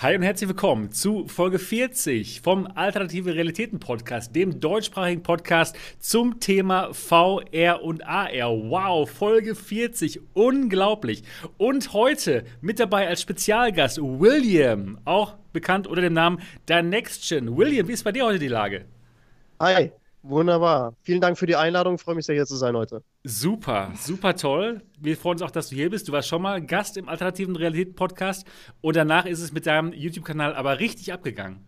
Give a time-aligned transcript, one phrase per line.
[0.00, 6.38] Hi und herzlich willkommen zu Folge 40 vom Alternative Realitäten Podcast, dem deutschsprachigen Podcast zum
[6.38, 8.48] Thema VR und AR.
[8.70, 11.24] Wow, Folge 40, unglaublich.
[11.56, 17.56] Und heute mit dabei als Spezialgast William, auch bekannt unter dem Namen The Next Gen.
[17.56, 18.84] William, wie ist bei dir heute die Lage?
[19.58, 19.90] Hi,
[20.22, 20.94] Wunderbar.
[21.02, 21.94] Vielen Dank für die Einladung.
[21.94, 23.02] Ich freue mich sehr, hier zu sein heute.
[23.24, 24.82] Super, super toll.
[24.98, 26.08] Wir freuen uns auch, dass du hier bist.
[26.08, 28.46] Du warst schon mal Gast im Alternativen Realitäten-Podcast
[28.80, 31.64] und danach ist es mit deinem YouTube-Kanal aber richtig abgegangen.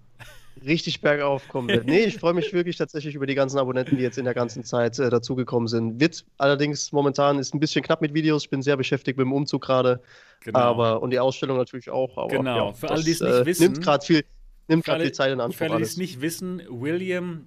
[0.64, 4.18] Richtig bergauf kommen Nee, ich freue mich wirklich tatsächlich über die ganzen Abonnenten, die jetzt
[4.18, 6.00] in der ganzen Zeit äh, dazugekommen sind.
[6.00, 8.44] Wird allerdings momentan ist ein bisschen knapp mit Videos.
[8.44, 10.00] Ich bin sehr beschäftigt mit dem Umzug gerade.
[10.40, 10.58] Genau.
[10.58, 12.18] Aber und die Ausstellung natürlich auch.
[12.18, 12.68] Aber, genau.
[12.68, 13.62] Ja, für alle, die es nicht äh, wissen.
[13.62, 14.24] Nimmt gerade viel,
[14.68, 15.66] nimmt viel Zeit in Anspruch.
[15.66, 17.46] Für alle, die es nicht wissen, William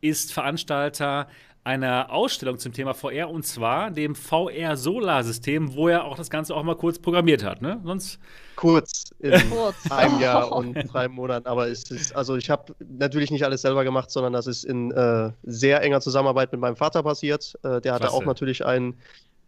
[0.00, 1.28] ist Veranstalter
[1.66, 6.62] einer Ausstellung zum Thema VR und zwar dem VR-Solar-System, wo er auch das Ganze auch
[6.62, 7.80] mal kurz programmiert hat, ne?
[7.82, 8.20] Sonst
[8.54, 9.32] kurz in
[9.90, 13.82] einem Jahr und drei Monaten, aber es ist also ich habe natürlich nicht alles selber
[13.82, 17.58] gemacht, sondern das ist in äh, sehr enger Zusammenarbeit mit meinem Vater passiert.
[17.64, 18.14] Äh, der hatte Klasse.
[18.14, 18.94] auch natürlich einen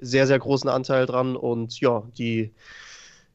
[0.01, 2.53] sehr sehr großen Anteil dran und ja die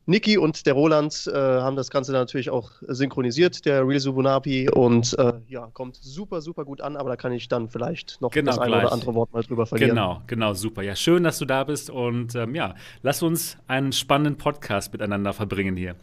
[0.06, 5.18] Niki und der Roland äh, haben das Ganze natürlich auch synchronisiert, der Real Subunapi, und
[5.18, 8.52] äh, ja, kommt super, super gut an, aber da kann ich dann vielleicht noch genau,
[8.52, 9.92] das eine oder andere Wort mal drüber verlieren.
[9.92, 10.82] Genau, genau, super.
[10.82, 15.32] Ja, schön, dass du da bist und ähm, ja, lass uns einen spannenden Podcast miteinander
[15.32, 15.96] verbringen hier.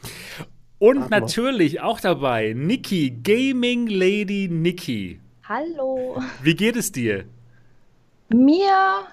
[0.78, 5.20] Und Ach, natürlich auch dabei Niki, Gaming Lady Niki.
[5.44, 6.22] Hallo.
[6.42, 7.24] Wie geht es dir?
[8.30, 9.04] Mir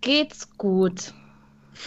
[0.00, 1.12] geht's gut.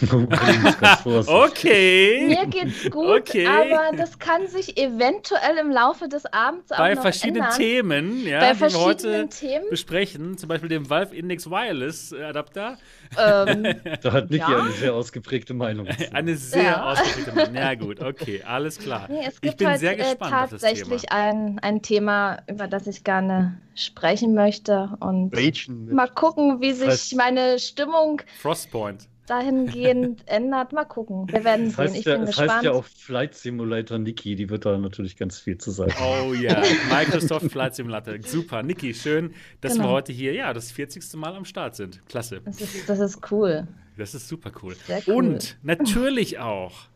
[1.26, 2.26] okay.
[2.26, 3.46] Mir geht's gut, okay.
[3.46, 7.58] aber das kann sich eventuell im Laufe des Abends auch Bei noch verschiedenen ändern.
[7.58, 9.64] Themen, ja, Bei die wir heute Themen?
[9.68, 12.78] besprechen, zum Beispiel dem Valve Index Wireless Adapter.
[13.18, 14.60] Ähm, da hat Niki ja?
[14.60, 15.88] eine sehr ausgeprägte Meinung.
[16.12, 16.92] eine sehr ja.
[16.92, 17.54] ausgeprägte Meinung.
[17.54, 19.06] Ja gut, okay, alles klar.
[19.10, 21.12] Nee, es gibt ich bin heute, sehr äh, gespannt äh, tatsächlich Thema.
[21.12, 25.32] Ein, ein Thema, über das ich gerne sprechen möchte und
[25.92, 30.72] mal gucken, wie sich meine Stimmung Frostpoint dahingehend ändert.
[30.72, 31.26] Mal gucken.
[31.30, 32.00] Wir werden das heißt sehen.
[32.00, 32.52] Ich ja, bin das gespannt.
[32.52, 35.94] heißt ja auch Flight Simulator Niki, die wird da natürlich ganz viel zu sagen.
[36.02, 36.60] Oh ja,
[36.90, 38.14] Microsoft Flight Simulator.
[38.24, 38.62] Super.
[38.62, 39.84] Niki, schön, dass genau.
[39.84, 41.14] wir heute hier, ja, das 40.
[41.14, 42.06] Mal am Start sind.
[42.08, 42.40] Klasse.
[42.44, 43.68] Das ist, das ist cool.
[43.96, 44.74] Das ist super cool.
[45.06, 45.14] cool.
[45.14, 46.89] Und natürlich auch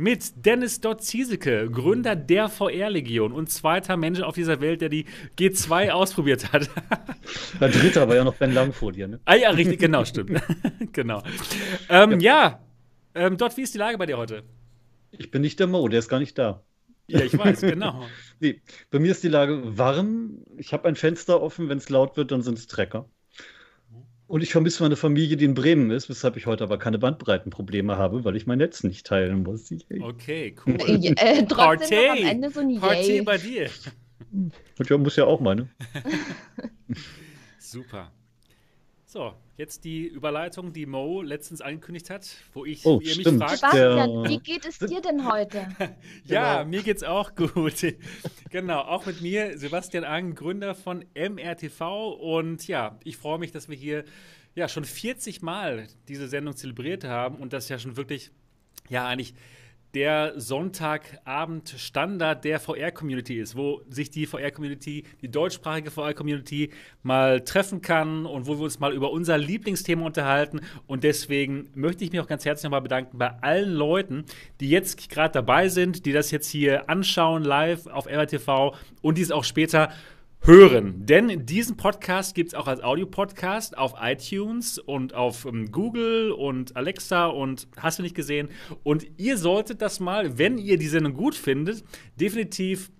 [0.00, 5.04] mit Dennis Dott Zieseke, Gründer der VR-Legion und zweiter Mensch auf dieser Welt, der die
[5.38, 6.70] G2 ausprobiert hat.
[7.60, 9.20] Der dritte war ja noch Ben Lang vor dir, ne?
[9.26, 10.40] Ah ja, richtig, genau, stimmt.
[10.92, 11.22] genau.
[11.90, 12.60] Ähm, ja,
[13.14, 13.26] ja.
[13.26, 14.42] Ähm, Dott, wie ist die Lage bei dir heute?
[15.12, 16.62] Ich bin nicht der Mo, der ist gar nicht da.
[17.06, 18.06] Ja, ich weiß, genau.
[18.40, 20.38] nee, bei mir ist die Lage warm.
[20.56, 23.06] Ich habe ein Fenster offen, wenn es laut wird, dann sind es Trecker.
[24.30, 27.96] Und ich vermisse meine Familie, die in Bremen ist, weshalb ich heute aber keine Bandbreitenprobleme
[27.96, 29.74] habe, weil ich mein Netz nicht teilen muss.
[30.00, 30.76] Okay, cool.
[30.86, 33.68] Äh, äh, trotzdem am Ende so ein Party bei dir.
[34.88, 35.68] Ja, muss ja auch meine.
[37.58, 38.12] Super.
[39.12, 43.40] So, jetzt die Überleitung, die Mo letztens angekündigt hat, wo ich oh, ihr stimmt.
[43.40, 43.58] mich fragt.
[43.58, 45.66] Sebastian, wie geht es dir denn heute?
[46.26, 46.70] ja, genau.
[46.70, 47.74] mir geht's auch gut.
[48.50, 52.12] genau, auch mit mir, Sebastian Ang, Gründer von MRTV.
[52.20, 54.04] Und ja, ich freue mich, dass wir hier
[54.54, 58.30] ja schon 40 Mal diese Sendung zelebriert haben und das ja schon wirklich,
[58.90, 59.34] ja, eigentlich
[59.94, 66.70] der Sonntagabend-Standard der VR-Community ist, wo sich die VR-Community, die deutschsprachige VR-Community
[67.02, 70.60] mal treffen kann und wo wir uns mal über unser Lieblingsthema unterhalten.
[70.86, 74.24] Und deswegen möchte ich mich auch ganz herzlich nochmal bedanken bei allen Leuten,
[74.60, 79.22] die jetzt gerade dabei sind, die das jetzt hier anschauen live auf RTV und die
[79.22, 79.90] es auch später
[80.42, 81.06] hören.
[81.06, 86.76] Denn diesen Podcast gibt es auch als Audiopodcast auf iTunes und auf ähm, Google und
[86.76, 88.48] Alexa und hast du nicht gesehen.
[88.82, 91.84] Und ihr solltet das mal, wenn ihr die Sendung gut findet,
[92.16, 92.90] definitiv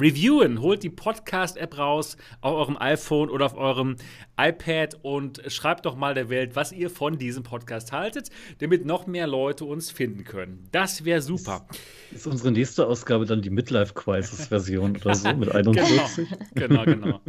[0.00, 0.60] reviewen.
[0.60, 3.96] Holt die Podcast-App raus auf eurem iPhone oder auf eurem
[4.38, 9.06] iPad und schreibt doch mal der Welt, was ihr von diesem Podcast haltet, damit noch
[9.06, 10.68] mehr Leute uns finden können.
[10.72, 11.66] Das wäre super.
[12.10, 16.26] Ist, ist, unsere nächste Ausgabe dann die Midlife Crisis-Version oder so mit 41?
[16.54, 17.20] genau, genau, genau.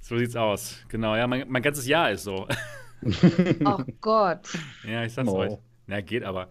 [0.00, 0.76] So sieht's aus.
[0.88, 2.46] Genau, ja, mein, mein ganzes Jahr ist so.
[3.64, 4.48] Oh Gott.
[4.86, 5.38] Ja, ich sag's oh.
[5.38, 5.52] euch.
[5.86, 6.50] Na, geht aber.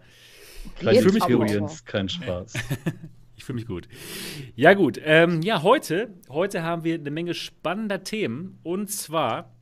[0.78, 2.54] Kleine Experience, kein Spaß.
[3.40, 3.88] Ich fühle mich gut.
[4.54, 5.00] Ja, gut.
[5.02, 8.58] Ähm, ja, heute, heute haben wir eine Menge spannender Themen.
[8.62, 9.56] Und zwar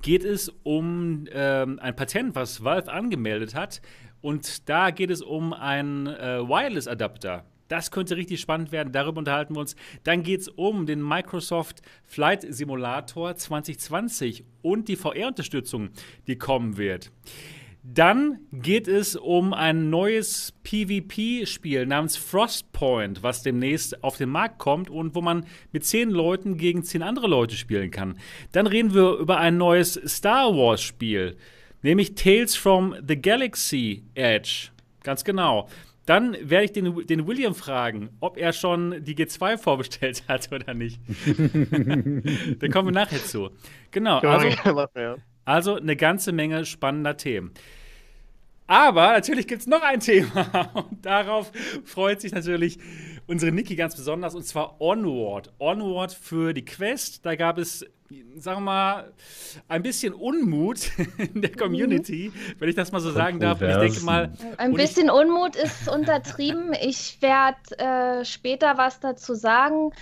[0.00, 3.82] geht es um ähm, ein Patent, was Valve angemeldet hat.
[4.22, 7.44] Und da geht es um einen äh, Wireless-Adapter.
[7.68, 9.76] Das könnte richtig spannend werden, darüber unterhalten wir uns.
[10.04, 15.90] Dann geht es um den Microsoft Flight Simulator 2020 und die VR-Unterstützung,
[16.26, 17.12] die kommen wird.
[17.90, 24.90] Dann geht es um ein neues PvP-Spiel namens Frostpoint, was demnächst auf den Markt kommt
[24.90, 28.18] und wo man mit zehn Leuten gegen zehn andere Leute spielen kann.
[28.52, 31.38] Dann reden wir über ein neues Star Wars-Spiel,
[31.80, 34.68] nämlich Tales from the Galaxy Edge.
[35.02, 35.66] Ganz genau.
[36.04, 40.74] Dann werde ich den, den William fragen, ob er schon die G2 vorbestellt hat oder
[40.74, 41.00] nicht.
[41.26, 43.48] Dann kommen wir nachher zu.
[43.92, 44.18] Genau.
[44.18, 44.86] Also,
[45.46, 47.54] also eine ganze Menge spannender Themen.
[48.68, 51.50] Aber natürlich gibt es noch ein Thema und darauf
[51.84, 52.78] freut sich natürlich
[53.26, 55.52] unsere Niki ganz besonders und zwar Onward.
[55.58, 57.24] Onward für die Quest.
[57.24, 57.86] Da gab es,
[58.36, 59.12] sagen wir mal,
[59.68, 60.90] ein bisschen Unmut
[61.34, 62.54] in der Community, mhm.
[62.58, 63.62] wenn ich das mal so sagen darf.
[63.62, 64.32] Und ich denke mal.
[64.58, 66.74] Ein bisschen Unmut ist untertrieben.
[66.78, 69.92] Ich werde äh, später was dazu sagen.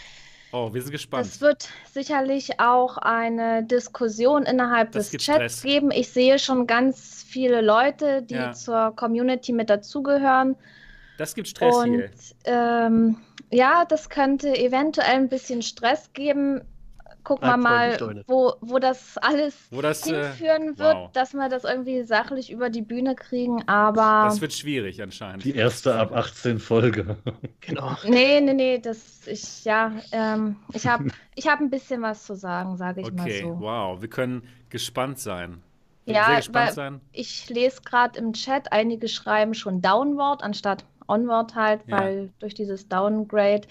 [0.59, 1.27] Oh, wir sind gespannt.
[1.27, 5.63] Es wird sicherlich auch eine Diskussion innerhalb das des Chats Stress.
[5.63, 5.91] geben.
[5.91, 8.53] Ich sehe schon ganz viele Leute, die ja.
[8.53, 10.57] zur Community mit dazugehören.
[11.19, 12.11] Das gibt Stress Und, hier.
[12.47, 13.19] Ähm,
[13.51, 16.63] ja, das könnte eventuell ein bisschen Stress geben
[17.27, 21.13] gucken wir mal, wo, wo das alles wo das, äh, hinführen äh, wird, wow.
[21.13, 24.27] dass wir das irgendwie sachlich über die Bühne kriegen, aber.
[24.27, 25.45] Das wird schwierig anscheinend.
[25.45, 27.17] Die erste ab 18 Folge.
[27.61, 27.97] genau.
[28.05, 32.37] Nee, nee, nee, das, ich, ja, ähm, ich habe ich hab ein bisschen was zu
[32.37, 33.49] sagen, sage ich okay, mal so.
[33.49, 35.63] Okay, wow, wir können gespannt sein.
[36.05, 37.01] Ja, sehr gespannt sein.
[37.11, 41.99] ich lese gerade im Chat, einige schreiben schon Downward anstatt Onward halt, ja.
[41.99, 43.63] weil durch dieses Downgrade.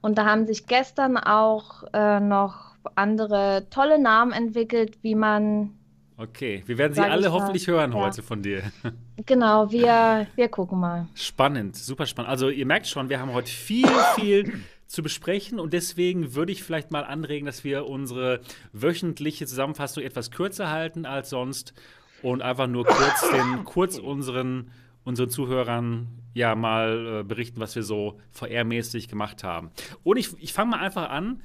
[0.00, 5.70] Und da haben sich gestern auch äh, noch andere tolle Namen entwickelt, wie man.
[6.16, 7.98] Okay, wir werden sie alle hoffentlich hören ja.
[7.98, 8.62] heute von dir.
[9.26, 11.06] Genau, wir, wir gucken mal.
[11.14, 12.30] Spannend, super spannend.
[12.30, 13.86] Also ihr merkt schon, wir haben heute viel,
[14.16, 18.40] viel zu besprechen und deswegen würde ich vielleicht mal anregen, dass wir unsere
[18.72, 21.74] wöchentliche Zusammenfassung etwas kürzer halten als sonst
[22.22, 24.70] und einfach nur kurz, den, kurz unseren,
[25.04, 29.70] unseren Zuhörern ja mal äh, berichten, was wir so VR-mäßig gemacht haben.
[30.02, 31.40] Und ich, ich fange mal einfach an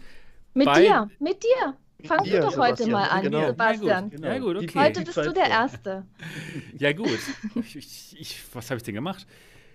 [0.53, 1.77] mit bei, dir, mit dir.
[2.05, 3.47] Fang du doch heute mal an, genau.
[3.47, 3.87] Sebastian.
[3.87, 4.27] Ja, gut, genau.
[4.27, 4.79] ja, gut okay.
[4.79, 6.05] Heute bist du der Erste.
[6.77, 7.19] ja, gut.
[7.55, 9.27] Ich, ich, ich, was habe ich denn gemacht?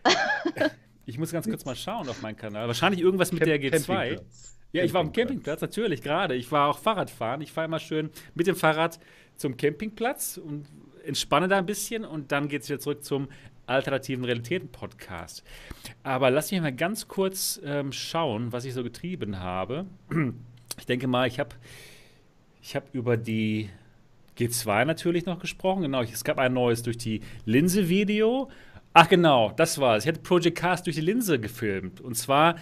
[1.07, 2.67] Ich muss ganz kurz mal schauen auf meinen Kanal.
[2.67, 4.23] Wahrscheinlich irgendwas mit Camp der G2.
[4.73, 6.35] Ja, ich war am Campingplatz, natürlich, gerade.
[6.35, 7.43] Ich war auch Fahrradfahren.
[7.43, 8.99] Ich fahre immer schön mit dem Fahrrad
[9.37, 10.67] zum Campingplatz und
[11.05, 13.29] entspanne da ein bisschen und dann geht es wieder zurück zum
[13.67, 15.45] alternativen Realitäten-Podcast.
[16.03, 19.87] Aber lass mich mal ganz kurz ähm, schauen, was ich so getrieben habe.
[20.79, 21.55] Ich denke mal, ich habe
[22.63, 23.71] ich hab über die
[24.39, 25.83] G2 natürlich noch gesprochen.
[25.83, 28.49] Genau, es gab ein neues durch die Linse-Video.
[28.93, 30.05] Ach genau, das war es.
[30.05, 32.01] Ich hatte Project Cast durch die Linse gefilmt.
[32.01, 32.57] Und zwar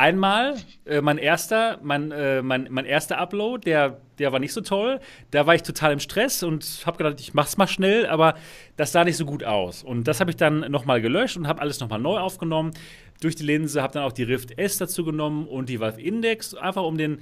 [0.00, 0.56] einmal
[0.86, 4.98] äh, mein erster, mein, äh, mein, mein erster Upload, der, der war nicht so toll.
[5.30, 8.34] Da war ich total im Stress und habe gedacht, ich mach's mal schnell, aber
[8.76, 9.82] das sah nicht so gut aus.
[9.82, 12.72] Und das habe ich dann nochmal gelöscht und habe alles nochmal neu aufgenommen
[13.20, 16.54] durch die Linse, habe dann auch die Rift S dazu genommen und die Valve Index,
[16.54, 17.18] einfach um den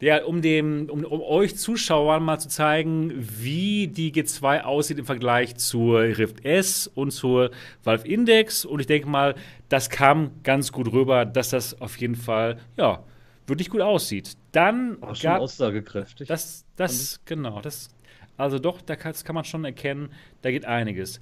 [0.00, 5.06] ja, um, dem, um, um euch Zuschauern mal zu zeigen, wie die G2 aussieht im
[5.06, 7.52] Vergleich zur Rift S und zur
[7.84, 8.64] Valve Index.
[8.64, 9.34] Und ich denke mal,
[9.74, 13.02] das kam ganz gut rüber, dass das auf jeden Fall, ja,
[13.48, 14.36] wirklich gut aussieht.
[14.52, 16.28] Dann War schon gab, aussagekräftig.
[16.28, 17.88] Das, das, genau, das,
[18.36, 20.10] also doch, da kann, das kann man schon erkennen,
[20.42, 21.20] da geht einiges.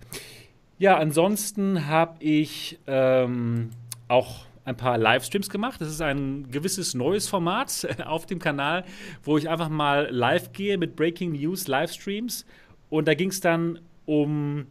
[0.77, 3.71] Ja, ansonsten habe ich ähm,
[4.09, 5.81] auch ein paar Livestreams gemacht.
[5.81, 8.85] Das ist ein gewisses neues Format auf dem Kanal,
[9.23, 12.45] wo ich einfach mal live gehe mit Breaking News Livestreams.
[12.91, 14.67] Und da ging es dann um,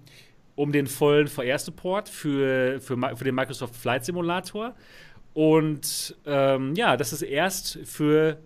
[0.55, 4.75] um den vollen VR-Support für, für, für den Microsoft Flight Simulator.
[5.33, 8.37] Und ähm, ja, das ist erst für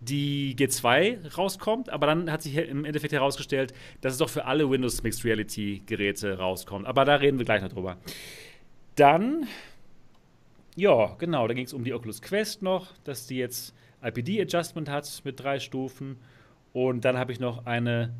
[0.00, 4.68] die G2 rauskommt, aber dann hat sich im Endeffekt herausgestellt, dass es doch für alle
[4.68, 6.86] Windows Mixed Reality Geräte rauskommt.
[6.86, 7.96] Aber da reden wir gleich noch drüber.
[8.96, 9.46] Dann
[10.76, 15.22] ja, genau, da ging es um die Oculus Quest noch, dass die jetzt IPD-Adjustment hat
[15.24, 16.16] mit drei Stufen.
[16.72, 18.12] Und dann habe ich noch eine,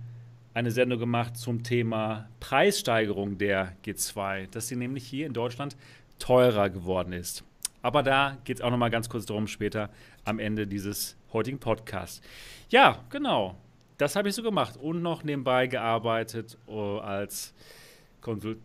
[0.55, 5.77] eine Sendung gemacht zum Thema Preissteigerung der G2, dass sie nämlich hier in Deutschland
[6.21, 7.45] teurer geworden ist.
[7.83, 9.91] Aber da geht es auch noch mal ganz kurz darum später
[10.25, 12.23] am Ende dieses heutigen Podcasts.
[12.71, 13.57] Ja, genau.
[13.99, 17.53] Das habe ich so gemacht und noch nebenbei gearbeitet uh, als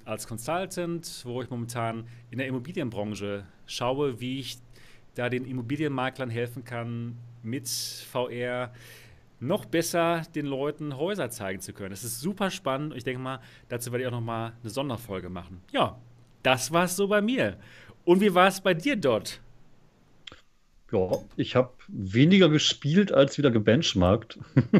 [0.05, 4.57] als Consultant, wo ich momentan in der Immobilienbranche schaue, wie ich
[5.15, 8.71] da den Immobilienmaklern helfen kann, mit VR
[9.39, 11.91] noch besser den Leuten Häuser zeigen zu können.
[11.91, 12.95] Das ist super spannend.
[12.95, 15.61] Ich denke mal, dazu werde ich auch noch mal eine Sonderfolge machen.
[15.71, 15.97] Ja,
[16.43, 17.57] das war es so bei mir.
[18.05, 19.41] Und wie war es bei dir dort?
[20.91, 24.39] Ja, ich habe weniger gespielt als wieder gebenchmarkt.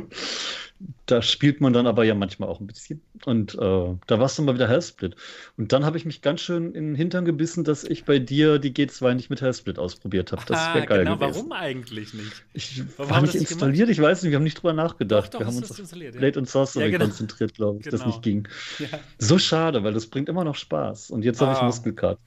[1.05, 3.01] da spielt man dann aber ja manchmal auch ein bisschen.
[3.25, 5.15] Und äh, da war es dann mal wieder Hellsplit.
[5.57, 8.59] Und dann habe ich mich ganz schön in den Hintern gebissen, dass ich bei dir
[8.59, 10.43] die G2 nicht mit Hellsplit ausprobiert habe.
[10.47, 11.35] Das wäre geil genau, gewesen.
[11.35, 12.43] Warum eigentlich nicht?
[12.53, 13.91] Ich warum war nicht installiert, gemacht?
[13.91, 15.33] ich weiß nicht, wir haben nicht drüber nachgedacht.
[15.33, 16.37] Doch, doch, wir haben uns auf Blade ja.
[16.37, 17.05] und Sorcery ja, genau.
[17.05, 17.97] konzentriert, glaube ich, genau.
[17.97, 18.47] das nicht ging.
[18.79, 18.87] Ja.
[19.17, 21.11] So schade, weil das bringt immer noch Spaß.
[21.11, 21.47] Und jetzt ah.
[21.47, 22.19] habe ich Muskelkater.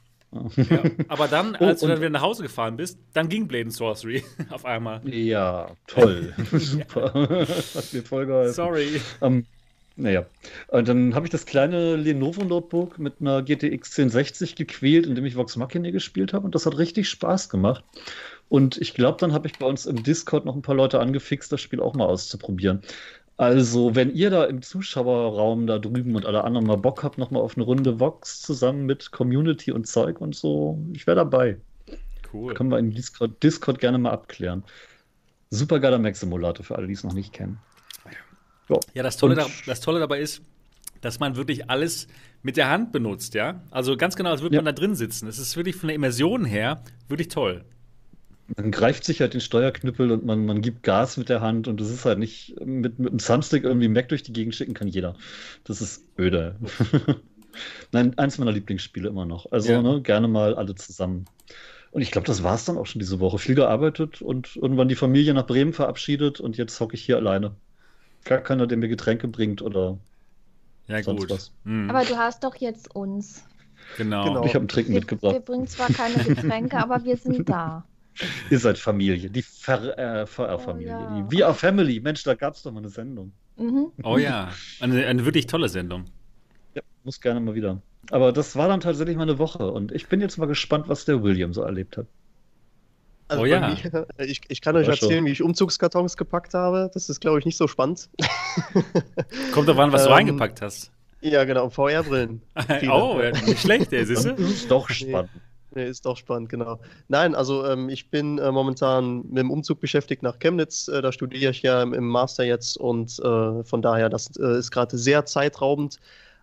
[0.57, 3.49] Ja, aber dann, oh, als oh, du dann wieder nach Hause gefahren bist, dann ging
[3.49, 5.01] Blade Sorcery auf einmal.
[5.09, 6.33] Ja, toll.
[6.53, 7.13] Super.
[7.13, 8.55] Hat mir voll geholfen.
[8.55, 9.01] Sorry.
[9.21, 9.45] Um,
[9.95, 10.25] naja,
[10.69, 15.57] und dann habe ich das kleine Lenovo-Notebook mit einer GTX 1060 gequält, indem ich Vox
[15.57, 17.85] Machina gespielt habe und das hat richtig Spaß gemacht.
[18.49, 21.53] Und ich glaube, dann habe ich bei uns im Discord noch ein paar Leute angefixt,
[21.53, 22.83] das Spiel auch mal auszuprobieren.
[23.43, 27.43] Also, wenn ihr da im Zuschauerraum da drüben und alle anderen mal Bock habt, nochmal
[27.43, 31.57] auf eine Runde Vox zusammen mit Community und Zeug und so, ich wäre dabei.
[32.33, 32.55] Cool.
[32.55, 34.63] Können wir in Discord, Discord gerne mal abklären.
[35.51, 37.59] Super geiler Mac-Simulator für alle, die es noch nicht kennen.
[38.69, 40.43] Ja, ja das, Tolle da, das Tolle dabei ist,
[41.01, 42.07] dass man wirklich alles
[42.45, 43.61] mit der Hand benutzt, ja?
[43.73, 44.63] Also ganz genau, als würde ja.
[44.63, 45.27] man da drin sitzen.
[45.27, 47.65] Es ist wirklich von der Immersion her wirklich toll
[48.57, 51.81] man greift sich halt den Steuerknüppel und man, man gibt Gas mit der Hand und
[51.81, 54.89] das ist halt nicht mit, mit einem Thumbstick irgendwie Mac durch die Gegend schicken kann
[54.89, 55.15] jeder.
[55.65, 56.57] Das ist öde.
[57.93, 59.51] Nein, eins meiner Lieblingsspiele immer noch.
[59.53, 59.83] Also ja.
[59.83, 61.27] ne, gerne mal alle zusammen.
[61.91, 63.39] Und ich glaube, das war es dann auch schon diese Woche.
[63.39, 67.55] Viel gearbeitet und irgendwann die Familie nach Bremen verabschiedet und jetzt hocke ich hier alleine.
[68.25, 69.99] Gar keiner, der mir Getränke bringt oder
[70.89, 71.31] ja, sonst gut.
[71.31, 71.53] was.
[71.65, 71.91] Mhm.
[71.91, 73.45] Aber du hast doch jetzt uns.
[73.99, 74.25] Genau.
[74.25, 74.45] genau.
[74.45, 75.35] Ich habe einen Trink wir, mitgebracht.
[75.35, 77.85] Wir bringen zwar keine Getränke, aber wir sind da.
[78.51, 80.93] Ihr seid Familie, die VR-Familie.
[80.93, 81.49] Äh, oh, ja.
[81.49, 82.01] VR Family.
[82.01, 83.33] Mensch, da gab es doch mal eine Sendung.
[83.57, 83.93] Mhm.
[84.03, 84.51] Oh ja,
[84.81, 86.07] eine, eine wirklich tolle Sendung.
[86.75, 87.81] Ja, muss gerne mal wieder.
[88.11, 91.05] Aber das war dann tatsächlich mal eine Woche und ich bin jetzt mal gespannt, was
[91.05, 92.07] der William so erlebt hat.
[93.29, 93.61] Also oh ja.
[93.69, 95.27] Mir, ich, ich, kann euch erzählen, schon.
[95.27, 96.91] wie ich Umzugskartons gepackt habe.
[96.93, 98.11] Das ist, glaube ich, nicht so spannend.
[99.53, 100.91] Kommt doch an, was ähm, du reingepackt hast.
[101.23, 102.43] Ja, genau, VR-Brillen.
[102.91, 105.31] oh, nicht schlecht, der ist doch spannend.
[105.35, 105.41] Nee.
[105.75, 106.81] Nee, ist doch spannend, genau.
[107.09, 110.89] Nein, also ähm, ich bin äh, momentan mit dem Umzug beschäftigt nach Chemnitz.
[110.89, 114.59] Äh, da studiere ich ja im, im Master jetzt und äh, von daher, das äh,
[114.59, 115.99] ist gerade sehr zeitraubend.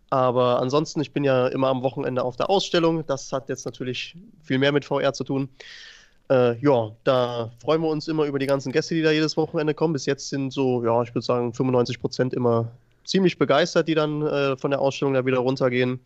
[0.09, 3.05] Aber ansonsten, ich bin ja immer am Wochenende auf der Ausstellung.
[3.05, 5.49] Das hat jetzt natürlich viel mehr mit VR zu tun.
[6.31, 9.75] Äh, ja, da freuen wir uns immer über die ganzen Gäste, die da jedes Wochenende
[9.75, 9.93] kommen.
[9.93, 12.71] Bis jetzt sind so, ja, ich würde sagen, 95 Prozent immer
[13.05, 15.99] ziemlich begeistert, die dann äh, von der Ausstellung da wieder runtergehen.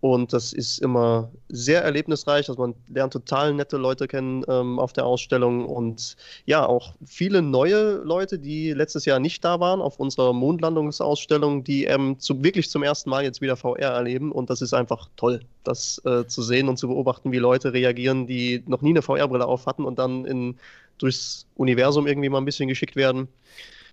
[0.00, 2.48] Und das ist immer sehr erlebnisreich.
[2.48, 7.42] Also man lernt total nette Leute kennen ähm, auf der Ausstellung und ja, auch viele
[7.42, 12.70] neue Leute, die letztes Jahr nicht da waren auf unserer Mondlandungsausstellung, die ähm, zu, wirklich
[12.70, 14.30] zum ersten Mal jetzt wieder VR erleben.
[14.30, 18.28] Und das ist einfach toll, das äh, zu sehen und zu beobachten, wie Leute reagieren,
[18.28, 20.58] die noch nie eine VR-Brille auf hatten und dann in,
[20.98, 23.26] durchs Universum irgendwie mal ein bisschen geschickt werden.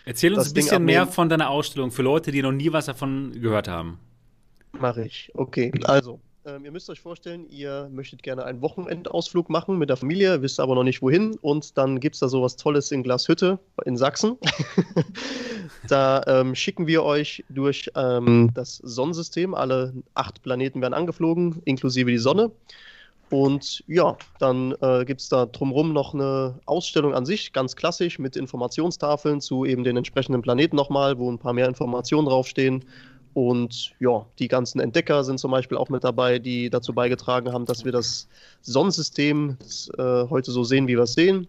[0.05, 2.85] Erzähl uns das ein bisschen mehr von deiner Ausstellung für Leute, die noch nie was
[2.85, 3.97] davon gehört haben.
[4.79, 5.31] Mache ich.
[5.35, 6.19] Okay, also.
[6.45, 10.59] Ähm, ihr müsst euch vorstellen, ihr möchtet gerne einen Wochenendausflug machen mit der Familie, wisst
[10.59, 11.35] aber noch nicht wohin.
[11.41, 14.37] Und dann gibt es da sowas Tolles in Glashütte in Sachsen.
[15.87, 19.55] da ähm, schicken wir euch durch ähm, das Sonnensystem.
[19.55, 22.51] Alle acht Planeten werden angeflogen, inklusive die Sonne.
[23.31, 28.19] Und ja, dann äh, gibt es da drumherum noch eine Ausstellung an sich, ganz klassisch,
[28.19, 32.85] mit Informationstafeln zu eben den entsprechenden Planeten nochmal, wo ein paar mehr Informationen draufstehen.
[33.35, 37.65] Und ja, die ganzen Entdecker sind zum Beispiel auch mit dabei, die dazu beigetragen haben,
[37.65, 38.29] dass wir das
[38.61, 39.57] Sonnensystem
[39.97, 41.45] äh, heute so sehen, wie wir es sehen.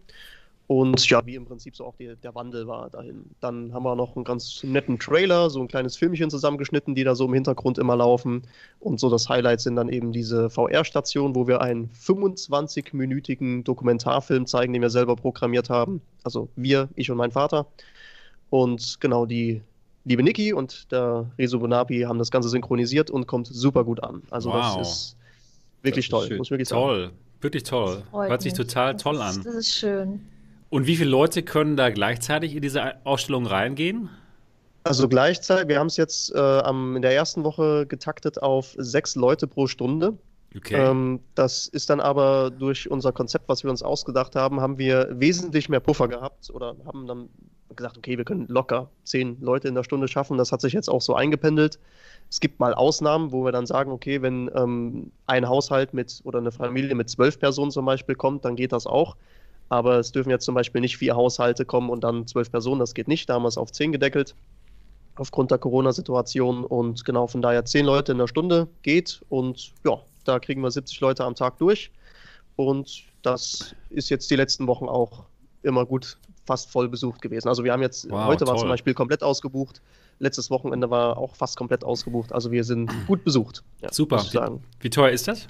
[0.66, 3.30] Und ja, wie im Prinzip so auch die, der Wandel war dahin.
[3.38, 7.14] Dann haben wir noch einen ganz netten Trailer, so ein kleines Filmchen zusammengeschnitten, die da
[7.14, 8.42] so im Hintergrund immer laufen.
[8.80, 14.72] Und so das Highlight sind dann eben diese VR-Station, wo wir einen 25-minütigen Dokumentarfilm zeigen,
[14.72, 16.02] den wir selber programmiert haben.
[16.24, 17.66] Also wir, ich und mein Vater.
[18.50, 19.62] Und genau die
[20.06, 24.22] liebe Niki und der Rezo Bonapi haben das Ganze synchronisiert und kommt super gut an.
[24.30, 24.78] Also wow.
[24.78, 25.16] das ist
[25.82, 26.80] wirklich das ist toll, muss ich wirklich sagen.
[26.80, 27.10] Toll,
[27.40, 28.02] wirklich toll.
[28.12, 29.42] Hört sich total das toll ist, an.
[29.42, 30.20] Das ist schön.
[30.70, 34.08] Und wie viele Leute können da gleichzeitig in diese Ausstellung reingehen?
[34.84, 39.48] Also gleichzeitig, wir haben es jetzt äh, in der ersten Woche getaktet auf sechs Leute
[39.48, 40.16] pro Stunde.
[40.56, 40.76] Okay.
[40.76, 45.08] Ähm, das ist dann aber durch unser Konzept, was wir uns ausgedacht haben, haben wir
[45.10, 47.28] wesentlich mehr Puffer gehabt oder haben dann
[47.74, 50.38] gesagt, okay, wir können locker zehn Leute in der Stunde schaffen.
[50.38, 51.78] Das hat sich jetzt auch so eingependelt.
[52.30, 56.38] Es gibt mal Ausnahmen, wo wir dann sagen, okay, wenn ähm, ein Haushalt mit oder
[56.38, 59.16] eine Familie mit zwölf Personen zum Beispiel kommt, dann geht das auch.
[59.68, 62.94] Aber es dürfen jetzt zum Beispiel nicht vier Haushalte kommen und dann zwölf Personen, das
[62.94, 63.28] geht nicht.
[63.28, 64.34] Da haben wir es auf zehn gedeckelt
[65.16, 69.98] aufgrund der Corona-Situation und genau von daher zehn Leute in der Stunde geht und ja,
[70.24, 71.90] da kriegen wir 70 Leute am Tag durch
[72.56, 75.24] und das ist jetzt die letzten Wochen auch
[75.62, 77.48] immer gut fast voll besucht gewesen.
[77.48, 78.54] Also wir haben jetzt, wow, heute toll.
[78.54, 79.82] war zum Beispiel komplett ausgebucht.
[80.18, 82.32] Letztes Wochenende war auch fast komplett ausgebucht.
[82.32, 83.62] Also wir sind gut besucht.
[83.82, 84.22] Ja, Super.
[84.22, 85.46] Wie, wie, teuer ist das?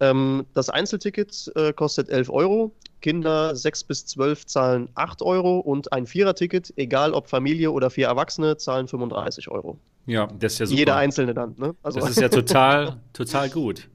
[0.00, 2.72] Ähm, das Einzelticket äh, kostet 11 Euro.
[3.00, 8.08] Kinder 6 bis 12 zahlen 8 Euro und ein Viererticket, egal ob Familie oder vier
[8.08, 9.78] Erwachsene, zahlen 35 Euro.
[10.06, 10.78] Ja, das ist ja super.
[10.78, 11.54] Jeder Einzelne dann.
[11.56, 11.74] Ne?
[11.82, 13.88] Also das ist ja total, total gut.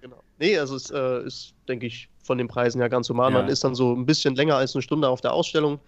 [0.00, 0.22] Genau.
[0.38, 3.32] Nee, also es äh, ist, denke ich, von den Preisen ja ganz human.
[3.32, 3.40] Ja.
[3.40, 5.80] Man ist dann so ein bisschen länger als eine Stunde auf der Ausstellung.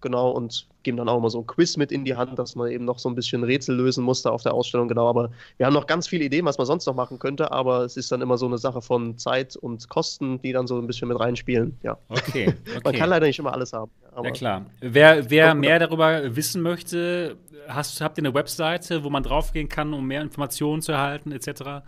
[0.00, 2.70] Genau, und geben dann auch mal so ein Quiz mit in die Hand, dass man
[2.70, 4.86] eben noch so ein bisschen Rätsel lösen musste auf der Ausstellung.
[4.86, 7.84] Genau, aber wir haben noch ganz viele Ideen, was man sonst noch machen könnte, aber
[7.84, 10.86] es ist dann immer so eine Sache von Zeit und Kosten, die dann so ein
[10.86, 11.76] bisschen mit reinspielen.
[11.82, 11.98] Ja.
[12.08, 12.54] Okay.
[12.76, 12.80] okay.
[12.84, 13.90] Man kann leider nicht immer alles haben.
[14.22, 14.66] ja, klar.
[14.80, 17.36] Wer, wer mehr darüber wissen möchte,
[17.66, 21.82] hast, habt ihr eine Webseite, wo man draufgehen kann, um mehr Informationen zu erhalten, etc.?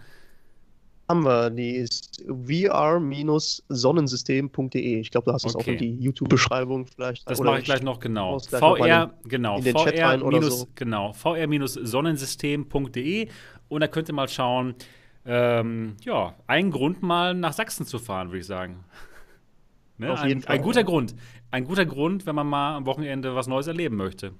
[1.10, 5.00] Haben wir, die ist vr-sonnensystem.de.
[5.00, 5.62] Ich glaube, du hast es okay.
[5.62, 7.28] auch in die YouTube-Beschreibung vielleicht.
[7.28, 8.38] Das mache ich gleich noch genau.
[8.38, 9.60] VR, genau.
[9.60, 10.68] VR minus, so.
[10.74, 11.12] genau.
[11.12, 13.28] VR-sonnensystem.de
[13.68, 14.74] und da könnt ihr mal schauen,
[15.26, 18.82] ähm, ja, ein Grund mal nach Sachsen zu fahren, würde ich sagen.
[19.98, 20.10] Ne?
[20.10, 20.56] Auf jeden ein, Fall.
[20.56, 20.86] Ein guter ja.
[20.86, 21.14] Grund.
[21.50, 24.32] Ein guter Grund, wenn man mal am Wochenende was Neues erleben möchte.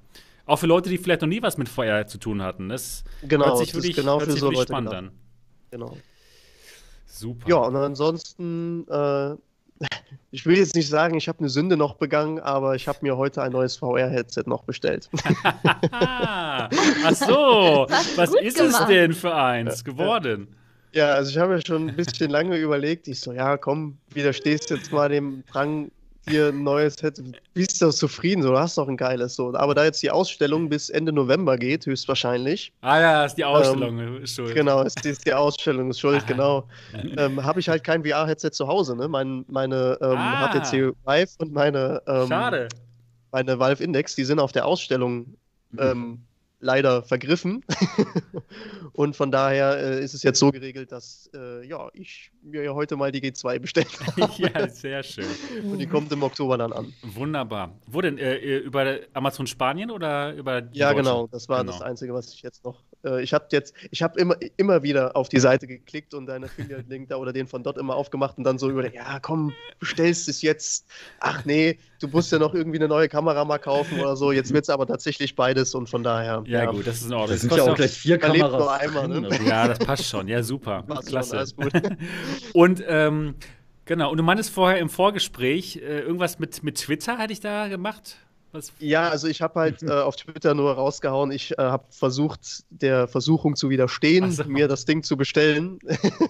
[0.47, 2.71] Auch für Leute, die vielleicht noch nie was mit VR zu tun hatten.
[2.71, 5.11] Das genau, hört sich wirklich, genau hört sich so Leute spannend an.
[5.71, 5.99] Genau.
[7.21, 7.49] Super.
[7.50, 9.35] Ja, und ansonsten, äh,
[10.31, 13.19] ich will jetzt nicht sagen, ich habe eine Sünde noch begangen, aber ich habe mir
[13.19, 15.11] heute ein neues VR-Headset noch bestellt.
[15.93, 16.71] Ach
[17.15, 17.87] so,
[18.17, 18.81] was ist gemacht.
[18.81, 20.49] es denn für eins geworden?
[20.93, 23.07] Ja, also ich habe mir schon ein bisschen lange überlegt.
[23.07, 25.91] Ich so, ja, komm, widerstehst jetzt mal dem Drang,
[26.29, 27.25] ein neues hätte,
[27.55, 29.55] bist du zufrieden, so, du hast doch ein geiles so.
[29.55, 32.73] Aber da jetzt die Ausstellung bis Ende November geht, höchstwahrscheinlich.
[32.83, 34.55] Ah ja, ist die Ausstellung ähm, schuld.
[34.55, 36.69] Genau, ist, ist die Ausstellung ist schuld, genau.
[37.17, 39.09] Ähm, Habe ich halt kein VR-Headset zu Hause, ne?
[39.09, 40.49] Mein, meine ähm, ah.
[40.49, 42.69] HTC Vive und meine, ähm, Schade.
[43.33, 45.35] meine Valve Index, die sind auf der Ausstellung
[45.79, 46.21] ähm,
[46.61, 47.64] leider vergriffen.
[48.93, 52.75] und von daher äh, ist es jetzt so geregelt, dass äh, ja, ich mir ja
[52.75, 54.31] heute mal die G2 bestellt habe.
[54.37, 55.26] ja, sehr schön.
[55.64, 56.93] Und die kommt im Oktober dann an.
[57.02, 57.75] Wunderbar.
[57.87, 58.19] Wo denn?
[58.19, 61.26] Äh, über Amazon Spanien oder über Ja, genau.
[61.26, 61.73] Das war genau.
[61.73, 62.82] das Einzige, was ich jetzt noch.
[63.04, 66.45] Äh, ich habe jetzt, ich habe immer, immer wieder auf die Seite geklickt und deinen
[66.45, 70.28] Affiliate-Link da oder den von dort immer aufgemacht und dann so über, ja, komm, bestellst
[70.28, 70.86] es jetzt.
[71.21, 74.32] Ach nee, du musst ja noch irgendwie eine neue Kamera mal kaufen oder so.
[74.32, 76.43] Jetzt wird es aber tatsächlich beides und von daher.
[76.47, 76.71] Ja, ja.
[76.71, 77.30] gut, das ist in Ordnung.
[77.30, 78.80] Das sind ja auch gleich vier Kameras.
[78.80, 79.28] Einmal, ne?
[79.47, 80.28] Ja, das passt schon.
[80.28, 80.84] Ja, super.
[81.06, 81.39] Klasse.
[81.39, 81.73] alles gut.
[82.52, 83.34] und ähm,
[83.84, 87.69] genau, und du meintest vorher im Vorgespräch, äh, irgendwas mit, mit Twitter hatte ich da
[87.69, 88.17] gemacht?
[88.52, 88.73] Was?
[88.78, 93.08] Ja, also ich habe halt äh, auf Twitter nur rausgehauen, ich äh, habe versucht, der
[93.08, 94.45] Versuchung zu widerstehen, so.
[94.45, 95.78] mir das Ding zu bestellen.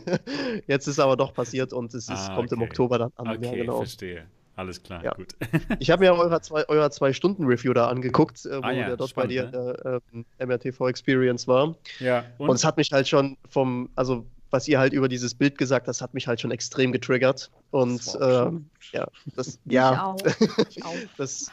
[0.67, 3.29] Jetzt ist aber doch passiert und es ist, ah, kommt im Oktober dann an.
[3.29, 3.79] Okay, ja, genau.
[3.79, 4.27] verstehe.
[4.57, 5.13] Alles klar, ja.
[5.15, 5.35] gut.
[5.79, 8.87] ich habe mir euer zwei, euer zwei Stunden Review da angeguckt, äh, wo ah, ja,
[8.89, 10.25] der dort spannend, bei dir ne?
[10.39, 11.77] äh, MRTV Experience war.
[11.99, 12.25] Ja.
[12.37, 12.51] Und?
[12.51, 15.89] und es hat mich halt schon vom, also was ihr halt über dieses Bild gesagt
[15.89, 17.51] habt, hat mich halt schon extrem getriggert.
[17.71, 18.51] Und das äh,
[18.93, 20.67] ja, das, ja, ich auch.
[20.69, 20.95] Ich auch.
[21.17, 21.51] das,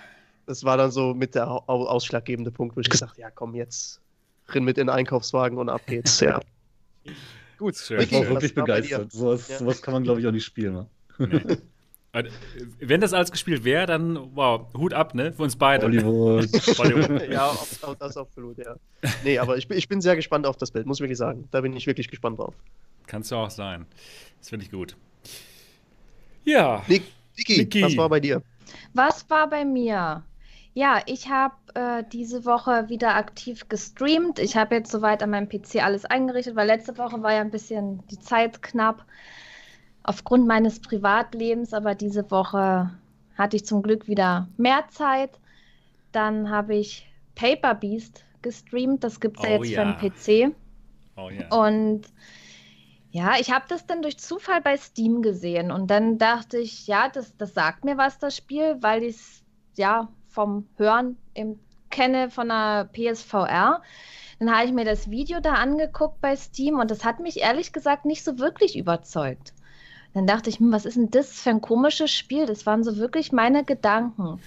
[0.48, 4.02] das war dann so mit der ausschlaggebende Punkt, wo ich gesagt habe, ja komm, jetzt
[4.50, 6.22] rinn mit in den Einkaufswagen und ab geht's.
[6.22, 6.40] Ja.
[7.58, 8.00] Gut, schön.
[8.00, 9.12] Ich war wirklich begeistert.
[9.12, 9.58] Sowas, ja.
[9.58, 10.74] sowas kann man, glaube ich, auch nicht spielen.
[10.74, 10.88] Ne?
[11.20, 11.58] Nee.
[12.80, 15.34] Wenn das alles gespielt wäre, dann wow, Hut ab, ne?
[15.34, 15.86] Für uns beide.
[15.86, 16.50] Hollywood.
[16.78, 17.30] Hollywood.
[17.30, 17.54] ja,
[18.00, 18.76] das absolut, ja.
[19.24, 21.48] Nee, aber ich, ich bin sehr gespannt auf das Bild, muss ich wirklich sagen.
[21.52, 22.56] Da bin ich wirklich gespannt drauf.
[23.06, 23.86] Kannst du auch sein.
[24.40, 24.96] Das finde ich gut.
[26.44, 26.84] Ja.
[26.88, 28.42] Niki, was war bei dir?
[28.94, 30.24] Was war bei mir?
[30.78, 34.38] Ja, ich habe äh, diese Woche wieder aktiv gestreamt.
[34.38, 37.50] Ich habe jetzt soweit an meinem PC alles eingerichtet, weil letzte Woche war ja ein
[37.50, 39.04] bisschen die Zeit knapp
[40.04, 42.92] aufgrund meines Privatlebens, aber diese Woche
[43.36, 45.32] hatte ich zum Glück wieder mehr Zeit.
[46.12, 49.98] Dann habe ich Paper Beast gestreamt, das gibt es ja oh, jetzt ja.
[49.98, 50.56] für den PC.
[51.16, 51.58] Oh, ja.
[51.58, 52.04] Und
[53.10, 57.10] ja, ich habe das dann durch Zufall bei Steam gesehen und dann dachte ich, ja,
[57.10, 59.44] das, das sagt mir was, das Spiel, weil ich es
[59.76, 61.58] ja vom Hören im,
[61.90, 63.82] kenne von der PSVR.
[64.40, 67.74] Dann habe ich mir das Video da angeguckt bei Steam und das hat mich ehrlich
[67.74, 69.52] gesagt nicht so wirklich überzeugt.
[70.14, 72.46] Dann dachte ich, hm, was ist denn das für ein komisches Spiel?
[72.46, 74.40] Das waren so wirklich meine Gedanken.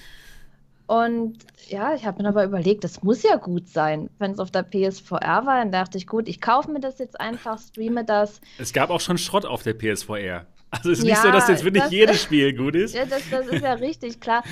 [0.87, 4.11] Und ja, ich habe mir aber überlegt, das muss ja gut sein.
[4.21, 7.21] Wenn es auf der PSVR war, dann dachte ich, gut, ich kaufe mir das jetzt
[7.21, 8.41] einfach, streame das.
[8.59, 10.47] Es gab auch schon Schrott auf der PSVR.
[10.71, 12.95] Also es ist ja, nicht so, dass jetzt wirklich das, jedes Spiel gut ist.
[12.95, 14.45] Ja, das, das ist ja richtig, klar.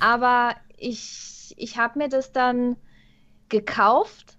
[0.00, 2.76] Aber ich, ich habe mir das dann
[3.48, 4.36] gekauft.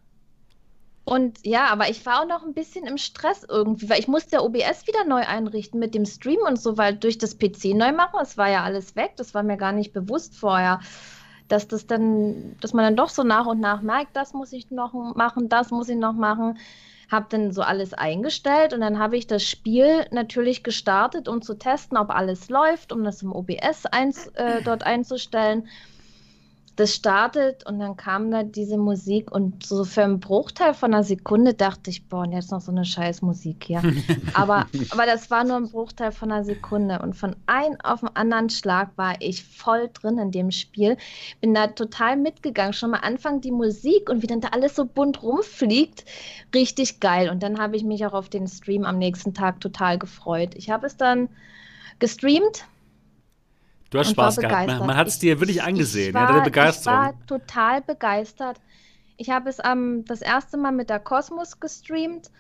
[1.06, 4.38] Und ja, aber ich war auch noch ein bisschen im Stress irgendwie, weil ich musste
[4.38, 7.92] ja OBS wieder neu einrichten mit dem Stream und so, weil durch das PC neu
[7.92, 10.80] machen, es war ja alles weg, das war mir gar nicht bewusst vorher,
[11.50, 14.72] dass das dann, dass man dann doch so nach und nach merkt, das muss ich
[14.72, 16.58] noch machen, das muss ich noch machen.
[17.12, 21.56] Habe dann so alles eingestellt und dann habe ich das Spiel natürlich gestartet, um zu
[21.56, 25.68] testen, ob alles läuft, um das im OBS eins, äh, dort einzustellen
[26.76, 31.04] das startet und dann kam da diese Musik und so für einen Bruchteil von einer
[31.04, 33.84] Sekunde dachte ich, boah, und jetzt noch so eine scheiß Musik hier.
[34.34, 38.16] aber, aber das war nur ein Bruchteil von einer Sekunde und von einem auf den
[38.16, 40.98] anderen Schlag war ich voll drin in dem Spiel.
[41.42, 42.74] Bin da total mitgegangen.
[42.74, 46.06] Schon mal Anfang die Musik und wie dann da alles so bunt rumfliegt.
[46.56, 47.30] Richtig geil.
[47.30, 50.56] Und dann habe ich mich auch auf den Stream am nächsten Tag total gefreut.
[50.56, 51.30] Ich habe es dann
[52.00, 52.66] gestreamt
[53.94, 54.68] Du hast Spaß gehabt.
[54.68, 56.98] Man, man hat es dir wirklich angesehen, ich war, ja, deine Begeisterung.
[56.98, 58.60] Ich war total begeistert.
[59.18, 62.32] Ich habe es ähm, das erste Mal mit der Kosmos gestreamt.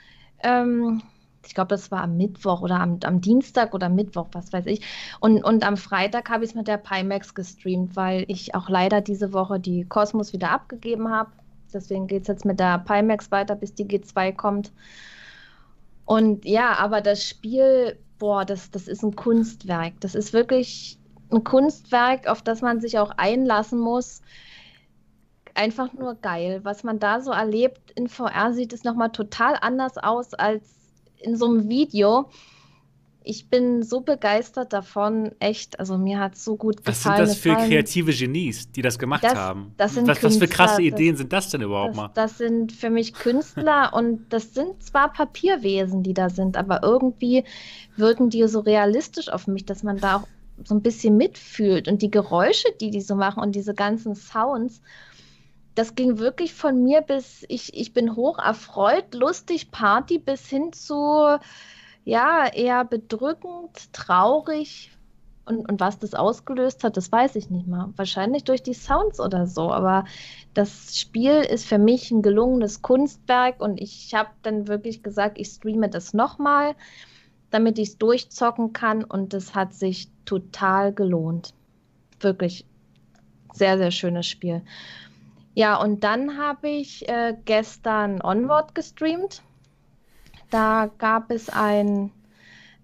[0.42, 1.04] Ähm,
[1.46, 4.82] ich glaube, das war am Mittwoch oder am, am, Dienstag oder Mittwoch, was weiß ich.
[5.20, 9.02] Und, und am Freitag habe ich es mit der Pimax gestreamt, weil ich auch leider
[9.02, 11.30] diese Woche die Kosmos wieder abgegeben habe.
[11.72, 14.72] Deswegen geht es jetzt mit der Pimax weiter, bis die G2 kommt.
[16.06, 19.94] Und ja, aber das Spiel, boah, das, das ist ein Kunstwerk.
[20.00, 20.98] Das ist wirklich
[21.34, 24.22] ein Kunstwerk, auf das man sich auch einlassen muss.
[25.56, 26.62] Einfach nur geil.
[26.64, 30.64] Was man da so erlebt in VR sieht es nochmal total anders aus als
[31.24, 32.30] in so einem Video.
[33.26, 35.80] Ich bin so begeistert davon, echt.
[35.80, 36.94] Also mir hat es so gut gefallen.
[36.94, 39.74] Was sind das für kreative Genies, die das gemacht das, haben?
[39.78, 42.12] Das sind was, was für krasse Ideen sind das denn überhaupt das, mal?
[42.16, 47.46] Das sind für mich Künstler und das sind zwar Papierwesen, die da sind, aber irgendwie
[47.96, 50.28] wirken die so realistisch auf mich, dass man da auch
[50.64, 54.82] so ein bisschen mitfühlt und die Geräusche, die die so machen und diese ganzen Sounds,
[55.76, 60.72] das ging wirklich von mir bis ich, ich bin hoch erfreut, lustig, Party bis hin
[60.74, 61.38] zu
[62.06, 64.92] ja, eher bedrückend, traurig.
[65.46, 67.92] Und, und was das ausgelöst hat, das weiß ich nicht mal.
[67.98, 69.72] Wahrscheinlich durch die Sounds oder so.
[69.72, 70.06] Aber
[70.54, 75.50] das Spiel ist für mich ein gelungenes Kunstwerk und ich habe dann wirklich gesagt, ich
[75.50, 76.76] streame das nochmal,
[77.54, 79.04] damit ich es durchzocken kann.
[79.04, 81.54] Und das hat sich total gelohnt.
[82.20, 82.66] Wirklich
[83.54, 84.64] sehr, sehr schönes Spiel.
[85.54, 89.44] Ja, und dann habe ich äh, gestern Onward gestreamt.
[90.50, 92.12] Da gab es ein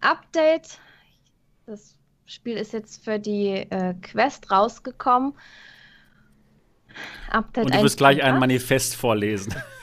[0.02, 0.80] Update.
[1.66, 1.96] Das
[2.28, 5.34] Spiel ist jetzt für die äh, Quest rausgekommen.
[7.32, 9.56] Update und du wirst gleich ein Manifest vorlesen.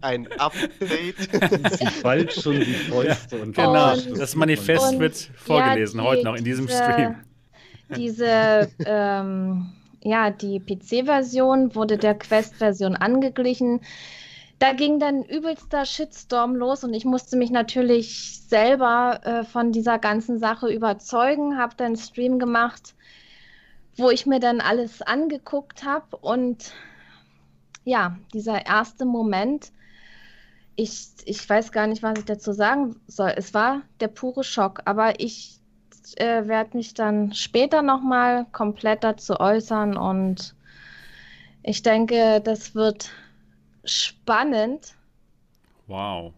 [0.00, 1.16] ein Update.
[1.78, 3.42] Sie falsch schon die Fäuste.
[3.42, 6.82] Und genau, und, das Manifest und, wird vorgelesen, ja, die, heute noch in diesem diese,
[6.82, 7.16] Stream.
[7.96, 13.80] Diese, ähm, ja, die PC-Version wurde der Quest-Version angeglichen.
[14.58, 19.98] Da ging dann übelster Shitstorm los und ich musste mich natürlich selber äh, von dieser
[19.98, 22.94] ganzen Sache überzeugen, habe dann einen Stream gemacht,
[23.96, 26.72] wo ich mir dann alles angeguckt habe und
[27.84, 29.72] ja, dieser erste Moment,
[30.76, 33.32] ich, ich weiß gar nicht, was ich dazu sagen soll.
[33.36, 35.58] Es war der pure Schock, aber ich
[36.16, 40.54] äh, werde mich dann später nochmal komplett dazu äußern und
[41.62, 43.10] ich denke, das wird
[43.84, 44.94] spannend.
[45.86, 46.32] Wow.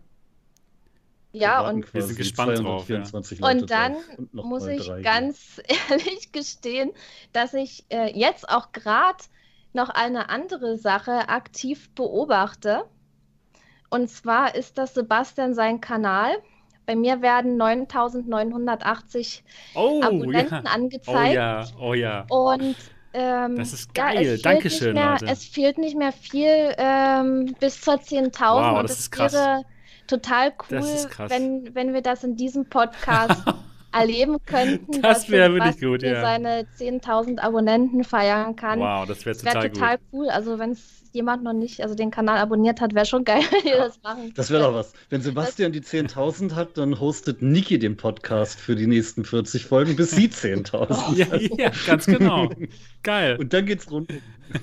[1.32, 2.88] Ja, und wir sind gespannt drauf.
[2.88, 3.02] Ja.
[3.40, 6.92] Und dann und muss ich ganz ehrlich gestehen,
[7.32, 9.24] dass ich äh, jetzt auch gerade
[9.72, 12.84] noch eine andere Sache aktiv beobachte.
[13.90, 16.32] Und zwar ist das Sebastian sein Kanal.
[16.86, 20.70] Bei mir werden 9980 oh, Abonnenten ja.
[20.72, 21.30] angezeigt.
[21.30, 22.26] Oh ja, oh ja.
[22.28, 22.76] Und
[23.14, 24.94] ähm, das ist geil, ja, Dankeschön.
[24.94, 29.64] Mehr, es fehlt nicht mehr viel ähm, bis zur 10.000 wow, und es wäre
[30.06, 30.80] total cool,
[31.28, 33.42] wenn, wenn wir das in diesem Podcast
[33.92, 36.20] erleben könnten, das wäre wirklich gut, ja.
[36.20, 38.80] seine 10.000 Abonnenten feiern kann.
[38.80, 40.28] Wow, das wäre total, wär total cool.
[40.28, 43.70] Also wenn es jemand noch nicht, also den Kanal abonniert hat, wäre schon geil, wenn
[43.70, 44.32] ihr das machen.
[44.34, 44.92] Das wäre doch was.
[45.10, 49.66] Wenn Sebastian das die 10.000 hat, dann hostet Niki den Podcast für die nächsten 40
[49.66, 52.48] Folgen, bis sie 10.000 ja, ja, ganz genau.
[53.02, 53.36] Geil.
[53.38, 54.10] Und dann geht's rund.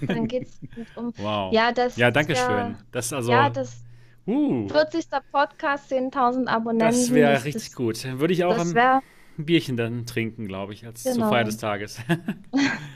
[0.02, 0.60] Dann geht's
[0.96, 1.14] um.
[1.18, 1.52] Wow.
[1.54, 2.78] Ja, das ja danke schön.
[2.92, 3.32] Das also.
[3.32, 3.84] Ja, das.
[4.26, 4.70] Uh.
[4.70, 5.06] 40.
[5.32, 7.00] Podcast, 10.000 Abonnenten.
[7.00, 8.20] Das wäre richtig das, gut.
[8.20, 8.74] Würde ich auch am,
[9.40, 11.16] ein Bierchen dann trinken, glaube ich, als genau.
[11.16, 12.00] zur Feier des Tages.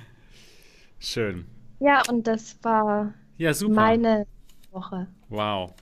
[0.99, 1.45] Schön.
[1.79, 3.73] Ja, und das war ja, super.
[3.73, 4.27] meine
[4.71, 5.07] Woche.
[5.29, 5.73] Wow.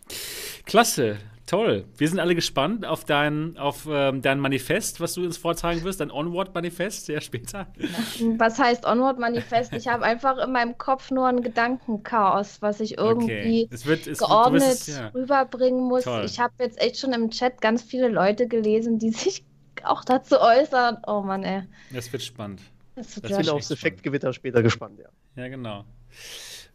[0.66, 1.18] Klasse.
[1.48, 1.84] Toll.
[1.98, 6.00] Wir sind alle gespannt auf dein, auf, ähm, dein Manifest, was du uns vortragen wirst,
[6.00, 7.68] dein Onward-Manifest, sehr später.
[8.38, 9.74] Was heißt Onward-Manifest?
[9.74, 13.70] Ich habe einfach in meinem Kopf nur ein Gedankenchaos, was ich irgendwie okay.
[13.70, 15.08] es wird, es geordnet wird, es, ja.
[15.10, 16.06] rüberbringen muss.
[16.06, 16.24] Toll.
[16.24, 19.44] Ich habe jetzt echt schon im Chat ganz viele Leute gelesen, die sich
[19.84, 20.98] auch dazu äußern.
[21.08, 21.64] Oh Mann, ey.
[21.92, 22.62] Das wird spannend.
[22.96, 25.10] Das wird, das wird aufs Effektgewitter später gespannt, ja.
[25.42, 25.86] Ja, genau.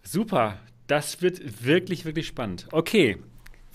[0.03, 0.59] Super.
[0.87, 2.69] Das wird wirklich, wirklich spannend.
[2.71, 3.19] Okay,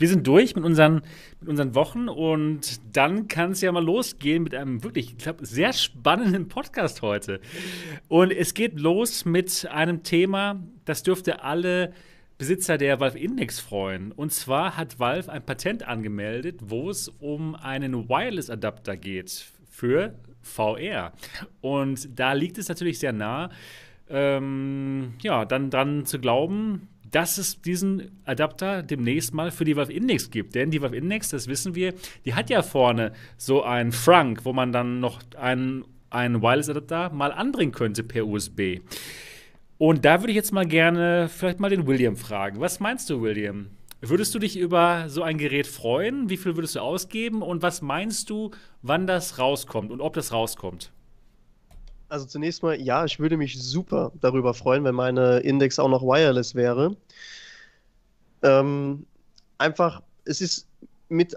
[0.01, 1.03] wir sind durch mit unseren,
[1.39, 5.45] mit unseren Wochen und dann kann es ja mal losgehen mit einem wirklich, ich glaube,
[5.45, 7.39] sehr spannenden Podcast heute.
[8.07, 11.93] Und es geht los mit einem Thema, das dürfte alle
[12.41, 14.11] Besitzer der Valve Index freuen.
[14.11, 21.13] Und zwar hat Valve ein Patent angemeldet, wo es um einen Wireless-Adapter geht für VR.
[21.61, 23.51] Und da liegt es natürlich sehr nah,
[24.09, 29.93] ähm, ja, dann dran zu glauben, dass es diesen Adapter demnächst mal für die Valve
[29.93, 30.55] Index gibt.
[30.55, 31.93] Denn die Valve Index, das wissen wir,
[32.25, 37.33] die hat ja vorne so einen Frank, wo man dann noch einen, einen Wireless-Adapter mal
[37.33, 38.79] anbringen könnte per USB.
[39.81, 42.59] Und da würde ich jetzt mal gerne vielleicht mal den William fragen.
[42.59, 43.71] Was meinst du, William?
[43.99, 46.29] Würdest du dich über so ein Gerät freuen?
[46.29, 47.41] Wie viel würdest du ausgeben?
[47.41, 48.51] Und was meinst du,
[48.83, 50.91] wann das rauskommt und ob das rauskommt?
[52.09, 56.03] Also zunächst mal, ja, ich würde mich super darüber freuen, wenn meine Index auch noch
[56.03, 56.95] wireless wäre.
[58.43, 59.07] Ähm,
[59.57, 60.67] einfach, es ist
[61.09, 61.35] mit,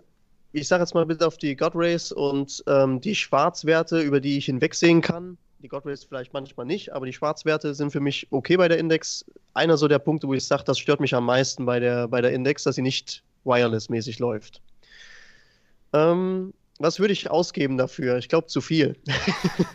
[0.53, 4.37] ich sage jetzt mal bitte auf die God Rays und ähm, die Schwarzwerte, über die
[4.37, 5.39] ich hinwegsehen kann.
[5.65, 8.77] Die God Rays vielleicht manchmal nicht, aber die Schwarzwerte sind für mich okay bei der
[8.77, 9.25] Index.
[9.55, 12.21] Einer so der Punkte, wo ich sage, das stört mich am meisten bei der, bei
[12.21, 14.61] der Index, dass sie nicht wireless-mäßig läuft.
[15.95, 18.19] Ähm, was würde ich ausgeben dafür?
[18.19, 18.97] Ich glaube zu viel.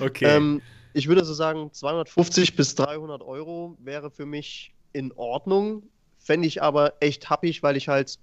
[0.00, 0.26] Okay.
[0.26, 0.60] Ähm,
[0.92, 5.84] ich würde so sagen, 250 bis 300 Euro wäre für mich in Ordnung.
[6.18, 8.18] Fände ich aber echt happig, weil ich halt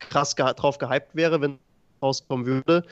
[0.00, 1.58] krass ge drauf gehypt wäre, wenn
[2.02, 2.84] rauskommen würde.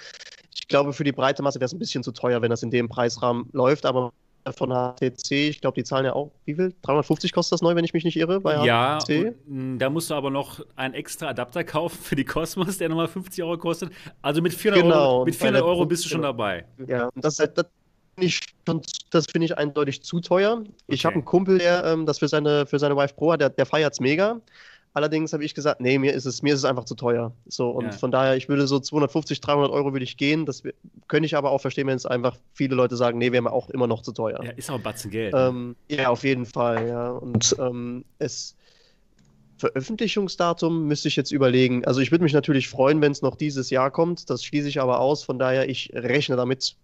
[0.54, 2.70] Ich glaube, für die breite Masse wäre es ein bisschen zu teuer, wenn das in
[2.70, 4.12] dem Preisrahmen läuft, aber
[4.52, 6.74] von HTC, ich glaube, die zahlen ja auch, wie viel?
[6.82, 9.10] 350 kostet das neu, wenn ich mich nicht irre, bei ja, HTC?
[9.10, 9.32] Ja,
[9.78, 13.42] da musst du aber noch einen extra Adapter kaufen für die Cosmos, der nochmal 50
[13.44, 13.92] Euro kostet.
[14.22, 16.64] Also mit 400 genau, Euro, mit 400 Euro bist du schon dabei.
[16.86, 17.66] Ja, das, das,
[18.20, 20.58] ich schon, das finde ich eindeutig zu teuer.
[20.60, 20.72] Okay.
[20.88, 23.50] Ich habe einen Kumpel, der ähm, das für seine, für seine Wife Pro hat, der,
[23.50, 24.40] der feiert es mega.
[24.98, 27.30] Allerdings habe ich gesagt, nee, mir ist es, mir ist es einfach zu teuer.
[27.46, 27.92] So, und ja.
[27.92, 30.44] von daher, ich würde so 250, 300 Euro würde ich gehen.
[30.44, 30.64] Das
[31.06, 33.70] könnte ich aber auch verstehen, wenn es einfach viele Leute sagen, nee, wäre mir auch
[33.70, 34.42] immer noch zu teuer.
[34.42, 35.34] Ja, ist auch ein Batzen Geld.
[35.34, 35.46] Ne?
[35.50, 37.10] Ähm, ja, auf jeden Fall, ja.
[37.10, 38.56] Und ähm, es,
[39.58, 41.84] Veröffentlichungsdatum müsste ich jetzt überlegen.
[41.84, 44.28] Also ich würde mich natürlich freuen, wenn es noch dieses Jahr kommt.
[44.30, 45.22] Das schließe ich aber aus.
[45.22, 46.74] Von daher, ich rechne damit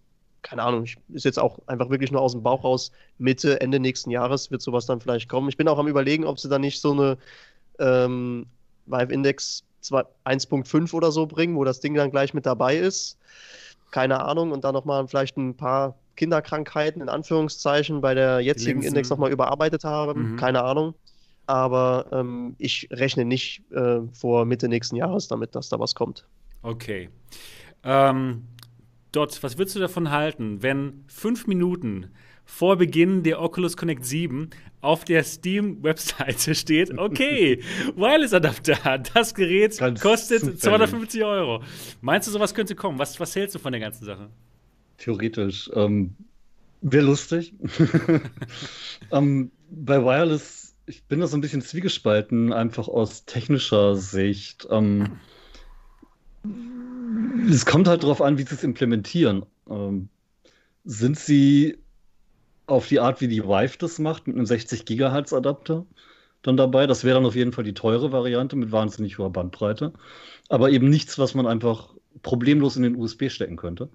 [0.45, 3.79] keine Ahnung, ich, ist jetzt auch einfach wirklich nur aus dem Bauch raus, Mitte, Ende
[3.79, 5.49] nächsten Jahres wird sowas dann vielleicht kommen.
[5.49, 7.17] Ich bin auch am überlegen, ob sie da nicht so eine
[7.79, 8.45] ähm,
[8.85, 13.17] Vive Index 1.5 oder so bringen, wo das Ding dann gleich mit dabei ist.
[13.91, 14.51] Keine Ahnung.
[14.51, 18.89] Und dann nochmal vielleicht ein paar Kinderkrankheiten in Anführungszeichen bei der jetzigen Linsen.
[18.89, 20.33] Index nochmal überarbeitet haben.
[20.33, 20.35] Mhm.
[20.37, 20.95] Keine Ahnung.
[21.47, 26.25] Aber ähm, ich rechne nicht äh, vor Mitte nächsten Jahres damit, dass da was kommt.
[26.63, 27.09] Okay.
[27.83, 28.47] Ähm,
[29.11, 32.11] Dot, was würdest du davon halten, wenn fünf Minuten
[32.45, 34.49] vor Beginn der Oculus Connect 7
[34.81, 37.61] auf der Steam-Webseite steht, okay,
[37.95, 40.61] Wireless-Adapter, das Gerät Ganz kostet zufällig.
[40.61, 41.63] 250 Euro.
[42.01, 42.99] Meinst du, sowas könnte kommen?
[42.99, 44.29] Was, was hältst du von der ganzen Sache?
[44.97, 45.69] Theoretisch.
[45.73, 46.15] Ähm,
[46.81, 47.53] Wäre lustig.
[49.11, 54.67] ähm, bei Wireless, ich bin da so ein bisschen zwiegespalten, einfach aus technischer Sicht.
[54.69, 55.17] Ähm,
[57.49, 59.45] es kommt halt darauf an, wie sie es implementieren.
[59.67, 60.09] Ähm,
[60.83, 61.79] sind sie
[62.67, 65.85] auf die Art, wie die Vive das macht, mit einem 60 Gigahertz Adapter
[66.41, 66.87] dann dabei?
[66.87, 69.93] Das wäre dann auf jeden Fall die teure Variante mit wahnsinnig hoher Bandbreite.
[70.49, 73.89] Aber eben nichts, was man einfach problemlos in den USB stecken könnte.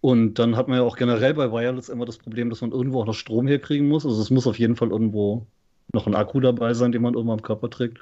[0.00, 3.00] Und dann hat man ja auch generell bei Wireless immer das Problem, dass man irgendwo
[3.00, 4.06] auch noch Strom herkriegen muss.
[4.06, 5.46] Also es muss auf jeden Fall irgendwo
[5.92, 7.98] noch ein Akku dabei sein, den man irgendwo am Körper trägt.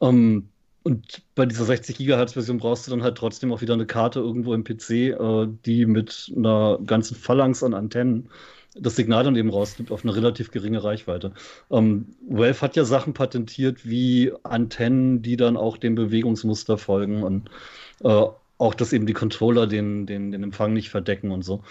[0.00, 0.48] Ähm,
[0.82, 4.20] und bei dieser 60 Gigahertz Version brauchst du dann halt trotzdem auch wieder eine Karte
[4.20, 8.28] irgendwo im PC, äh, die mit einer ganzen Phalanx an Antennen
[8.74, 11.32] das Signal dann eben rausgibt auf eine relativ geringe Reichweite.
[11.70, 17.50] Ähm, Valve hat ja Sachen patentiert wie Antennen, die dann auch dem Bewegungsmuster folgen und
[18.02, 18.26] äh,
[18.58, 21.62] auch, dass eben die Controller den, den, den Empfang nicht verdecken und so.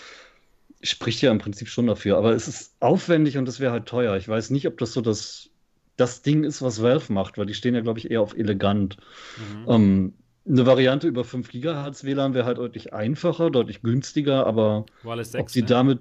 [0.81, 4.17] Spricht ja im Prinzip schon dafür, aber es ist aufwendig und es wäre halt teuer.
[4.17, 5.49] Ich weiß nicht, ob das so das
[5.95, 8.97] das Ding ist, was Valve macht, weil die stehen ja, glaube ich, eher auf elegant.
[9.37, 9.65] Mhm.
[9.69, 10.13] Ähm,
[10.45, 15.49] eine Variante über 5 GHz WLAN wäre halt deutlich einfacher, deutlich günstiger, aber 6, ob
[15.49, 15.67] sie ne?
[15.67, 15.99] damit,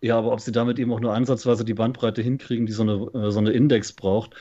[0.00, 3.26] ja, aber ob sie damit eben auch nur ansatzweise die Bandbreite hinkriegen, die so eine,
[3.26, 4.34] äh, so eine Index braucht,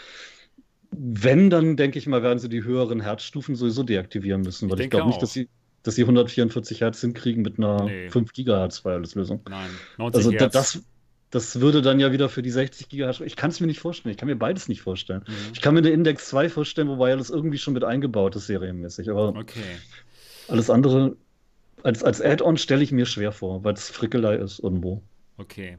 [0.91, 4.85] Wenn, dann denke ich mal, werden sie die höheren Herzstufen sowieso deaktivieren müssen, weil ich,
[4.85, 5.49] ich glaube nicht, dass sie,
[5.83, 8.09] dass sie 144 Hertz hinkriegen mit einer nee.
[8.09, 9.41] 5 Gigahertz Wireless-Lösung.
[9.49, 10.53] Nein, 90 also Hertz.
[10.53, 10.83] das,
[11.29, 13.19] das würde dann ja wieder für die 60 Gigahertz.
[13.21, 14.11] Ich kann es mir nicht vorstellen.
[14.11, 15.23] Ich kann mir beides nicht vorstellen.
[15.27, 15.33] Mhm.
[15.53, 19.09] Ich kann mir eine Index 2 vorstellen, wo Wireless irgendwie schon mit eingebaut ist, serienmäßig.
[19.09, 19.61] Aber okay.
[20.47, 21.17] alles andere
[21.83, 25.01] als, als Add-on stelle ich mir schwer vor, weil es Frickelei ist irgendwo.
[25.37, 25.77] Okay.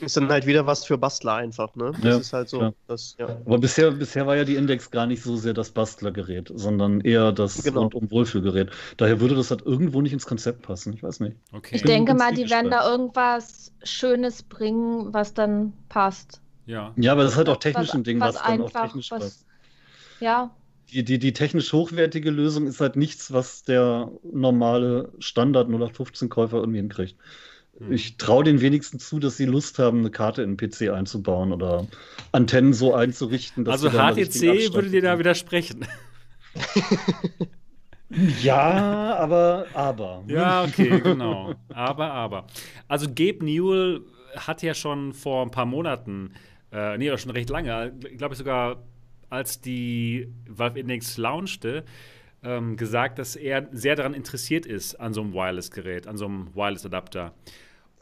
[0.00, 1.92] Ist dann halt wieder was für Bastler einfach, ne?
[1.92, 2.74] Das ja, ist halt so.
[2.88, 3.28] Das, ja.
[3.46, 7.30] Aber bisher, bisher war ja die Index gar nicht so sehr das Bastlergerät, sondern eher
[7.30, 7.82] das genau.
[7.82, 8.70] rundum Wohlfühlgerät.
[8.96, 10.92] Daher würde das halt irgendwo nicht ins Konzept passen.
[10.92, 11.36] Ich weiß nicht.
[11.52, 11.76] Okay.
[11.76, 16.40] Ich, denke mal, die werden da irgendwas Schönes bringen, was dann passt.
[16.66, 16.92] Ja.
[16.96, 18.86] Ja, aber das ist halt auch technisch was, ein Ding, was, was dann einfach, auch
[18.86, 19.46] technisch was, passt.
[20.18, 20.50] Ja,
[20.92, 26.80] die, die, die technisch hochwertige Lösung ist halt nichts, was der normale Standard 0815-Käufer irgendwie
[26.80, 27.16] hinkriegt.
[27.86, 27.92] Hm.
[27.92, 31.52] Ich traue den wenigsten zu, dass sie Lust haben, eine Karte in den PC einzubauen
[31.52, 31.86] oder
[32.32, 33.64] Antennen so einzurichten.
[33.64, 35.86] Dass also HTC würde dir da widersprechen.
[38.42, 40.24] ja, aber, aber.
[40.26, 41.54] Ja, okay, genau.
[41.70, 42.46] Aber, aber.
[42.88, 44.02] Also Gabe Newell
[44.36, 46.32] hat ja schon vor ein paar Monaten,
[46.72, 48.82] äh, nee, schon recht lange, ich glaube sogar,
[49.30, 51.84] als die Valve Index launchte,
[52.42, 56.54] ähm, gesagt, dass er sehr daran interessiert ist an so einem Wireless-Gerät, an so einem
[56.54, 57.32] Wireless-Adapter.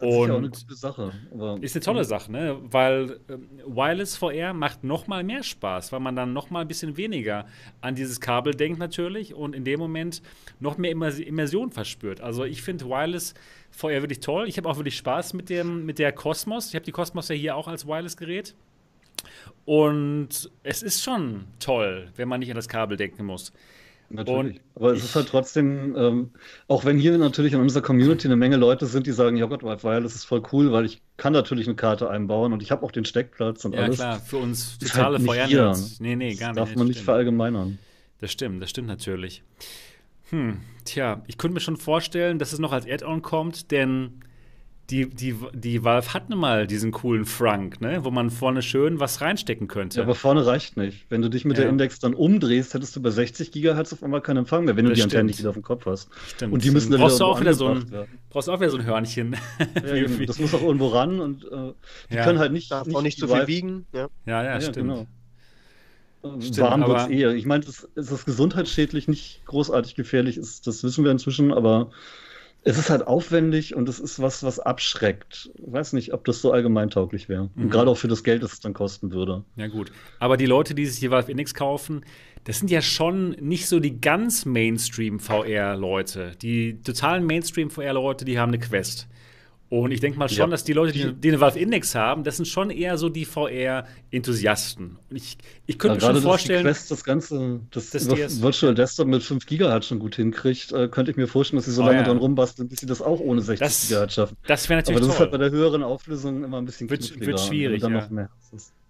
[0.00, 1.12] Das ist ja eine gute Sache.
[1.60, 2.58] ist eine tolle Sache, ne?
[2.62, 6.68] Weil ähm, Wireless VR macht noch mal mehr Spaß, weil man dann noch mal ein
[6.68, 7.46] bisschen weniger
[7.80, 10.22] an dieses Kabel denkt natürlich und in dem Moment
[10.58, 12.20] noch mehr Immersion verspürt.
[12.20, 13.34] Also ich finde Wireless
[13.70, 14.48] VR wirklich toll.
[14.48, 16.68] Ich habe auch wirklich Spaß mit, dem, mit der Cosmos.
[16.68, 18.54] Ich habe die Cosmos ja hier auch als Wireless-Gerät.
[19.64, 23.52] Und es ist schon toll, wenn man nicht an das Kabel denken muss.
[24.12, 24.56] Natürlich.
[24.74, 26.30] Und Aber es ist halt trotzdem, ähm,
[26.66, 29.62] auch wenn hier natürlich in unserer Community eine Menge Leute sind, die sagen, ja Gott,
[29.62, 32.90] Wireless ist voll cool, weil ich kann natürlich eine Karte einbauen und ich habe auch
[32.90, 33.98] den Steckplatz und ja, alles.
[33.98, 36.00] Ja klar, für uns totale halt Feuernerds.
[36.00, 36.58] Nee, nee, gar nicht.
[36.58, 37.78] Das darf man nicht verallgemeinern.
[38.18, 39.44] Das stimmt, das stimmt natürlich.
[40.30, 44.20] Hm, tja, ich könnte mir schon vorstellen, dass es noch als Add-on kommt, denn
[44.90, 48.04] die, die, die Valve hat nun mal diesen coolen Frank, ne?
[48.04, 49.98] wo man vorne schön was reinstecken könnte.
[49.98, 51.06] Ja, aber vorne reicht nicht.
[51.08, 51.62] Wenn du dich mit ja.
[51.62, 54.84] der Index dann umdrehst, hättest du bei 60 GHz auf einmal keinen Empfang mehr, wenn
[54.84, 56.10] das du die Antenne nicht wieder auf dem Kopf hast.
[56.34, 56.52] Stimmt.
[56.52, 58.18] Und die müssen dann brauchst wieder, du auch wieder so ein, werden.
[58.30, 59.36] brauchst auch wieder so ein Hörnchen.
[59.80, 61.72] Ja, das muss auch irgendwo ran und äh,
[62.10, 62.70] die können halt nicht.
[62.70, 63.86] Darf nicht auch nicht zu viel wiegen.
[63.92, 64.76] Ja, ja, ja stimmt.
[64.76, 65.06] Genau.
[66.40, 67.34] Stimmt, Warm wird es eher.
[67.34, 71.90] Ich meine, es ist gesundheitsschädlich, nicht großartig gefährlich ist, das wissen wir inzwischen, aber
[72.62, 75.50] es ist halt aufwendig und es ist was, was abschreckt.
[75.54, 77.50] Ich weiß nicht, ob das so allgemeintauglich wäre.
[77.54, 77.64] Mhm.
[77.64, 79.44] Und gerade auch für das Geld, das es dann kosten würde.
[79.56, 79.92] Ja, gut.
[80.18, 82.04] Aber die Leute, die sich hier Valve Index kaufen,
[82.44, 86.32] das sind ja schon nicht so die ganz Mainstream-VR-Leute.
[86.40, 89.08] Die totalen Mainstream-VR-Leute, die haben eine Quest.
[89.70, 90.46] Und ich denke mal schon, ja.
[90.48, 93.24] dass die Leute, die, die eine Valve Index haben, das sind schon eher so die
[93.24, 94.98] VR-Enthusiasten.
[95.08, 96.64] Und ich, ich könnte ja, mir schon vorstellen.
[96.64, 100.88] Dass Quest das Ganze, das, das Virtual Desktop mit 5 GHz schon gut hinkriegt, äh,
[100.88, 102.04] könnte ich mir vorstellen, dass sie so oh, lange ja.
[102.04, 104.36] dran rumbasteln, bis sie das auch ohne 60 das, GHz schaffen.
[104.48, 105.14] Das wäre natürlich Aber das toll.
[105.14, 107.80] ist halt bei der höheren Auflösung immer ein bisschen wird, wird schwierig.
[107.80, 108.00] Dann ja.
[108.00, 108.28] noch mehr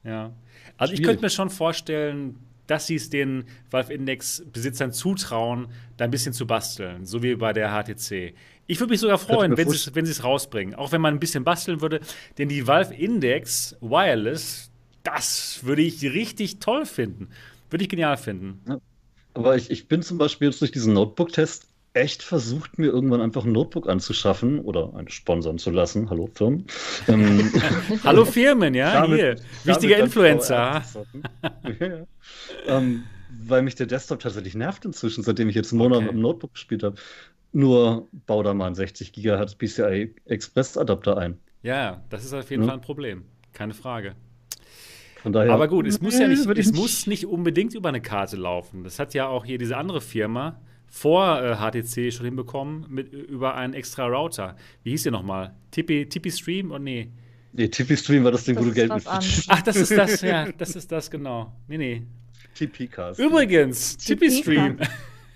[0.02, 0.32] ja.
[0.78, 1.00] Also schwierig.
[1.00, 6.10] ich könnte mir schon vorstellen, dass sie es den Valve Index Besitzern zutrauen, da ein
[6.10, 8.34] bisschen zu basteln, so wie bei der HTC.
[8.70, 11.42] Ich würde mich sogar freuen, wenn sie wenn es rausbringen, auch wenn man ein bisschen
[11.42, 11.98] basteln würde,
[12.38, 14.70] denn die Valve Index Wireless,
[15.02, 17.30] das würde ich richtig toll finden.
[17.68, 18.60] Würde ich genial finden.
[18.68, 18.80] Ja.
[19.34, 23.44] Aber ich, ich bin zum Beispiel jetzt durch diesen Notebook-Test echt versucht, mir irgendwann einfach
[23.44, 26.08] ein Notebook anzuschaffen oder einen sponsern zu lassen.
[26.08, 26.66] Hallo Firmen.
[27.08, 27.52] Ähm,
[28.04, 29.36] Hallo Firmen, ja, damit, hier.
[29.64, 30.84] Wichtiger Influencer.
[31.80, 32.06] ja.
[32.68, 33.02] ähm,
[33.42, 36.06] weil mich der Desktop tatsächlich nervt inzwischen, seitdem ich jetzt einen Monat okay.
[36.06, 36.94] mit dem Notebook gespielt habe.
[37.52, 41.38] Nur bau da mal einen 60 GHz PCI Express Adapter ein.
[41.62, 42.68] Ja, das ist auf jeden ja.
[42.68, 43.24] Fall ein Problem.
[43.52, 44.14] Keine Frage.
[45.24, 48.84] Daher, Aber gut, es muss ja nicht, es muss nicht unbedingt über eine Karte laufen.
[48.84, 53.54] Das hat ja auch hier diese andere Firma vor äh, HTC schon hinbekommen mit, über
[53.54, 54.56] einen extra Router.
[54.82, 55.54] Wie hieß der nochmal?
[55.72, 56.72] Tippy, Tippy Stream?
[56.72, 57.10] Oh nee.
[57.52, 60.50] Nee, Tippy Stream war das Ding, wo du Geld mit Ach, das ist das, ja,
[60.52, 61.52] das ist das, genau.
[61.68, 62.02] Nee, nee.
[62.54, 63.20] TP-Cast.
[63.20, 64.78] Übrigens, Tippy Stream.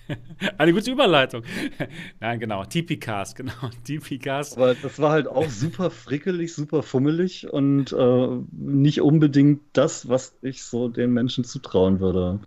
[0.59, 1.43] Eine gute Überleitung.
[2.21, 2.65] Nein, genau.
[2.65, 3.53] TP-Cast, genau.
[3.85, 4.57] TP-Cast.
[4.57, 10.37] Aber das war halt auch super frickelig, super fummelig und äh, nicht unbedingt das, was
[10.43, 12.41] ich so den Menschen zutrauen würde.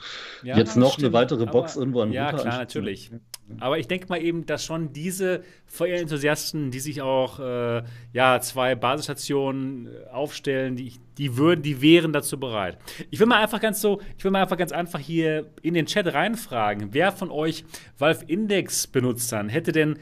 [0.44, 1.06] Ja, Jetzt noch stimmt.
[1.06, 3.12] eine weitere Box Aber, irgendwo an Ja, klar, natürlich.
[3.60, 8.76] Aber ich denke mal eben, dass schon diese Feuerenthusiasten, die sich auch äh, ja, zwei
[8.76, 12.78] Basisstationen aufstellen, die, die würden, die wären dazu bereit.
[13.10, 15.86] Ich will mal einfach ganz so, ich will mal einfach ganz einfach hier in den
[15.86, 17.66] Chat reinfragen, wer von euch
[17.98, 19.98] Valve Index benutzt dann, hätte denn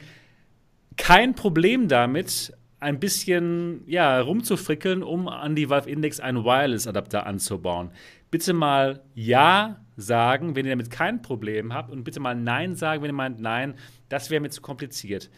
[0.96, 7.90] kein Problem damit, ein bisschen ja, rumzufrickeln, um an die Valve Index einen Wireless-Adapter anzubauen.
[8.30, 13.02] Bitte mal Ja sagen, wenn ihr damit kein Problem habt, und bitte mal Nein sagen,
[13.02, 13.74] wenn ihr meint, nein,
[14.08, 15.30] das wäre mir zu kompliziert.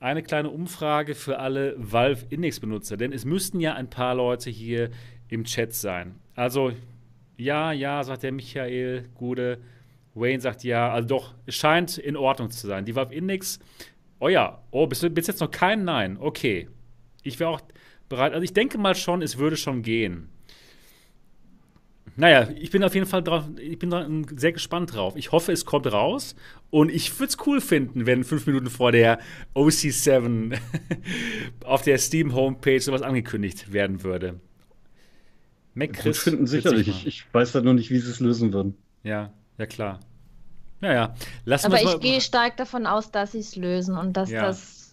[0.00, 4.90] Eine kleine Umfrage für alle Valve Index-Benutzer, denn es müssten ja ein paar Leute hier
[5.28, 6.14] im Chat sein.
[6.34, 6.72] Also,
[7.36, 9.58] ja, ja, sagt der Michael Gude.
[10.14, 12.84] Wayne sagt ja, also doch, es scheint in Ordnung zu sein.
[12.84, 13.60] Die Valve Index
[14.20, 16.16] Oh ja, oh, bis, bis jetzt noch kein Nein.
[16.18, 16.68] Okay.
[17.22, 17.60] Ich wäre auch
[18.08, 18.32] bereit.
[18.32, 20.28] Also ich denke mal schon, es würde schon gehen.
[22.18, 25.14] Naja, ich bin auf jeden Fall drauf, ich bin sehr gespannt drauf.
[25.14, 26.34] Ich hoffe, es kommt raus.
[26.68, 29.20] Und ich würde es cool finden, wenn fünf Minuten vor der
[29.54, 30.58] OC7
[31.64, 34.40] auf der Steam Homepage sowas angekündigt werden würde.
[35.74, 36.88] Mac Chris finden sicherlich.
[36.88, 38.76] Ich, ich weiß halt nur nicht, wie sie es lösen würden.
[39.04, 40.00] Ja, ja klar.
[40.80, 41.14] Naja,
[41.44, 44.42] lassen Aber ich gehe stark davon aus, dass sie es lösen und dass ja.
[44.42, 44.92] das,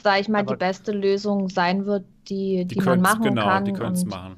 [0.00, 3.42] sage ich mal, Aber die beste Lösung sein wird, die, die, die man machen genau,
[3.42, 3.64] kann.
[3.64, 4.36] Genau, die können es machen.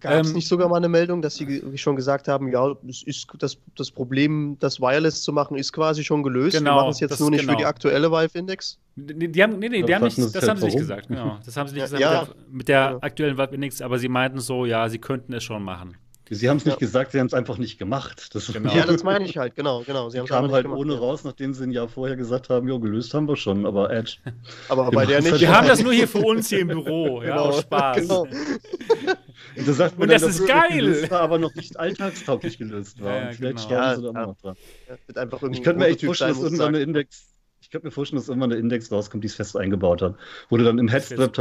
[0.00, 3.02] Gab es ähm, nicht sogar mal eine Meldung, dass sie schon gesagt haben, ja, es
[3.02, 6.56] ist das, das Problem, das Wireless zu machen, ist quasi schon gelöst.
[6.56, 7.54] Genau, Wir machen es jetzt nur nicht genau.
[7.54, 8.78] für die aktuelle Vive-Index?
[8.94, 11.08] Die, die, haben, nee, nee, die haben nicht, das, das haben sie nicht gesagt.
[11.08, 11.38] Genau.
[11.44, 12.98] Das haben sie nicht gesagt ja, mit der, mit der ja.
[13.00, 15.96] aktuellen Vive-Index, aber sie meinten so, ja, sie könnten es schon machen.
[16.30, 16.78] Sie haben es nicht ja.
[16.78, 18.34] gesagt, sie haben es einfach nicht gemacht.
[18.34, 18.74] Das genau.
[18.74, 20.10] Ja, das meine ich halt, genau, genau.
[20.10, 20.98] Sie kamen halt gemacht, ohne ja.
[20.98, 24.16] raus, nachdem sie ein Jahr vorher gesagt haben, jo, gelöst haben wir schon, aber Edge.
[24.68, 25.40] Aber bei der nicht.
[25.40, 27.52] Wir haben das nur hier für uns hier im Büro, ja, genau.
[27.52, 27.96] Spaß.
[27.96, 28.22] Genau.
[28.22, 31.10] Und, das, sagt Und das ist geil.
[31.10, 33.14] War, aber noch nicht alltagstauglich gelöst war.
[33.14, 33.60] Ja, vielleicht genau.
[33.60, 35.52] sterben sie da noch dran.
[35.52, 37.37] ich könnte mir echt vorstellen, dass irgendwann eine Index
[37.68, 40.16] ich könnte mir vorstellen, dass irgendwann eine Index rauskommt, die es fest eingebaut hat.
[40.48, 41.34] Wo du dann im Headstrap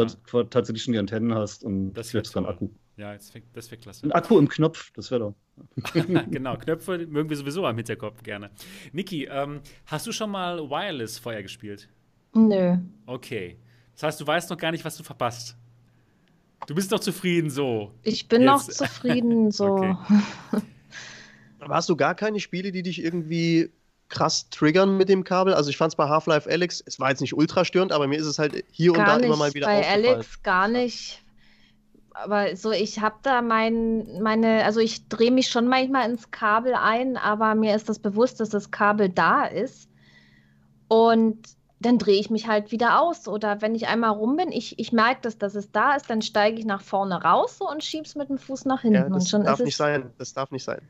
[0.51, 2.67] tatsächlich schon die Antennen hast und das wird dann Akku.
[2.97, 4.05] Ja, das wäre wär klasse.
[4.05, 5.36] Ein Akku im Knopf, das wäre doch.
[6.30, 8.49] genau, Knöpfe mögen wir sowieso am Hinterkopf gerne.
[8.91, 11.88] Niki, ähm, hast du schon mal Wireless vorher gespielt?
[12.34, 12.75] Nö.
[13.05, 13.57] Okay.
[13.93, 15.55] Das heißt, du weißt noch gar nicht, was du verpasst.
[16.67, 17.93] Du bist noch zufrieden so.
[18.03, 18.49] Ich bin Jetzt.
[18.49, 19.75] noch zufrieden so.
[19.75, 19.95] okay.
[21.59, 23.71] Aber hast du gar keine Spiele, die dich irgendwie
[24.09, 25.53] krass triggern mit dem Kabel?
[25.53, 28.17] Also ich fand es bei Half-Life Alex, es war jetzt nicht ultra störend, aber mir
[28.17, 31.21] ist es halt hier gar und da nicht, immer mal wieder bei Alex gar nicht,
[32.23, 36.73] aber so, ich habe da mein, meine, also ich drehe mich schon manchmal ins Kabel
[36.73, 39.89] ein, aber mir ist das bewusst, dass das Kabel da ist.
[40.87, 43.28] Und dann drehe ich mich halt wieder aus.
[43.28, 46.23] Oder wenn ich einmal rum bin, ich, ich merke, dass, dass es da ist, dann
[46.23, 48.95] steige ich nach vorne raus so und schiebe es mit dem Fuß nach hinten.
[48.95, 50.09] Ja, das und schon darf nicht sein.
[50.17, 50.82] Das darf nicht sein.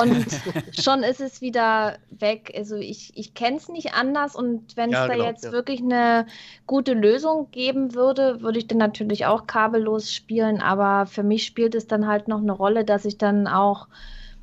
[0.00, 0.26] Und
[0.78, 2.52] schon ist es wieder weg.
[2.54, 4.36] Also ich, ich kenne es nicht anders.
[4.36, 5.52] Und wenn es ja, da genau, jetzt ja.
[5.52, 6.26] wirklich eine
[6.66, 10.60] gute Lösung geben würde, würde ich dann natürlich auch kabellos spielen.
[10.60, 13.88] Aber für mich spielt es dann halt noch eine Rolle, dass ich dann auch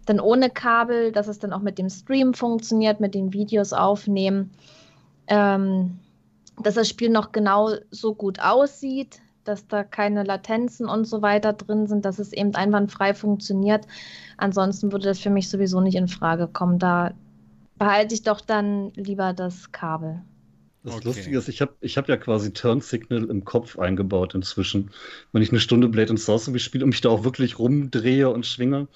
[0.07, 4.51] dann ohne Kabel, dass es dann auch mit dem Stream funktioniert, mit den Videos aufnehmen
[5.27, 5.99] ähm,
[6.61, 11.53] dass das Spiel noch genau so gut aussieht, dass da keine Latenzen und so weiter
[11.53, 13.85] drin sind, dass es eben einwandfrei funktioniert.
[14.37, 16.79] Ansonsten würde das für mich sowieso nicht in Frage kommen.
[16.79, 17.13] Da
[17.77, 20.21] behalte ich doch dann lieber das Kabel.
[20.83, 21.07] Das okay.
[21.07, 24.91] Lustige ist, ich habe ich hab ja quasi Turn Signal im Kopf eingebaut inzwischen.
[25.31, 28.45] Wenn ich eine Stunde Blade and Sorcery spiele und mich da auch wirklich rumdrehe und
[28.45, 28.87] schwinge,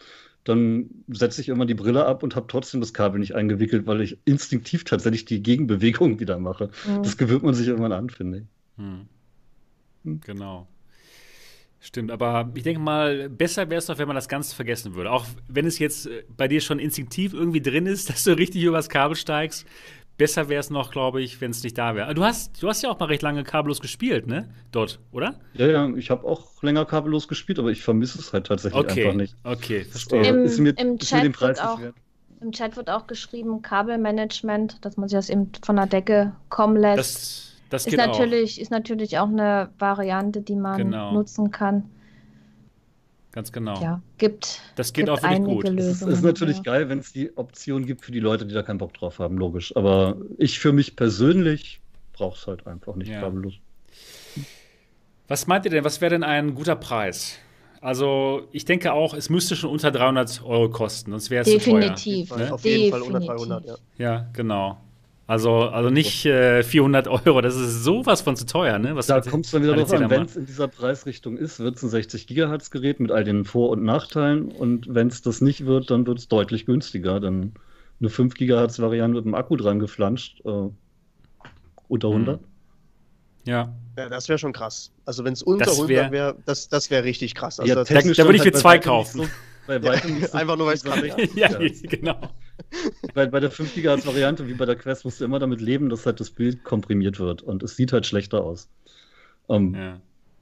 [0.44, 4.02] dann setze ich immer die Brille ab und habe trotzdem das Kabel nicht eingewickelt, weil
[4.02, 6.70] ich instinktiv tatsächlich die Gegenbewegung wieder mache.
[6.88, 7.04] Mhm.
[7.04, 8.44] Das gewöhnt man sich irgendwann an, finde ich.
[8.78, 9.08] Hm.
[10.04, 10.22] Hm.
[10.22, 10.68] Genau.
[11.82, 15.12] Stimmt, aber ich denke mal, besser wäre es doch, wenn man das Ganze vergessen würde.
[15.12, 18.64] Auch wenn es jetzt äh, bei dir schon instinktiv irgendwie drin ist, dass du richtig
[18.64, 19.66] übers Kabel steigst,
[20.20, 22.14] besser wäre es noch, glaube ich, wenn es nicht da wäre.
[22.14, 24.48] Du hast, du hast ja auch mal recht lange kabellos gespielt, ne?
[24.72, 25.40] Dort, oder?
[25.54, 29.06] Ja, ja, ich habe auch länger kabellos gespielt, aber ich vermisse es halt tatsächlich okay.
[29.06, 29.36] einfach nicht.
[29.44, 30.28] Okay, verstehe.
[30.28, 31.80] Im, ist mir, im, ist Chat mir wird auch,
[32.42, 36.76] Im Chat wird auch geschrieben, Kabelmanagement, dass man sich das eben von der Decke kommen
[36.76, 37.00] lässt.
[37.70, 38.62] Das, das ist, natürlich, auch.
[38.62, 41.14] ist natürlich auch eine Variante, die man genau.
[41.14, 41.90] nutzen kann.
[43.40, 43.82] Ganz genau.
[43.82, 44.60] Ja, gibt.
[44.76, 45.64] Das geht auch wirklich gut.
[45.70, 46.64] Es ist, ist, natürlich ja.
[46.64, 49.38] geil, wenn es die Option gibt für die Leute, die da keinen Bock drauf haben,
[49.38, 49.74] logisch.
[49.78, 51.80] Aber ich für mich persönlich
[52.12, 53.32] brauche es halt einfach nicht ja.
[55.30, 57.38] Was meint ihr denn, was wäre denn ein guter Preis?
[57.80, 61.60] Also, ich denke auch, es müsste schon unter 300 Euro kosten, sonst wäre es zu
[61.60, 61.80] teuer.
[61.80, 62.34] Definitiv.
[62.34, 63.76] Auf jeden Fall unter 300, ja.
[63.98, 64.82] Ja, genau.
[65.30, 68.96] Also, also nicht äh, 400 Euro, das ist sowas von zu teuer, ne?
[68.96, 71.76] Was da kommt es dann wieder drauf an, wenn es in dieser Preisrichtung ist, wird
[71.76, 75.42] es ein 60 Gigahertz Gerät mit all den Vor- und Nachteilen und wenn es das
[75.42, 77.20] nicht wird, dann wird es deutlich günstiger.
[77.20, 77.54] Dann
[78.00, 80.70] eine 5 Gigahertz Variante mit dem Akku dran geflanscht, äh,
[81.88, 82.40] unter 100.
[82.40, 82.46] Hm.
[83.46, 83.72] Ja.
[83.98, 84.10] ja.
[84.10, 84.92] Das wäre schon krass.
[85.06, 87.60] Also wenn es unter das 100 wäre, das, das wäre richtig krass.
[87.60, 89.30] Also ja, da, da würde ich mir halt zwei kaufen.
[89.70, 91.50] Bei weitem so Einfach nur, weil es gerade Ja,
[91.84, 92.20] genau.
[93.14, 95.90] Bei, bei der 5 GHz Variante wie bei der Quest musst du immer damit leben,
[95.90, 98.68] dass halt das Bild komprimiert wird und es sieht halt schlechter aus.
[99.48, 100.02] Ähm, ja.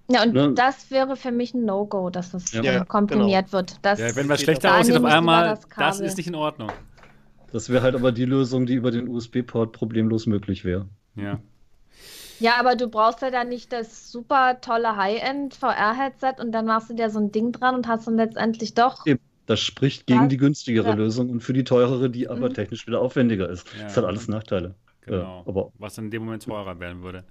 [0.10, 0.54] Ja, und ne?
[0.54, 2.62] das wäre für mich ein No-Go, dass das ja.
[2.62, 3.58] Ja, komprimiert genau.
[3.58, 3.76] wird.
[3.82, 6.72] Das ja, wenn was schlechter aussieht auf einmal, das, das, ist nicht in Ordnung.
[7.52, 10.88] Das wäre halt aber die Lösung, die über den USB-Port problemlos möglich wäre.
[11.16, 11.42] Ja.
[12.40, 16.90] Ja, aber du brauchst ja dann nicht das super tolle High-End VR-Headset und dann machst
[16.90, 19.06] du dir so ein Ding dran und hast dann letztendlich doch.
[19.06, 19.20] Eben.
[19.46, 20.28] Das spricht gegen ja.
[20.28, 20.94] die günstigere ja.
[20.94, 22.54] Lösung und für die teurere, die aber mhm.
[22.54, 23.66] technisch wieder aufwendiger ist.
[23.78, 23.84] Ja.
[23.86, 24.76] Das hat alles Nachteile.
[25.08, 25.44] Genau.
[25.48, 27.24] aber was dann in dem Moment teurer werden würde.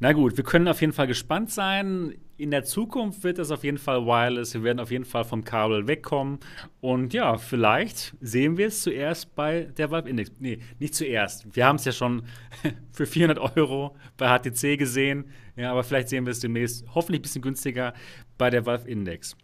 [0.00, 2.16] Na gut, wir können auf jeden Fall gespannt sein.
[2.36, 4.54] In der Zukunft wird es auf jeden Fall wireless.
[4.54, 6.40] Wir werden auf jeden Fall vom Kabel wegkommen.
[6.80, 10.32] Und ja, vielleicht sehen wir es zuerst bei der Valve Index.
[10.40, 11.46] Nee, nicht zuerst.
[11.54, 12.24] Wir haben es ja schon
[12.92, 15.26] für 400 Euro bei HTC gesehen.
[15.56, 17.94] Ja, aber vielleicht sehen wir es demnächst hoffentlich ein bisschen günstiger
[18.36, 19.36] bei der Valve Index.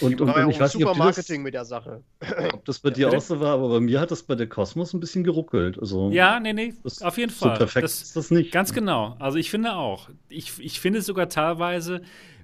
[0.00, 2.02] Und, und, und ich weiß super nicht, Marketing das, mit der Sache.
[2.54, 4.94] Ob das bei dir auch so war, aber bei mir hat das bei der Cosmos
[4.94, 5.78] ein bisschen geruckelt.
[5.78, 7.52] Also, ja, nee, nee, auf jeden Fall.
[7.52, 8.50] So perfekt das, ist das nicht.
[8.50, 9.16] Ganz genau.
[9.18, 10.08] Also ich finde auch.
[10.30, 12.00] Ich, ich finde es sogar teilweise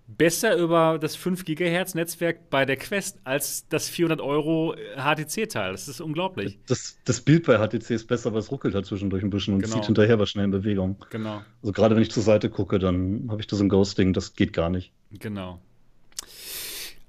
[0.06, 5.72] besser über das 5 GHz Netzwerk bei der Quest als das 400 Euro HTC-Teil.
[5.72, 6.58] Das ist unglaublich.
[6.66, 9.62] Das, das Bild bei HTC ist besser, weil es ruckelt halt zwischendurch ein bisschen und
[9.62, 9.74] genau.
[9.74, 10.96] zieht hinterher was schnell in Bewegung.
[11.10, 11.42] Genau.
[11.62, 14.34] Also gerade wenn ich zur Seite gucke, dann habe ich da so ein Ghosting, das
[14.34, 14.92] geht gar nicht.
[15.12, 15.60] Genau.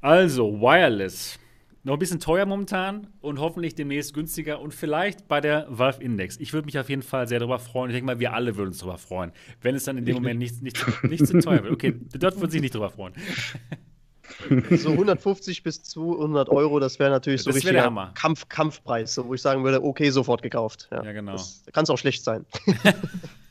[0.01, 1.39] Also, Wireless.
[1.86, 6.36] Noch ein bisschen teuer momentan und hoffentlich demnächst günstiger und vielleicht bei der Valve Index.
[6.39, 7.91] Ich würde mich auf jeden Fall sehr darüber freuen.
[7.91, 9.31] Ich denke mal, wir alle würden uns darüber freuen,
[9.61, 11.71] wenn es dann in dem Moment nicht, nicht, nicht zu teuer wird.
[11.71, 13.13] Okay, dort würde sich nicht darüber freuen.
[14.71, 17.77] So 150 bis 200 Euro, das wäre natürlich so richtig
[18.15, 20.89] Kampf, Kampfpreis, so, wo ich sagen würde, okay, sofort gekauft.
[20.91, 21.36] Ja, ja genau.
[21.71, 22.43] Kann es auch schlecht sein.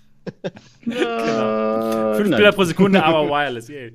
[0.81, 2.15] genau.
[2.15, 3.69] Fünf Bilder pro Sekunde, aber wireless.
[3.69, 3.91] Yeah.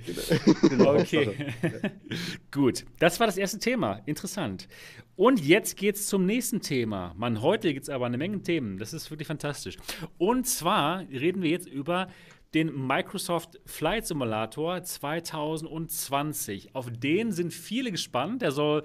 [0.69, 0.95] Genau.
[0.99, 1.53] Okay.
[2.51, 4.01] Gut, das war das erste Thema.
[4.05, 4.67] Interessant.
[5.15, 7.13] Und jetzt geht's zum nächsten Thema.
[7.17, 8.77] Mann, heute gibt es aber eine Menge Themen.
[8.77, 9.77] Das ist wirklich fantastisch.
[10.17, 12.07] Und zwar reden wir jetzt über
[12.53, 16.73] den Microsoft Flight Simulator 2020.
[16.73, 18.41] Auf den sind viele gespannt.
[18.41, 18.83] Der soll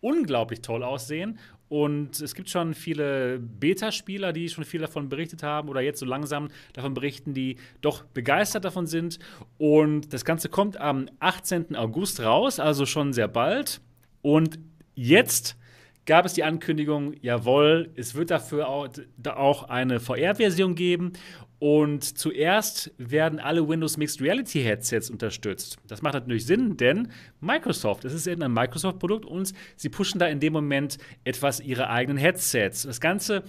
[0.00, 1.38] unglaublich toll aussehen
[1.72, 6.04] und es gibt schon viele Beta-Spieler, die schon viel davon berichtet haben oder jetzt so
[6.04, 9.18] langsam davon berichten, die doch begeistert davon sind.
[9.56, 11.74] Und das Ganze kommt am 18.
[11.74, 13.80] August raus, also schon sehr bald.
[14.20, 14.58] Und
[14.94, 15.56] jetzt
[16.04, 21.14] gab es die Ankündigung, jawohl, es wird dafür auch, eine VR-Version geben.
[21.62, 25.76] Und zuerst werden alle Windows Mixed Reality Headsets unterstützt.
[25.86, 30.26] Das macht natürlich Sinn, denn Microsoft, es ist eben ein Microsoft-Produkt und sie pushen da
[30.26, 32.82] in dem Moment etwas ihre eigenen Headsets.
[32.82, 33.44] Das Ganze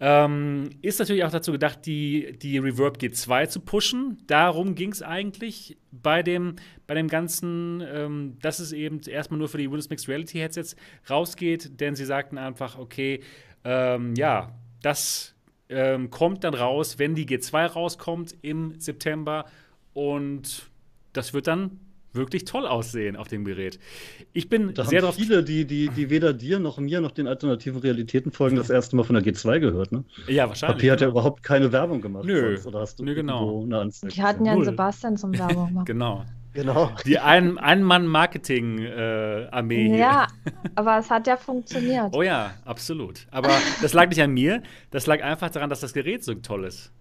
[0.00, 4.18] ähm, ist natürlich auch dazu gedacht, die, die Reverb G2 zu pushen.
[4.26, 6.56] Darum ging es eigentlich bei dem,
[6.88, 10.74] bei dem Ganzen, ähm, dass es eben erstmal nur für die Windows Mixed Reality Headsets
[11.08, 13.20] rausgeht, denn sie sagten einfach, okay,
[13.62, 15.33] ähm, ja, das
[15.74, 19.46] ähm, kommt dann raus, wenn die G2 rauskommt im September.
[19.92, 20.70] Und
[21.12, 21.80] das wird dann
[22.14, 23.78] wirklich toll aussehen auf dem Gerät.
[24.32, 27.26] Ich bin da sehr haben viele, die, die, die weder dir noch mir noch den
[27.26, 30.04] alternativen Realitäten folgen, das erste Mal von der G2 gehört, ne?
[30.28, 30.76] Ja, wahrscheinlich.
[30.76, 31.18] Papier hat ja genau.
[31.18, 32.24] überhaupt keine Werbung gemacht.
[32.24, 33.64] Nö, sonst, oder hast du Nö genau.
[33.64, 35.84] eine Die hatten ja einen Sebastian zum Werbung machen.
[35.86, 36.24] genau.
[36.54, 36.90] Genau.
[37.04, 39.92] Die Ein-Mann-Marketing-Armee.
[39.92, 40.28] Äh, ja,
[40.76, 42.14] aber es hat ja funktioniert.
[42.14, 43.26] Oh ja, absolut.
[43.32, 43.50] Aber
[43.82, 44.62] das lag nicht an mir.
[44.90, 46.92] Das lag einfach daran, dass das Gerät so toll ist.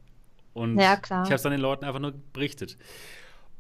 [0.53, 1.21] Und ja, klar.
[1.23, 2.79] ich habe es dann den Leuten einfach nur berichtet.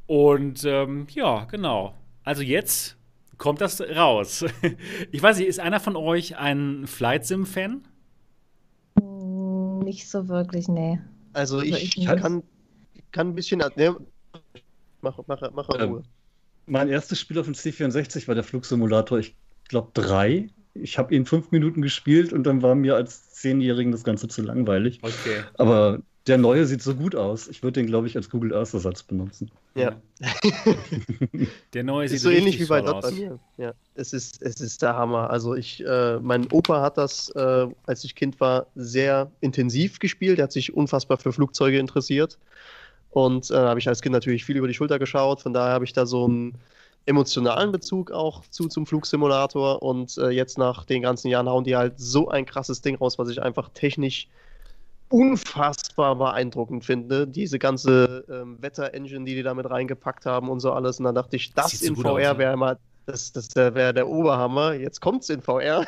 [0.07, 1.93] Und ähm, ja, genau.
[2.23, 2.97] Also jetzt
[3.37, 4.43] kommt das raus.
[5.11, 7.87] Ich weiß nicht, ist einer von euch ein Flight Sim-Fan?
[8.99, 10.99] Hm, nicht so wirklich, nee.
[11.33, 12.41] Also, also ich, ich kann,
[13.11, 13.61] kann ein bisschen.
[13.75, 13.95] Ne,
[15.03, 16.03] Mach, mach, mach ähm, Ruhe.
[16.65, 19.35] Mein erstes Spiel auf dem C64 war der Flugsimulator, ich
[19.67, 20.49] glaube drei.
[20.73, 24.41] Ich habe ihn fünf Minuten gespielt und dann war mir als Zehnjährigen das Ganze zu
[24.41, 24.99] langweilig.
[25.03, 25.43] Okay.
[25.57, 27.49] Aber der neue sieht so gut aus.
[27.49, 29.51] Ich würde den, glaube ich, als Google Earth Ersatz benutzen.
[29.75, 30.01] Ja.
[31.73, 33.39] der neue sieht ist so ähnlich wie bei dort bei mir.
[33.57, 35.29] Ja, es ist, es ist der Hammer.
[35.29, 40.39] Also ich, äh, mein Opa hat das, äh, als ich Kind war, sehr intensiv gespielt.
[40.39, 42.39] Er hat sich unfassbar für Flugzeuge interessiert.
[43.13, 45.41] Und äh, habe ich als Kind natürlich viel über die Schulter geschaut.
[45.41, 46.57] Von daher habe ich da so einen
[47.05, 49.83] emotionalen Bezug auch zu zum Flugsimulator.
[49.83, 53.19] Und äh, jetzt nach den ganzen Jahren hauen die halt so ein krasses Ding raus,
[53.19, 54.27] was ich einfach technisch
[55.09, 57.27] unfassbar beeindruckend finde.
[57.27, 60.97] Diese ganze ähm, Wetter-Engine, die die da mit reingepackt haben und so alles.
[60.97, 64.73] Und dann dachte ich, das, das in VR wäre mal das, das wäre der Oberhammer.
[64.73, 65.85] Jetzt kommt es in VR.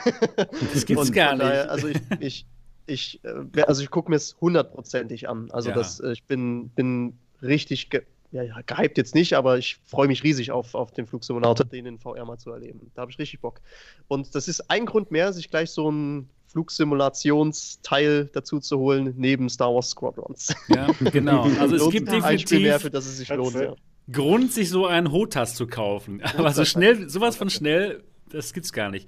[0.73, 1.43] Das gibt's gar nicht.
[1.43, 2.45] Daher, also ich, ich,
[2.85, 5.49] ich, äh, also ich gucke mir es hundertprozentig an.
[5.51, 5.75] Also ja.
[5.75, 10.09] das, äh, ich bin, bin richtig ge ja, ja, gehypt jetzt nicht, aber ich freue
[10.09, 12.91] mich riesig auf, auf den Flugsimulator, den in VR mal zu erleben.
[12.93, 13.61] Da habe ich richtig Bock.
[14.09, 19.47] Und das ist ein Grund mehr, sich gleich so ein Flugsimulationsteil dazu zu holen, neben
[19.47, 20.53] Star Wars Squadrons.
[20.67, 21.47] Ja, genau.
[21.59, 22.61] Also es gibt definitiv.
[22.61, 23.75] Mehr, für das es sich lohnt, ja.
[24.11, 26.21] Grund, sich so einen Hotas zu kaufen.
[26.37, 29.07] Aber so schnell, sowas von schnell, das gibt's gar nicht.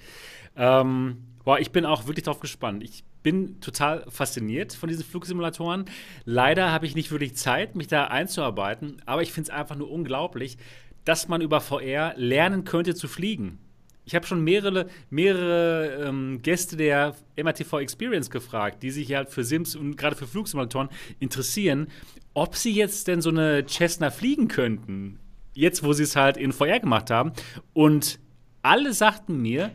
[0.55, 1.17] Ähm,
[1.47, 2.83] boah, ich bin auch wirklich drauf gespannt.
[2.83, 5.85] Ich bin total fasziniert von diesen Flugsimulatoren.
[6.25, 9.89] Leider habe ich nicht wirklich Zeit, mich da einzuarbeiten, aber ich finde es einfach nur
[9.89, 10.57] unglaublich,
[11.05, 13.59] dass man über VR lernen könnte zu fliegen.
[14.03, 19.45] Ich habe schon mehrere, mehrere ähm, Gäste der MRTV Experience gefragt, die sich halt für
[19.45, 20.89] Sims und gerade für Flugsimulatoren
[21.19, 21.87] interessieren,
[22.33, 25.17] ob sie jetzt denn so eine Cessna fliegen könnten.
[25.53, 27.31] Jetzt, wo sie es halt in VR gemacht haben.
[27.71, 28.19] Und
[28.63, 29.71] alle sagten mir,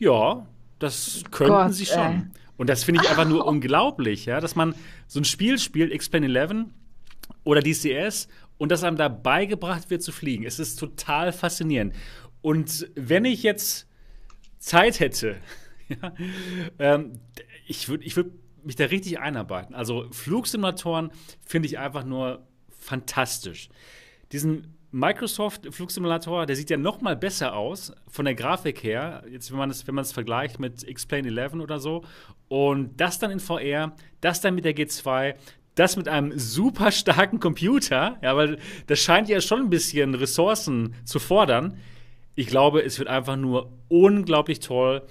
[0.00, 0.48] ja,
[0.82, 1.98] das könnten Gott, sie schon.
[1.98, 2.22] Ey.
[2.56, 4.74] Und das finde ich einfach nur unglaublich, ja, dass man
[5.06, 6.66] so ein Spiel spielt, X-Plane 11
[7.44, 8.28] oder DCS,
[8.58, 10.44] und dass einem da beigebracht wird zu fliegen.
[10.44, 11.94] Es ist total faszinierend.
[12.42, 13.88] Und wenn ich jetzt
[14.58, 15.36] Zeit hätte,
[15.88, 16.14] ja,
[16.78, 17.20] ähm,
[17.66, 19.74] ich würde ich würd mich da richtig einarbeiten.
[19.74, 21.10] Also Flugsimulatoren
[21.44, 23.68] finde ich einfach nur fantastisch.
[24.30, 29.50] Diesen Microsoft Flugsimulator, der sieht ja noch mal besser aus von der Grafik her, jetzt
[29.50, 32.04] wenn man es wenn man es vergleicht mit X-Plane 11 oder so
[32.48, 35.34] und das dann in VR, das dann mit der G2,
[35.74, 40.94] das mit einem super starken Computer, ja, weil das scheint ja schon ein bisschen Ressourcen
[41.04, 41.78] zu fordern.
[42.34, 45.02] Ich glaube, es wird einfach nur unglaublich toll.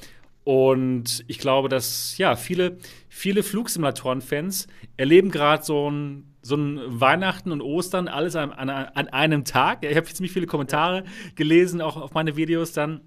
[0.43, 2.77] Und ich glaube, dass ja, viele,
[3.09, 4.67] viele Flugsimulatoren-Fans
[4.97, 9.83] erleben gerade so ein, so ein Weihnachten und Ostern alles an, an, an einem Tag.
[9.85, 11.03] Ich habe ziemlich viele Kommentare
[11.35, 13.01] gelesen, auch auf meine Videos dann,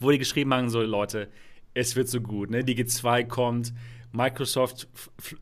[0.00, 1.28] wo die geschrieben haben: so, Leute,
[1.74, 2.50] es wird so gut.
[2.50, 2.64] Ne?
[2.64, 3.74] Die G2 kommt,
[4.12, 4.88] Microsoft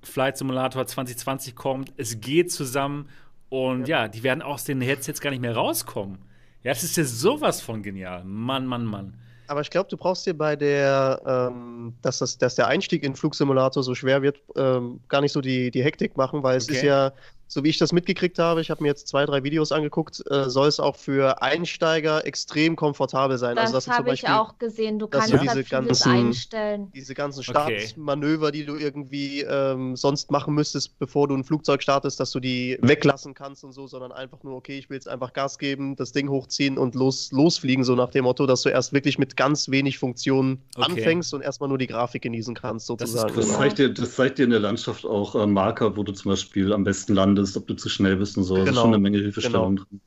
[0.03, 3.09] Flight Simulator 2020 kommt, es geht zusammen
[3.49, 4.03] und ja.
[4.03, 6.19] ja, die werden aus den Headsets gar nicht mehr rauskommen.
[6.63, 8.25] Ja, das ist ja sowas von genial.
[8.25, 9.15] Mann, Mann, Mann.
[9.51, 13.17] Aber ich glaube, du brauchst dir bei der, ähm, dass, das, dass der Einstieg in
[13.17, 16.77] Flugsimulator so schwer wird, ähm, gar nicht so die, die Hektik machen, weil es okay.
[16.77, 17.13] ist ja
[17.51, 20.49] so wie ich das mitgekriegt habe, ich habe mir jetzt zwei, drei Videos angeguckt, äh,
[20.49, 23.57] soll es auch für Einsteiger extrem komfortabel sein.
[23.57, 25.01] Das, also, habe ich auch gesehen.
[25.01, 26.93] Du kannst du diese ganzen, einstellen.
[26.95, 28.59] Diese ganzen Startmanöver, okay.
[28.59, 32.79] die du irgendwie ähm, sonst machen müsstest, bevor du ein Flugzeug startest, dass du die
[32.83, 36.13] weglassen kannst und so, sondern einfach nur, okay, ich will jetzt einfach Gas geben, das
[36.13, 39.69] Ding hochziehen und los, losfliegen, so nach dem Motto, dass du erst wirklich mit ganz
[39.69, 40.93] wenig Funktionen okay.
[40.93, 43.35] anfängst und erstmal nur die Grafik genießen kannst, sozusagen.
[43.35, 46.13] Das, das, zeigt, dir, das zeigt dir in der Landschaft auch äh, Marker, wo du
[46.13, 48.55] zum Beispiel am besten landest landest, ob du zu schnell bist und so.
[48.55, 48.67] Genau.
[48.67, 49.89] Das ist schon eine Menge Hilfestellung genau.
[49.89, 50.01] drin.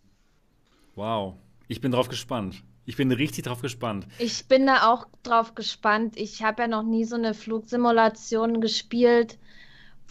[0.95, 1.33] Wow.
[1.67, 2.63] Ich bin drauf gespannt.
[2.85, 4.07] Ich bin richtig drauf gespannt.
[4.19, 6.17] Ich bin da auch drauf gespannt.
[6.17, 9.37] Ich habe ja noch nie so eine Flugsimulation gespielt.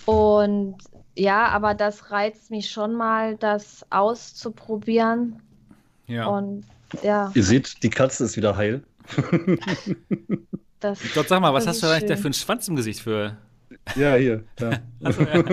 [0.07, 0.77] Und
[1.15, 5.43] ja, aber das reizt mich schon mal, das auszuprobieren.
[6.07, 6.27] Ja.
[6.27, 6.65] Und
[7.03, 7.31] ja.
[7.35, 8.83] Ihr seht, die Katze ist wieder heil.
[10.81, 13.37] das Gott, sag mal, was hast du eigentlich da für einen Schwanz im Gesicht für?
[13.97, 14.45] Ja, hier.
[14.59, 14.71] Ja.
[15.03, 15.45] Also, ja.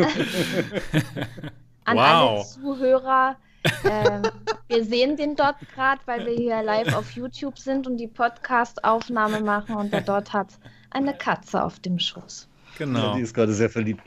[1.85, 2.05] An wow.
[2.05, 3.37] alle Zuhörer,
[3.83, 4.21] äh,
[4.67, 9.41] wir sehen den dort gerade, weil wir hier live auf YouTube sind und die Podcast-Aufnahme
[9.41, 10.47] machen und der dort hat
[10.91, 12.47] eine Katze auf dem Schoß.
[12.77, 12.99] Genau.
[12.99, 14.03] Ja, die ist gerade sehr verliebt.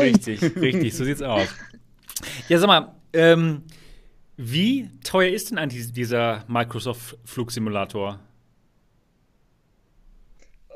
[0.00, 1.48] Richtig, richtig, so sieht's aus.
[2.48, 3.62] Ja, sag mal, ähm,
[4.36, 8.18] wie teuer ist denn eigentlich dieser Microsoft Flugsimulator?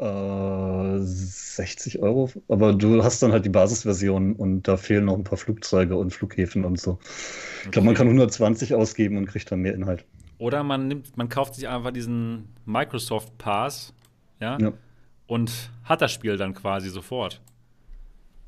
[0.01, 5.23] Äh, 60 Euro, aber du hast dann halt die Basisversion und da fehlen noch ein
[5.23, 6.93] paar Flugzeuge und Flughäfen und so.
[6.93, 7.01] Okay.
[7.67, 10.05] Ich glaube, man kann 120 ausgeben und kriegt dann mehr Inhalt.
[10.39, 13.95] Oder man nimmt, man kauft sich einfach diesen Microsoft Pass,
[14.41, 14.73] ja, ja.
[15.29, 17.41] und hat das Spiel dann quasi sofort.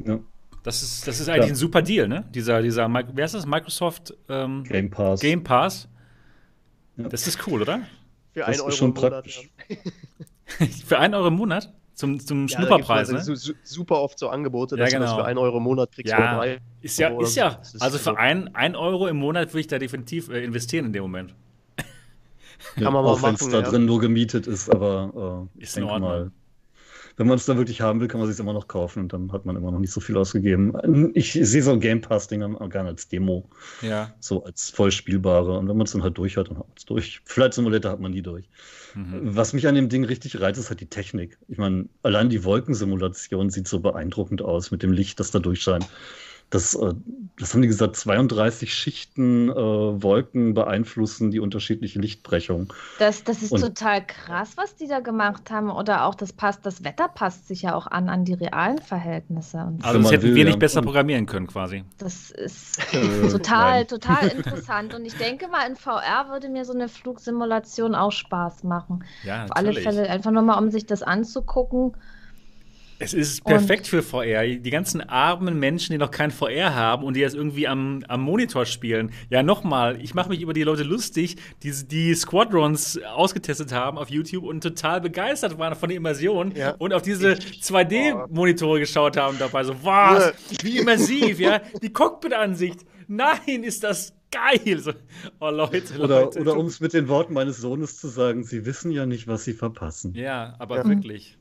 [0.04, 0.18] Ja.
[0.64, 1.52] Das ist, das ist eigentlich ja.
[1.52, 2.24] ein super Deal, ne?
[2.34, 3.46] Dieser, dieser, wer ist das?
[3.46, 5.20] Microsoft ähm, Game Pass.
[5.20, 5.88] Game Pass.
[6.96, 7.08] Ja.
[7.08, 7.82] Das ist cool, oder?
[8.32, 9.48] Für das Euro ist schon praktisch.
[10.86, 11.72] für 1 Euro im Monat?
[11.94, 13.22] Zum, zum ja, Schnupperpreis, ne?
[13.62, 15.12] super oft so Angebote, dass ja, genau.
[15.12, 17.58] du das für 1 Euro im Monat kriegst ja, oder 3 Ist ja, ist ja.
[17.80, 21.02] also für 1 also Euro im Monat würde ich da definitiv äh, investieren in dem
[21.04, 21.34] Moment.
[22.74, 25.84] Kann man mal auch wenn es da drin nur gemietet ist, aber äh, ist in
[25.84, 26.10] Ordnung.
[26.10, 26.30] Mal,
[27.16, 29.32] wenn man es da wirklich haben will, kann man es immer noch kaufen und dann
[29.32, 31.12] hat man immer noch nicht so viel ausgegeben.
[31.14, 33.48] Ich sehe so ein Game Pass-Ding gerne als Demo.
[33.80, 34.14] Ja.
[34.20, 35.58] So als voll spielbare.
[35.58, 37.22] Und wenn man es dann halt durch hat, dann hat man es durch.
[37.24, 38.48] Flight Simulator hat man nie durch.
[38.94, 39.20] Mhm.
[39.22, 41.38] Was mich an dem Ding richtig reizt, ist halt die Technik.
[41.48, 45.88] Ich meine, allein die Wolkensimulation sieht so beeindruckend aus mit dem Licht, das da durchscheint
[46.50, 46.94] das, äh,
[47.38, 52.72] das haben die gesagt, 32 Schichten äh, Wolken beeinflussen die unterschiedliche Lichtbrechung.
[52.98, 55.70] Das, das ist und, total krass, was die da gemacht haben.
[55.70, 59.58] Oder auch das passt, das Wetter passt sich ja auch an an die realen Verhältnisse.
[59.58, 60.58] Und also das hätten will, wir nicht ja.
[60.58, 61.84] besser programmieren können, quasi.
[61.98, 64.94] Das ist äh, total, total interessant.
[64.94, 69.04] Und ich denke mal, in VR würde mir so eine Flugsimulation auch Spaß machen.
[69.24, 71.96] Ja, Auf alle Fälle einfach nur mal, um sich das anzugucken.
[72.98, 74.46] Es ist perfekt und für VR.
[74.46, 78.22] Die ganzen armen Menschen, die noch kein VR haben und die das irgendwie am, am
[78.22, 79.10] Monitor spielen.
[79.28, 84.08] Ja, nochmal, ich mache mich über die Leute lustig, die die Squadrons ausgetestet haben auf
[84.08, 86.74] YouTube und total begeistert waren von der Immersion ja.
[86.78, 89.64] und auf diese 2D-Monitore geschaut haben dabei.
[89.64, 90.32] So, was?
[90.62, 91.60] Wie immersiv, ja?
[91.82, 92.86] Die Cockpit-Ansicht.
[93.08, 94.78] Nein, ist das geil.
[94.78, 94.92] So,
[95.40, 96.40] oh, Leute, oder, Leute.
[96.40, 99.44] Oder um es mit den Worten meines Sohnes zu sagen, sie wissen ja nicht, was
[99.44, 100.14] sie verpassen.
[100.14, 100.88] Ja, aber ja.
[100.88, 101.38] wirklich.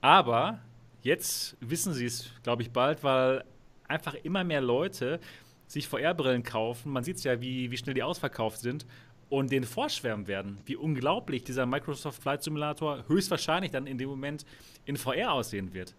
[0.00, 0.60] Aber
[1.04, 3.44] Jetzt wissen sie es, glaube ich, bald, weil
[3.86, 5.20] einfach immer mehr Leute
[5.66, 6.92] sich VR-Brillen kaufen.
[6.92, 8.86] Man sieht es ja, wie, wie schnell die ausverkauft sind
[9.28, 14.46] und denen vorschwärmen werden, wie unglaublich dieser Microsoft Flight Simulator höchstwahrscheinlich dann in dem Moment
[14.86, 15.94] in VR aussehen wird.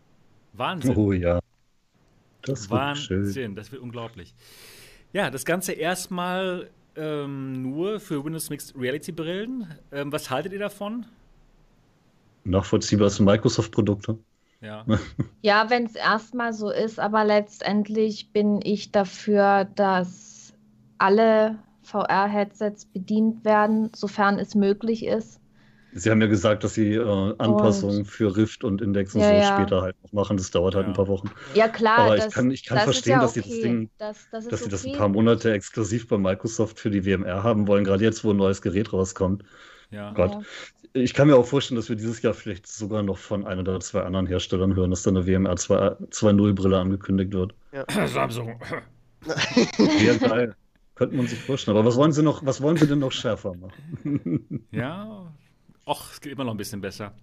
[0.53, 0.95] Wahnsinn.
[0.95, 1.39] Oh ja.
[2.41, 3.56] Das Wahnsinn, schön.
[3.56, 4.34] das wird unglaublich.
[5.14, 9.68] Ja, das Ganze erstmal ähm, nur für Windows Mixed Reality Brillen.
[9.91, 11.06] Ähm, was haltet ihr davon?
[12.43, 14.18] Nachvollziehbar sind Microsoft-Produkte.
[14.66, 14.86] Ja,
[15.41, 20.53] ja wenn es erstmal so ist, aber letztendlich bin ich dafür, dass
[20.97, 25.39] alle VR-Headsets bedient werden, sofern es möglich ist.
[25.97, 29.30] Sie haben ja gesagt, dass Sie äh, Anpassungen und, für Rift und Index und ja,
[29.30, 29.55] so ja.
[29.55, 30.36] später halt noch machen.
[30.36, 30.91] Das dauert halt ja.
[30.91, 31.32] ein paar Wochen.
[31.53, 31.99] Ja, klar.
[31.99, 33.47] Aber ich kann, ich kann verstehen, dass okay.
[33.47, 34.63] Sie das Ding, das, das dass okay.
[34.63, 38.26] Sie das ein paar Monate exklusiv bei Microsoft für die WMR haben wollen, gerade jetzt,
[38.26, 39.45] wo ein neues Gerät rauskommt.
[39.92, 40.12] Ja.
[40.14, 40.46] Gott.
[40.94, 43.80] Ich kann mir auch vorstellen, dass wir dieses Jahr vielleicht sogar noch von ein oder
[43.82, 47.54] zwei anderen Herstellern hören, dass da eine WMR 2.0-Brille angekündigt wird.
[47.74, 47.86] Ja.
[48.08, 48.60] Samsung.
[50.06, 50.56] ja, geil.
[50.96, 51.78] Könnte man sich vorstellen.
[51.78, 54.66] Aber was wollen Sie noch, was wollen Sie denn noch schärfer machen?
[54.72, 55.34] ja,
[55.86, 57.14] ach, es geht immer noch ein bisschen besser.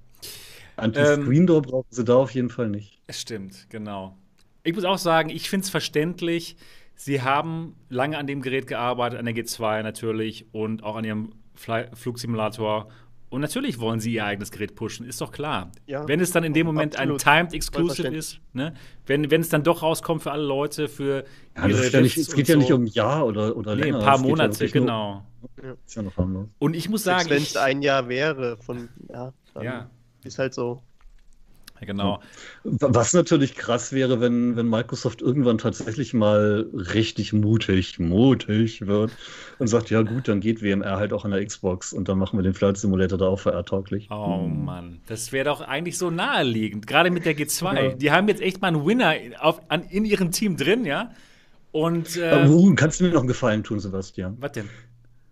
[0.76, 3.00] Anti-Screen Door ähm, brauchen Sie da auf jeden Fall nicht.
[3.06, 4.16] Es stimmt, genau.
[4.62, 6.56] Ich muss auch sagen, ich finde es verständlich.
[6.94, 11.32] Sie haben lange an dem Gerät gearbeitet, an der G2 natürlich und auch an Ihrem
[11.54, 12.88] Fly Flugsimulator.
[13.28, 15.72] Und natürlich wollen sie ihr eigenes Gerät pushen, ist doch klar.
[15.86, 18.74] Ja, wenn es dann in dem Moment ein Timed Exclusive ist, ne?
[19.06, 21.24] wenn, wenn es dann doch rauskommt für alle Leute, für
[21.56, 24.00] ja, ihre ja nicht, Es geht ja nicht um ein Jahr oder, oder nee, länger.
[24.00, 25.24] ein paar Monate, genau.
[25.56, 26.48] Nur, ist ja noch harmlos.
[26.58, 27.30] Und ich muss sagen.
[27.30, 29.32] Wenn es ein Jahr wäre, von, ja,
[29.62, 29.90] ja.
[30.24, 30.82] ist halt so
[31.86, 32.20] genau.
[32.64, 39.12] Was natürlich krass wäre, wenn, wenn Microsoft irgendwann tatsächlich mal richtig mutig, mutig wird
[39.58, 42.38] und sagt, ja gut, dann geht WMR halt auch an der Xbox und dann machen
[42.38, 44.08] wir den Flight Simulator da auch VR-tauglich.
[44.10, 44.64] Oh hm.
[44.64, 47.74] Mann, das wäre doch eigentlich so naheliegend, gerade mit der G2.
[47.74, 47.94] Ja.
[47.94, 51.10] Die haben jetzt echt mal einen Winner auf, an, in ihrem Team drin, ja?
[51.72, 54.36] Und, äh, uh, kannst du mir noch einen Gefallen tun, Sebastian?
[54.40, 54.68] Was denn?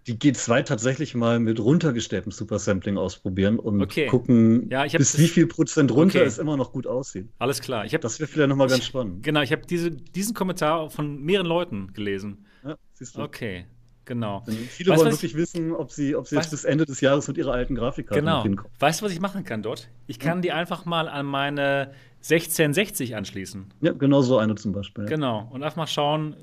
[0.07, 4.07] Die G2 tatsächlich mal mit runtergestelltem Supersampling ausprobieren und okay.
[4.07, 6.26] gucken, ja, bis wie viel Prozent runter okay.
[6.26, 7.28] es immer noch gut aussieht.
[7.38, 7.84] Alles klar.
[7.84, 9.22] Ich hab, das wäre vielleicht nochmal ganz spannend.
[9.22, 12.46] Genau, ich habe diese, diesen Kommentar von mehreren Leuten gelesen.
[12.64, 13.22] Ja, siehst du.
[13.22, 13.66] Okay,
[14.07, 14.42] genau.
[14.46, 17.28] Denn viele weißt, wollen wirklich wissen, ob sie, ob sie jetzt bis Ende des Jahres
[17.28, 18.42] mit ihrer alten Grafikkarte genau.
[18.42, 18.72] hinkommen.
[18.78, 19.90] Weißt du, was ich machen kann dort?
[20.07, 20.42] Ich kann hm?
[20.42, 21.92] die einfach mal an meine
[22.22, 23.66] 1660 anschließen.
[23.82, 25.05] Ja, genau so eine zum Beispiel.
[25.05, 25.11] Ja.
[25.11, 25.48] Genau.
[25.51, 26.36] Und einfach mal schauen,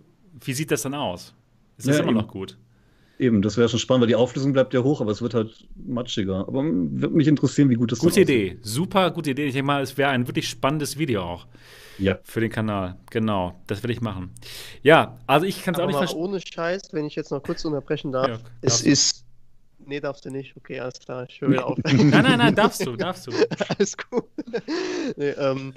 [0.44, 1.34] wie sieht das dann aus?
[1.78, 2.20] Ist das ja, immer eben.
[2.20, 2.58] noch gut?
[3.20, 5.68] Eben, das wäre schon spannend, weil die Auflösung bleibt ja hoch, aber es wird halt
[5.76, 6.48] matschiger.
[6.48, 8.04] Aber würde mich interessieren, wie gut das ist.
[8.04, 8.66] Gute Idee, aussieht.
[8.66, 9.48] super gute Idee.
[9.48, 11.48] Ich denke mal, es wäre ein wirklich spannendes Video auch.
[11.98, 12.20] Ja.
[12.24, 12.98] Für den Kanal.
[13.10, 14.32] Genau, das will ich machen.
[14.84, 16.20] Ja, also ich kann es auch nicht verstehen.
[16.20, 18.28] Ohne Scheiß, wenn ich jetzt noch kurz unterbrechen darf.
[18.28, 19.26] Ja, es ist.
[19.84, 20.56] Nee, darfst du nicht.
[20.56, 21.26] Okay, alles klar.
[21.28, 21.80] Ich höre wieder auf.
[21.86, 23.32] nein, nein, nein, darfst du, darfst du.
[23.78, 24.26] alles gut.
[25.16, 25.74] nee, ähm,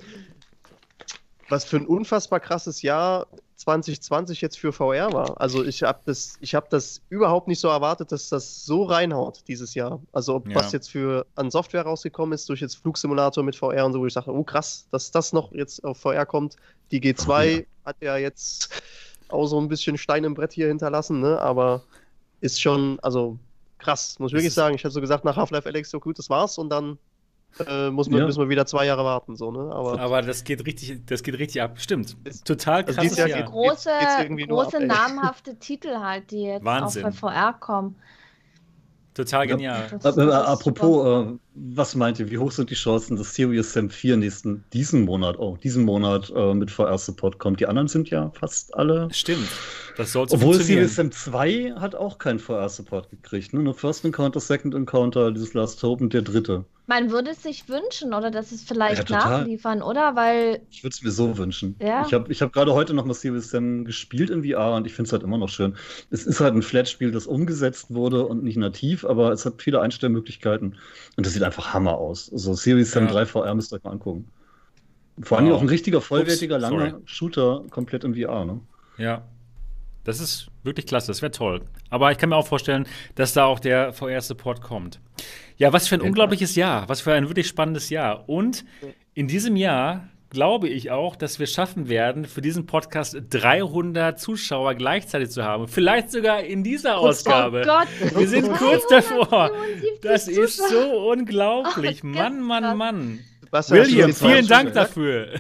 [1.49, 3.26] was für ein unfassbar krasses Jahr
[3.61, 5.39] 2020 jetzt für VR war.
[5.39, 9.43] Also ich habe das, ich habe das überhaupt nicht so erwartet, dass das so reinhaut
[9.49, 10.01] dieses Jahr.
[10.13, 10.55] Also ob, ja.
[10.55, 14.07] was jetzt für an Software rausgekommen ist durch jetzt Flugsimulator mit VR und so, wo
[14.07, 16.57] ich sage, oh krass, dass das noch jetzt auf VR kommt.
[16.91, 17.63] Die G2 oh, ja.
[17.85, 18.83] hat ja jetzt
[19.29, 21.39] auch so ein bisschen Stein im Brett hier hinterlassen, ne?
[21.41, 21.83] Aber
[22.41, 23.39] ist schon, also
[23.79, 24.75] krass, muss ich wirklich sagen.
[24.75, 26.99] Ich hätte so gesagt, nach Half-Life Alex, so gut, das war's und dann
[27.67, 28.27] äh, muss man, ja.
[28.27, 29.37] müssen wir wieder zwei Jahre warten.
[29.37, 29.73] So, ne?
[29.75, 31.81] aber, aber das geht richtig, das geht richtig ab.
[31.81, 32.17] Stimmt.
[32.45, 32.99] Total krass.
[32.99, 33.91] Also ja große,
[34.49, 37.05] große namhafte Titel halt, die jetzt Wahnsinn.
[37.05, 37.97] auch bei VR kommen.
[39.15, 39.89] Total genial.
[39.91, 39.99] Ja.
[39.99, 43.91] Das, das Apropos, äh, was meint ihr, wie hoch sind die Chancen, dass Serious Sam
[43.91, 47.59] 4 nächsten, diesen Monat, oh, diesen Monat äh, mit VR-Support kommt?
[47.59, 49.09] Die anderen sind ja fast alle.
[49.13, 49.49] Stimmt.
[49.97, 53.53] Das soll Obwohl Serious Sam 2 hat auch keinen VR-Support gekriegt.
[53.53, 53.61] Ne?
[53.61, 56.65] Nur First Encounter, Second Encounter, dieses Last Hope und der dritte.
[56.91, 60.16] Man würde es sich wünschen oder dass es vielleicht ja, nachliefern, oder?
[60.16, 60.61] Weil.
[60.72, 61.76] Ich würde es mir so wünschen.
[61.80, 62.05] Ja.
[62.05, 64.95] Ich habe ich hab gerade heute noch mal Serious Sam gespielt in VR und ich
[64.95, 65.76] finde es halt immer noch schön.
[66.11, 69.80] Es ist halt ein Flat-Spiel, das umgesetzt wurde und nicht nativ, aber es hat viele
[69.80, 70.78] Einstellmöglichkeiten
[71.16, 72.26] und das sieht einfach Hammer aus.
[72.26, 73.12] So also Series Sam ja.
[73.12, 74.26] 3 VR müsst ihr euch mal angucken.
[75.22, 75.59] Vor allem wow.
[75.59, 78.59] auch ein richtiger, vollwertiger, Ups, langer Shooter komplett in VR, ne?
[78.99, 79.22] Ja.
[80.05, 81.63] Das ist wirklich klasse, das wäre toll.
[81.91, 85.01] Aber ich kann mir auch vorstellen, dass da auch der VR-Support kommt.
[85.57, 88.29] Ja, was für ein ja, unglaubliches Jahr, was für ein wirklich spannendes Jahr.
[88.29, 88.65] Und
[89.15, 94.75] in diesem Jahr glaube ich auch, dass wir schaffen werden, für diesen Podcast 300 Zuschauer
[94.75, 95.69] gleichzeitig zu haben.
[95.69, 97.63] Vielleicht sogar in dieser Ausgabe.
[97.63, 99.51] Oh Gott, wir sind kurz davor.
[100.03, 102.03] Das ist so unglaublich.
[102.03, 103.19] Mann, Mann, Mann.
[103.51, 105.35] William, vielen Dank dafür.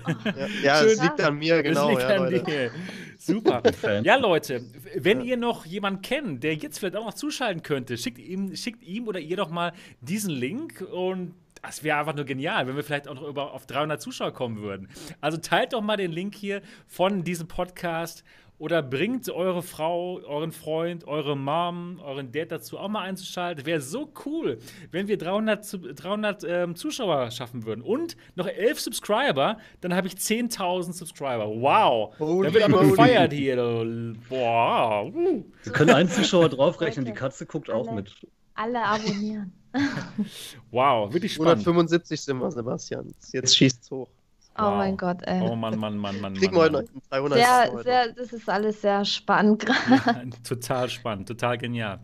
[0.64, 1.96] Ja, es liegt an mir, genau.
[1.96, 2.72] Ja, an dir.
[3.20, 3.62] Super.
[4.02, 4.64] Ja, Leute,
[4.96, 8.82] wenn ihr noch jemanden kennt, der jetzt vielleicht auch noch zuschalten könnte, schickt ihm, schickt
[8.82, 12.82] ihm oder ihr doch mal diesen Link und das wäre einfach nur genial, wenn wir
[12.82, 14.88] vielleicht auch noch über, auf 300 Zuschauer kommen würden.
[15.20, 18.24] Also teilt doch mal den Link hier von diesem Podcast
[18.60, 23.64] oder bringt eure Frau, euren Freund, eure Mom, euren Dad dazu auch mal einzuschalten.
[23.64, 24.58] Wäre so cool,
[24.90, 27.80] wenn wir 300, 300 ähm, Zuschauer schaffen würden.
[27.80, 31.48] Und noch 11 Subscriber, dann habe ich 10.000 Subscriber.
[31.48, 32.14] Wow.
[32.18, 33.56] Holy da wird aber gefeiert hier.
[34.28, 35.06] Boah.
[35.06, 35.42] Uh.
[35.62, 38.14] Wir können einen Zuschauer draufrechnen, die Katze guckt alle, auch mit.
[38.54, 39.54] Alle abonnieren.
[40.70, 41.60] wow, wirklich spannend.
[41.66, 43.10] 175 sind wir, Sebastian.
[43.32, 43.90] Jetzt schießt es
[44.60, 44.66] hoch.
[44.66, 44.78] Oh wow.
[44.78, 45.40] mein Gott, ey.
[45.42, 46.34] Oh Mann, Mann, Mann, Mann.
[46.34, 50.02] Kriegen wir heute 300 sehr, sehr, Das ist alles sehr spannend gerade.
[50.06, 52.00] Ja, total spannend, total genial.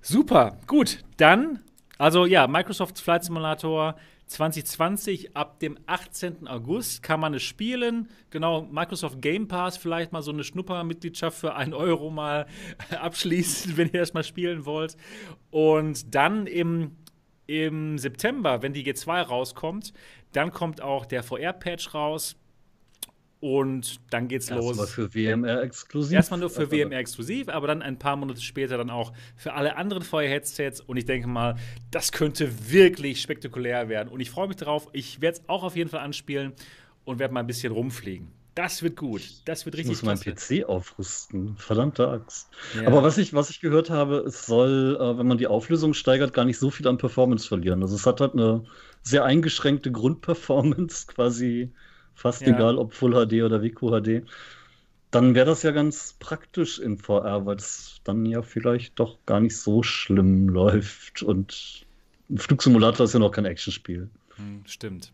[0.00, 0.98] Super, gut.
[1.16, 1.60] Dann,
[1.98, 3.96] also ja, Microsoft Flight Simulator
[4.30, 6.46] 2020 ab dem 18.
[6.46, 8.08] August kann man es spielen.
[8.30, 12.46] Genau, Microsoft Game Pass vielleicht mal so eine Schnuppermitgliedschaft für 1 Euro mal
[13.00, 14.96] abschließen, wenn ihr das mal spielen wollt.
[15.50, 16.96] Und dann im,
[17.48, 19.92] im September, wenn die G2 rauskommt,
[20.32, 22.36] dann kommt auch der VR-Patch raus.
[23.40, 24.78] Und dann geht's Erstmal los.
[24.78, 26.12] Erstmal für WMR exklusiv.
[26.14, 29.54] Erstmal nur für also, WMR exklusiv, aber dann ein paar Monate später dann auch für
[29.54, 30.82] alle anderen VR-Headsets.
[30.82, 31.56] Und ich denke mal,
[31.90, 34.10] das könnte wirklich spektakulär werden.
[34.10, 34.88] Und ich freue mich darauf.
[34.92, 36.52] Ich werde es auch auf jeden Fall anspielen
[37.04, 38.28] und werde mal ein bisschen rumfliegen.
[38.54, 39.22] Das wird gut.
[39.46, 41.56] Das wird richtig Ich muss meinen PC aufrüsten.
[41.56, 42.50] Verdammte Axt.
[42.76, 42.88] Ja.
[42.88, 46.34] Aber was ich, was ich gehört habe, es soll, äh, wenn man die Auflösung steigert,
[46.34, 47.80] gar nicht so viel an Performance verlieren.
[47.82, 48.64] Also es hat halt eine
[49.02, 51.70] sehr eingeschränkte Grundperformance, quasi
[52.14, 52.48] fast ja.
[52.48, 54.26] egal ob Full HD oder WQHD.
[55.10, 59.40] Dann wäre das ja ganz praktisch in VR, weil es dann ja vielleicht doch gar
[59.40, 61.22] nicht so schlimm läuft.
[61.22, 61.86] Und
[62.28, 64.08] ein Flugsimulator ist ja noch kein Actionspiel.
[64.36, 65.12] Hm, stimmt.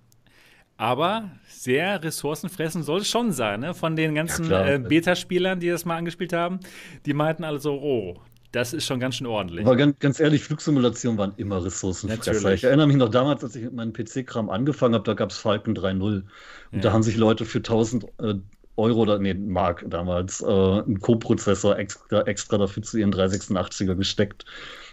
[0.78, 3.72] Aber sehr ressourcenfressend soll es schon sein, ne?
[3.72, 6.60] Von den ganzen ja, äh, Beta-Spielern, die das mal angespielt haben,
[7.06, 8.20] die meinten alle so, oh,
[8.56, 9.66] das ist schon ganz schön ordentlich.
[9.66, 12.54] Aber ganz, ganz ehrlich, Flugsimulationen waren immer Ressourcenfresser.
[12.54, 15.36] Ich erinnere mich noch damals, als ich mit meinem PC-Kram angefangen habe, da gab es
[15.36, 16.00] Falcon 3.0.
[16.00, 16.24] Und
[16.72, 16.80] ja.
[16.80, 18.34] da haben sich Leute für 1000 äh,
[18.76, 24.46] Euro oder nee, Mark damals äh, einen Co-Prozessor extra, extra dafür zu ihren 386er gesteckt.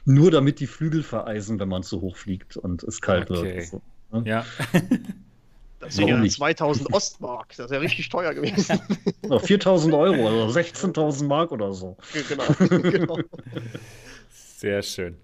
[0.04, 3.56] Nur damit die Flügel vereisen, wenn man zu hoch fliegt und es kalt okay.
[3.56, 3.68] wird.
[3.68, 4.24] So, ne?
[4.26, 4.46] Ja.
[5.84, 7.56] Das wäre ja 2000 Ostmark.
[7.58, 8.80] Das wäre richtig teuer gewesen.
[9.44, 11.98] 4000 Euro, also 16.000 Mark oder so.
[12.28, 13.20] Genau, genau.
[14.32, 15.18] Sehr schön.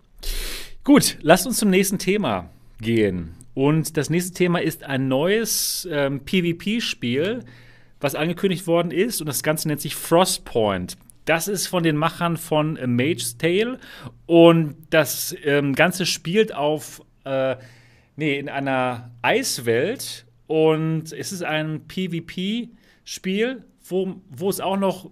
[0.83, 2.49] Gut, lasst uns zum nächsten Thema
[2.81, 3.35] gehen.
[3.53, 7.43] Und das nächste Thema ist ein neues ähm, PvP-Spiel,
[7.99, 9.21] was angekündigt worden ist.
[9.21, 10.97] Und das Ganze nennt sich Frostpoint.
[11.25, 13.77] Das ist von den Machern von A Mage's Tale.
[14.25, 17.55] Und das ähm, Ganze spielt auf, äh,
[18.15, 20.25] nee, in einer Eiswelt.
[20.49, 25.11] Und es ist ein PvP-Spiel, wo, wo es auch noch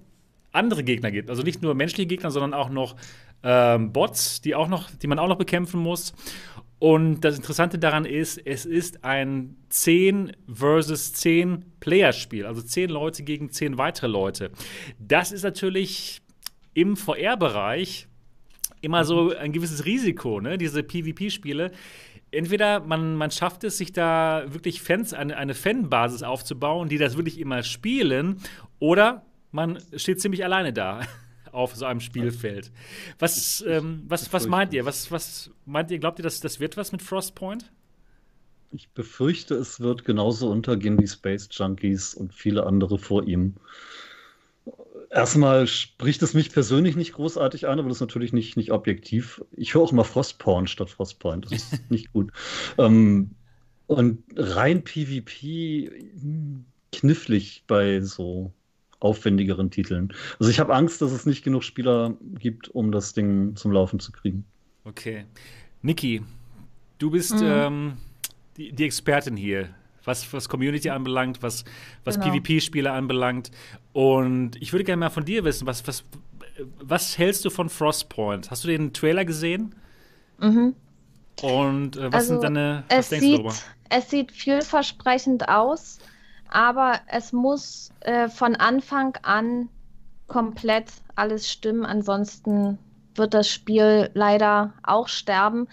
[0.51, 1.29] andere Gegner gibt.
[1.29, 2.95] Also nicht nur menschliche Gegner, sondern auch noch
[3.43, 6.15] ähm, Bots, die, auch noch, die man auch noch bekämpfen muss.
[6.79, 13.21] Und das Interessante daran ist, es ist ein 10 versus 10 Player-Spiel, also 10 Leute
[13.21, 14.49] gegen 10 weitere Leute.
[14.97, 16.23] Das ist natürlich
[16.73, 18.07] im VR-Bereich
[18.81, 20.57] immer so ein gewisses Risiko, ne?
[20.57, 21.73] diese PvP-Spiele
[22.37, 27.17] entweder man, man schafft es, sich da wirklich Fans, eine, eine Fanbasis aufzubauen, die das
[27.17, 28.37] wirklich immer spielen,
[28.79, 31.01] oder man steht ziemlich alleine da
[31.51, 32.71] auf so einem Spielfeld.
[33.17, 34.85] Was, ähm, was, was meint ihr?
[34.85, 35.99] Was, was meint ihr?
[35.99, 37.71] Glaubt ihr, dass das wird was mit Frostpoint?
[38.71, 43.55] Ich befürchte, es wird genauso untergehen wie Space Junkies und viele andere vor ihm.
[45.09, 49.43] Erstmal spricht es mich persönlich nicht großartig an, aber das ist natürlich nicht, nicht objektiv.
[49.51, 51.45] Ich höre auch immer Frostporn statt Frostpoint.
[51.45, 52.31] Das ist nicht gut.
[52.77, 53.31] Ähm,
[53.87, 55.91] und rein PvP
[56.91, 58.51] knifflig bei so
[58.99, 60.13] aufwendigeren Titeln.
[60.39, 63.99] Also ich habe Angst, dass es nicht genug Spieler gibt, um das Ding zum Laufen
[63.99, 64.45] zu kriegen.
[64.83, 65.25] Okay.
[65.81, 66.21] Niki,
[66.97, 67.43] du bist mhm.
[67.43, 67.97] ähm,
[68.57, 69.69] die, die Expertin hier
[70.07, 71.65] was, was Community anbelangt, was,
[72.03, 72.33] was genau.
[72.33, 73.51] PvP-Spiele anbelangt.
[73.93, 76.03] Und ich würde gerne mal von dir wissen, was, was,
[76.79, 78.49] was hältst du von Frostpoint?
[78.49, 79.75] Hast du den Trailer gesehen?
[80.39, 80.75] Mhm.
[81.41, 83.55] Und äh, was also, sind deine, was denkst sieht, du darüber?
[83.89, 85.99] Es sieht vielversprechend aus,
[86.49, 89.69] aber es muss äh, von Anfang an
[90.27, 91.85] komplett alles stimmen.
[91.85, 92.77] Ansonsten
[93.15, 95.67] wird das Spiel leider auch sterben.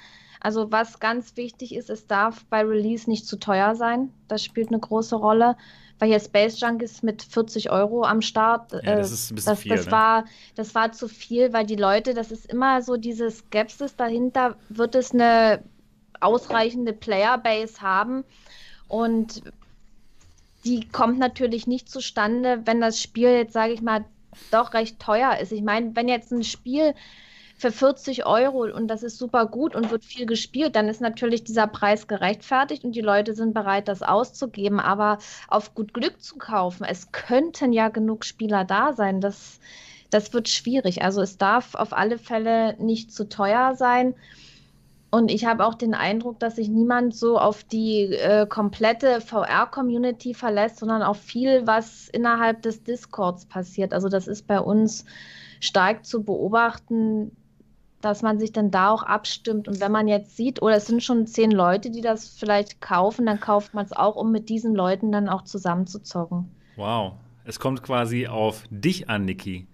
[0.45, 4.13] Also was ganz wichtig ist, es darf bei Release nicht zu teuer sein.
[4.29, 5.57] Das spielt eine große Rolle.
[5.99, 8.73] Weil hier Space Junk ist mit 40 Euro am Start.
[8.73, 9.75] Ja, das ist ein bisschen das, viel.
[9.75, 9.93] Das, ne?
[9.93, 10.25] war,
[10.55, 14.95] das war zu viel, weil die Leute, das ist immer so diese Skepsis dahinter, wird
[14.97, 15.63] es eine
[16.21, 18.23] ausreichende Playerbase haben.
[18.87, 19.45] Und
[20.67, 24.05] die kommt natürlich nicht zustande, wenn das Spiel jetzt, sage ich mal,
[24.51, 25.53] doch recht teuer ist.
[25.53, 26.93] Ich meine, wenn jetzt ein Spiel
[27.65, 31.45] für 40 Euro und das ist super gut und wird viel gespielt, dann ist natürlich
[31.45, 34.81] dieser Preis gerechtfertigt und die Leute sind bereit, das auszugeben.
[34.81, 35.17] Aber
[35.49, 39.61] auf gut Glück zu kaufen, es könnten ja genug Spieler da sein, das,
[40.11, 41.01] das wird schwierig.
[41.01, 44.15] Also es darf auf alle Fälle nicht zu teuer sein.
[45.11, 50.35] Und ich habe auch den Eindruck, dass sich niemand so auf die äh, komplette VR-Community
[50.35, 53.95] verlässt, sondern auf viel, was innerhalb des Discords passiert.
[53.95, 55.07] Also das ist bei uns
[55.61, 57.35] stark zu beobachten,
[58.05, 59.69] dass man sich dann da auch abstimmt.
[59.69, 63.27] Und wenn man jetzt sieht, oder es sind schon zehn Leute, die das vielleicht kaufen,
[63.27, 66.51] dann kauft man es auch, um mit diesen Leuten dann auch zusammenzuzocken.
[66.77, 67.15] Wow.
[67.45, 69.67] Es kommt quasi auf dich an, Niki.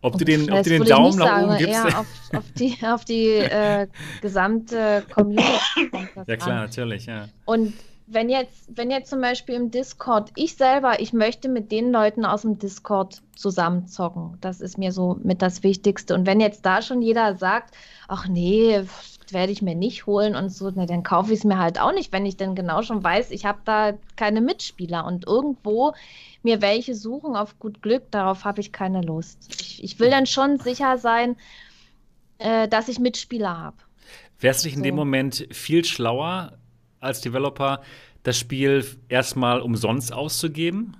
[0.00, 1.74] Ob du den, ob du den Daumen nach sagen, oben gibst?
[1.74, 3.86] Eher auf, auf die, auf die äh,
[4.20, 5.46] gesamte Community.
[6.26, 6.64] ja, klar, an.
[6.64, 7.28] natürlich, ja.
[7.44, 7.74] Und
[8.12, 12.24] wenn jetzt, wenn jetzt zum Beispiel im Discord, ich selber, ich möchte mit den Leuten
[12.24, 14.38] aus dem Discord zusammenzocken.
[14.40, 16.14] Das ist mir so mit das Wichtigste.
[16.14, 17.74] Und wenn jetzt da schon jeder sagt,
[18.08, 18.82] ach nee,
[19.30, 21.92] werde ich mir nicht holen und so, na, dann kaufe ich es mir halt auch
[21.92, 25.94] nicht, wenn ich denn genau schon weiß, ich habe da keine Mitspieler und irgendwo
[26.42, 29.48] mir welche suchen auf gut Glück, darauf habe ich keine Lust.
[29.60, 31.36] Ich, ich, will dann schon sicher sein,
[32.38, 33.76] äh, dass ich Mitspieler habe.
[34.40, 34.84] Wärst du dich in so.
[34.84, 36.58] dem Moment viel schlauer
[37.02, 37.82] als Developer,
[38.22, 40.96] das Spiel erstmal umsonst auszugeben?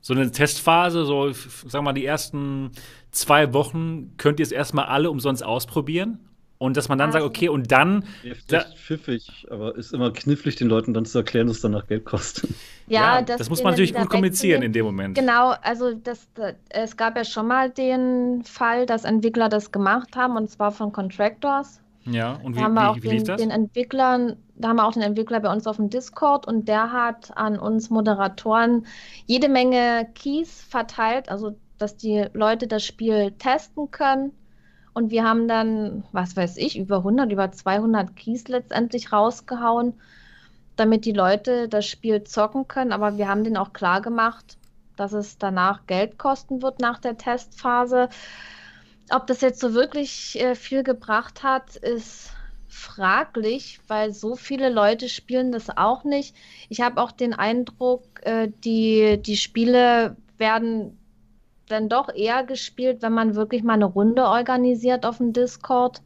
[0.00, 2.72] So eine Testphase, so sagen wir mal die ersten
[3.10, 6.18] zwei Wochen, könnt ihr es erstmal alle umsonst ausprobieren?
[6.58, 8.04] Und dass man dann sagt, okay, und dann.
[8.48, 12.04] Ja, pfiffig, aber ist immer knifflig, den Leuten dann zu erklären, dass es danach Geld
[12.04, 12.50] kostet.
[12.86, 15.16] Ja, ja das, das muss man natürlich gut kommunizieren in dem Moment.
[15.16, 20.16] Genau, also das, das, es gab ja schon mal den Fall, dass Entwickler das gemacht
[20.16, 21.80] haben, und zwar von Contractors.
[22.06, 23.40] Ja, und wie, da haben wir wie, auch wie den, das?
[23.40, 26.92] Den Entwicklern, da haben wir auch den Entwickler bei uns auf dem Discord und der
[26.92, 28.86] hat an uns Moderatoren
[29.26, 34.32] jede Menge Keys verteilt, also dass die Leute das Spiel testen können
[34.94, 39.94] und wir haben dann, was weiß ich, über 100, über 200 Keys letztendlich rausgehauen,
[40.76, 42.92] damit die Leute das Spiel zocken können.
[42.92, 44.56] Aber wir haben denen auch klar gemacht,
[44.96, 48.08] dass es danach Geld kosten wird nach der Testphase.
[49.10, 52.30] Ob das jetzt so wirklich äh, viel gebracht hat, ist
[52.68, 56.34] fraglich, weil so viele Leute spielen das auch nicht.
[56.68, 60.98] Ich habe auch den Eindruck, äh, die, die Spiele werden
[61.68, 66.02] dann doch eher gespielt, wenn man wirklich mal eine Runde organisiert auf dem Discord.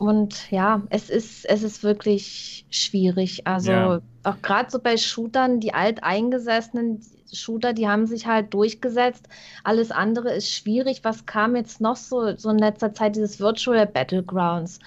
[0.00, 3.46] Und ja, es ist, es ist wirklich schwierig.
[3.46, 4.00] Also ja.
[4.22, 9.28] auch gerade so bei Shootern, die alteingesessenen Shooter, die haben sich halt durchgesetzt.
[9.62, 11.00] Alles andere ist schwierig.
[11.02, 14.78] Was kam jetzt noch so, so in letzter Zeit, dieses Virtual Battlegrounds?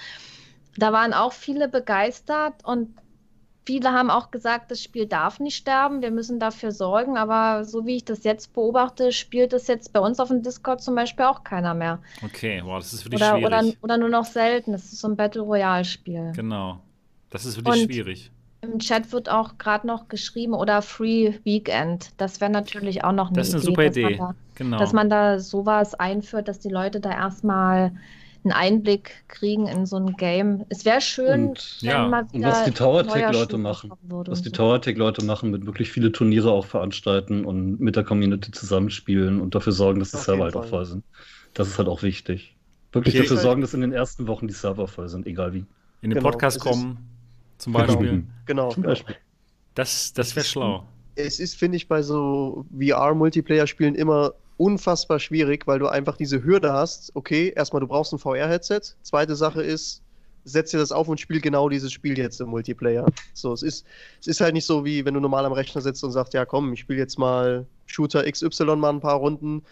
[0.77, 2.95] Da waren auch viele begeistert und
[3.65, 7.85] Viele haben auch gesagt, das Spiel darf nicht sterben, wir müssen dafür sorgen, aber so
[7.85, 11.25] wie ich das jetzt beobachte, spielt es jetzt bei uns auf dem Discord zum Beispiel
[11.25, 11.99] auch keiner mehr.
[12.23, 13.77] Okay, wow, das ist wirklich oder, schwierig.
[13.81, 16.33] Oder, oder nur noch selten, das ist so ein Battle Royale-Spiel.
[16.35, 16.79] Genau,
[17.29, 18.31] das ist wirklich Und schwierig.
[18.61, 22.11] Im Chat wird auch gerade noch geschrieben oder Free Weekend.
[22.17, 24.35] Das wäre natürlich auch noch eine Das ist eine Idee, super dass Idee, man da,
[24.55, 24.77] genau.
[24.77, 27.91] dass man da sowas einführt, dass die Leute da erstmal
[28.43, 30.65] einen Einblick kriegen in so ein Game.
[30.69, 32.07] Es wäre schön, und, wenn ja.
[32.07, 33.91] mal wieder und was die Tower-Tech-Leute machen.
[34.03, 39.41] Was die Tower-Tech-Leute machen, mit wirklich viele Turniere auch veranstalten und mit der Community zusammenspielen
[39.41, 41.03] und dafür sorgen, dass die Auf Server halt auch voll sind.
[41.53, 42.55] Das ist halt auch wichtig.
[42.91, 43.23] Wirklich okay.
[43.23, 45.65] dafür sorgen, dass in den ersten Wochen die Server voll sind, egal wie.
[46.01, 46.31] In den genau.
[46.31, 46.97] Podcast kommen,
[47.57, 48.23] zum Beispiel.
[48.45, 48.69] Genau.
[48.69, 49.15] Zum Beispiel.
[49.73, 50.85] Das, das wäre schlau.
[51.15, 56.73] Es ist, finde ich, bei so VR-Multiplayer-Spielen immer unfassbar schwierig, weil du einfach diese Hürde
[56.73, 57.11] hast.
[57.15, 58.81] Okay, erstmal, du brauchst ein VR-Headset.
[59.01, 60.01] Zweite Sache ist,
[60.45, 63.05] setz dir das auf und spiel genau dieses Spiel jetzt im Multiplayer.
[63.33, 63.85] So, es ist,
[64.19, 66.45] es ist halt nicht so, wie wenn du normal am Rechner sitzt und sagst, ja
[66.45, 69.63] komm, ich spiele jetzt mal Shooter XY mal ein paar Runden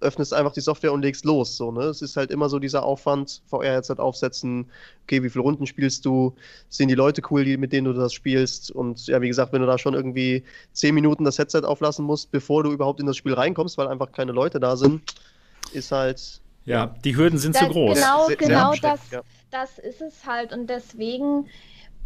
[0.00, 1.56] öffnest einfach die Software und legst los.
[1.56, 1.84] So, ne?
[1.84, 4.70] Es ist halt immer so dieser Aufwand, VR-Headset aufsetzen,
[5.04, 6.34] okay, wie viele Runden spielst du,
[6.68, 9.60] sind die Leute cool, die, mit denen du das spielst und ja, wie gesagt, wenn
[9.60, 13.16] du da schon irgendwie zehn Minuten das Headset auflassen musst, bevor du überhaupt in das
[13.16, 15.02] Spiel reinkommst, weil einfach keine Leute da sind,
[15.72, 16.40] ist halt...
[16.66, 17.98] Ja, die Hürden sind zu groß.
[17.98, 19.22] Genau, sehr, genau sehr das, ja.
[19.50, 21.46] das ist es halt und deswegen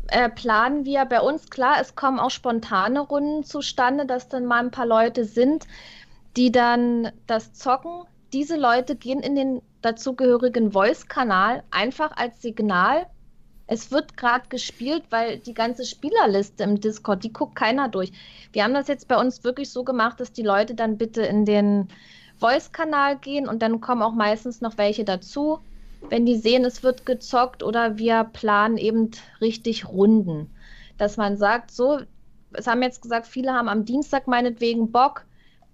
[0.09, 4.63] äh, planen wir bei uns, klar, es kommen auch spontane Runden zustande, dass dann mal
[4.63, 5.67] ein paar Leute sind,
[6.37, 8.05] die dann das zocken.
[8.33, 13.07] Diese Leute gehen in den dazugehörigen Voice-Kanal einfach als Signal.
[13.67, 18.13] Es wird gerade gespielt, weil die ganze Spielerliste im Discord, die guckt keiner durch.
[18.53, 21.45] Wir haben das jetzt bei uns wirklich so gemacht, dass die Leute dann bitte in
[21.45, 21.89] den
[22.39, 25.61] Voice-Kanal gehen und dann kommen auch meistens noch welche dazu,
[26.11, 29.11] wenn die sehen, es wird gezockt oder wir planen eben
[29.41, 30.51] richtig Runden.
[30.99, 32.01] Dass man sagt, so,
[32.53, 35.25] es haben jetzt gesagt, viele haben am Dienstag meinetwegen Bock,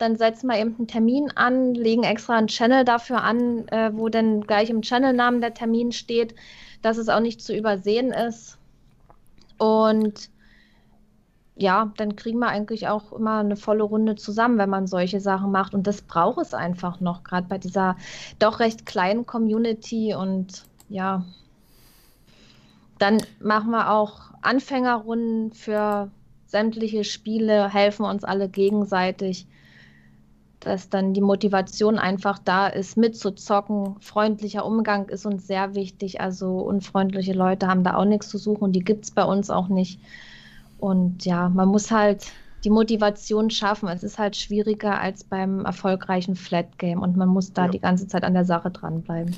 [0.01, 4.09] dann setzen wir eben einen Termin an, legen extra einen Channel dafür an, äh, wo
[4.09, 6.35] dann gleich im Channelnamen der Termin steht,
[6.81, 8.57] dass es auch nicht zu übersehen ist.
[9.59, 10.31] Und
[11.55, 15.53] ja, dann kriegen wir eigentlich auch immer eine volle Runde zusammen, wenn man solche Sachen
[15.53, 15.75] macht.
[15.75, 17.97] Und das braucht es einfach noch, gerade bei dieser
[18.39, 20.15] doch recht kleinen Community.
[20.15, 21.27] Und ja,
[22.99, 26.11] dann machen wir auch Anfängerrunden für
[26.47, 29.47] sämtliche Spiele, helfen uns alle gegenseitig,
[30.61, 33.97] dass dann die Motivation einfach da ist, mitzuzocken.
[34.01, 36.21] Freundlicher Umgang ist uns sehr wichtig.
[36.21, 39.51] Also unfreundliche Leute haben da auch nichts zu suchen und die gibt es bei uns
[39.51, 39.99] auch nicht.
[40.79, 42.27] Und ja, man muss halt
[42.65, 43.89] die Motivation schaffen.
[43.89, 47.71] Es ist halt schwieriger als beim erfolgreichen Flat Game und man muss da ja.
[47.71, 49.35] die ganze Zeit an der Sache dranbleiben.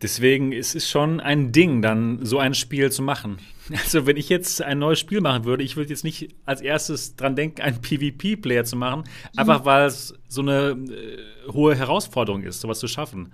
[0.00, 3.38] Deswegen ist es schon ein Ding, dann so ein Spiel zu machen.
[3.82, 7.16] Also, wenn ich jetzt ein neues Spiel machen würde, ich würde jetzt nicht als erstes
[7.16, 9.04] dran denken, einen PvP-Player zu machen,
[9.36, 9.64] einfach mhm.
[9.64, 13.32] weil es so eine äh, hohe Herausforderung ist, sowas zu schaffen.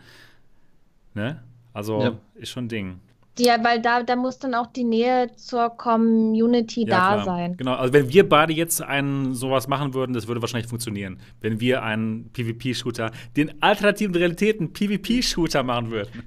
[1.14, 1.42] Ne?
[1.72, 2.18] Also, ja.
[2.34, 3.00] ist schon ein Ding.
[3.38, 7.24] Ja, weil da, da muss dann auch die Nähe zur Community ja, da klar.
[7.24, 7.56] sein.
[7.58, 11.18] Genau, also wenn wir beide jetzt einen sowas machen würden, das würde wahrscheinlich funktionieren.
[11.42, 16.22] Wenn wir einen PvP-Shooter, den alternativen Realitäten PvP-Shooter machen würden.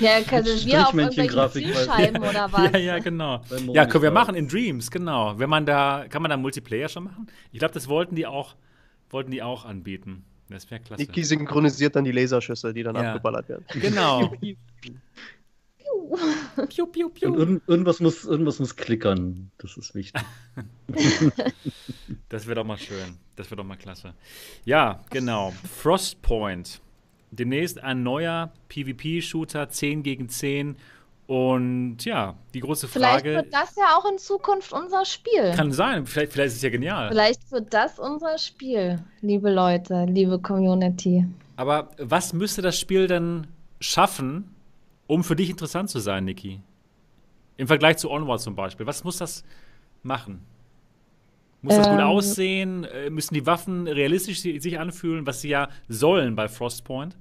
[0.00, 2.72] Ja, können wir auf irgendwelchen Zielscheiben oder was?
[2.72, 3.42] Ja, ja, genau.
[3.72, 5.38] Ja, können wir machen in Dreams, genau.
[5.38, 7.26] Wenn man da, kann man da Multiplayer schon machen?
[7.50, 8.56] Ich glaube, das wollten die auch,
[9.08, 10.24] wollten die auch anbieten.
[10.50, 11.02] Das wäre klasse.
[11.02, 13.14] Niki synchronisiert dann die Laserschüsse, die dann ja.
[13.14, 13.64] abgeballert werden.
[13.80, 14.28] Genau.
[16.68, 17.28] piu, piu, piu.
[17.28, 19.50] Und irgend, irgendwas, muss, irgendwas muss klickern.
[19.58, 20.20] Das ist wichtig.
[22.28, 23.16] das wäre doch mal schön.
[23.36, 24.14] Das wäre doch mal klasse.
[24.64, 25.54] Ja, genau.
[25.78, 26.80] Frostpoint.
[27.30, 30.76] Demnächst ein neuer PvP-Shooter, 10 gegen 10.
[31.26, 33.22] Und ja, die große Frage.
[33.22, 35.52] Vielleicht wird das ja auch in Zukunft unser Spiel.
[35.54, 37.08] Kann sein, vielleicht, vielleicht ist es ja genial.
[37.08, 41.24] Vielleicht wird das unser Spiel, liebe Leute, liebe Community.
[41.54, 43.46] Aber was müsste das Spiel denn
[43.78, 44.56] schaffen,
[45.06, 46.62] um für dich interessant zu sein, Niki?
[47.56, 48.86] Im Vergleich zu Onward zum Beispiel.
[48.86, 49.44] Was muss das
[50.02, 50.44] machen?
[51.62, 52.84] Muss das ähm, gut aussehen?
[52.84, 57.16] Äh, müssen die Waffen realistisch sich anfühlen, was sie ja sollen bei Frostpoint?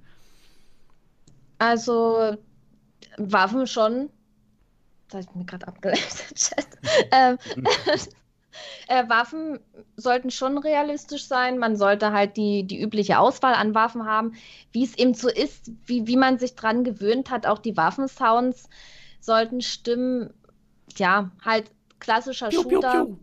[1.58, 2.38] Also,
[3.18, 4.10] Waffen schon.
[5.10, 6.68] Das habe ich mir gerade abgeleitet, Chat.
[7.12, 7.38] ähm,
[8.88, 9.60] äh, Waffen
[9.98, 11.58] sollten schon realistisch sein.
[11.58, 14.34] Man sollte halt die, die übliche Auswahl an Waffen haben,
[14.72, 17.46] wie es eben so ist, wie, wie man sich dran gewöhnt hat.
[17.46, 18.70] Auch die Waffensounds
[19.20, 20.34] sollten stimmen.
[20.96, 22.92] Ja, halt klassischer piu, Shooter.
[22.92, 23.18] Piu, piu.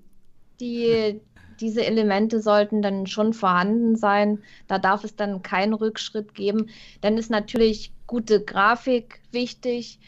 [0.61, 1.21] Die,
[1.61, 4.43] diese Elemente sollten dann schon vorhanden sein.
[4.69, 6.69] Da darf es dann keinen Rückschritt geben.
[7.01, 9.99] Dann ist natürlich gute Grafik wichtig.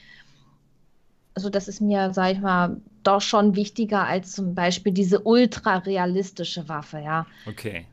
[1.35, 5.79] Also das ist mir, sag ich mal, doch schon wichtiger als zum Beispiel diese ultra
[5.79, 7.27] realistische Waffe, ja.
[7.47, 7.87] Okay.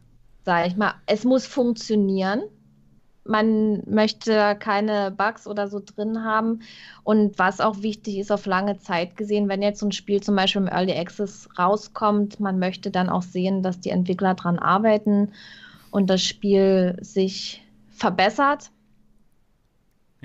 [0.45, 2.43] Sag ich mal, es muss funktionieren.
[3.27, 6.61] Man möchte keine Bugs oder so drin haben.
[7.03, 10.35] Und was auch wichtig ist, auf lange Zeit gesehen, wenn jetzt so ein Spiel zum
[10.35, 15.31] Beispiel im Early Access rauskommt, man möchte dann auch sehen, dass die Entwickler dran arbeiten
[15.91, 18.71] und das Spiel sich verbessert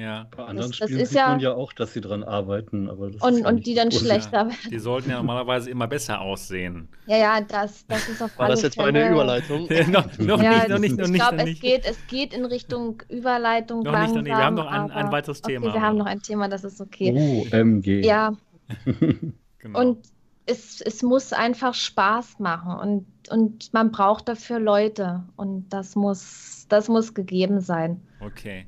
[0.00, 0.26] ja.
[0.36, 2.88] Bei anderen das, Spielen das sieht ja, man ja auch, dass sie dran arbeiten.
[2.88, 4.70] Aber und, und die dann schlechter werden.
[4.70, 6.88] Die sollten ja normalerweise immer besser aussehen.
[7.06, 9.68] Ja, ja, das, das ist auf War das jetzt mal eine Überleitung?
[9.90, 11.22] noch, noch ja, nicht, noch nicht, noch ich nicht.
[11.22, 14.22] Ich glaube, es geht, es geht in Richtung Überleitung noch langsam.
[14.22, 14.38] Nicht, noch nicht.
[14.38, 15.66] Wir haben noch ein, ein weiteres Thema.
[15.66, 17.46] Okay, wir haben noch ein Thema, das ist okay.
[17.52, 18.04] OMG.
[18.04, 18.32] Ja.
[19.58, 19.80] genau.
[19.80, 19.98] Und
[20.46, 26.66] es, es muss einfach Spaß machen und, und man braucht dafür Leute und das muss,
[26.68, 28.02] das muss gegeben sein.
[28.20, 28.66] Okay.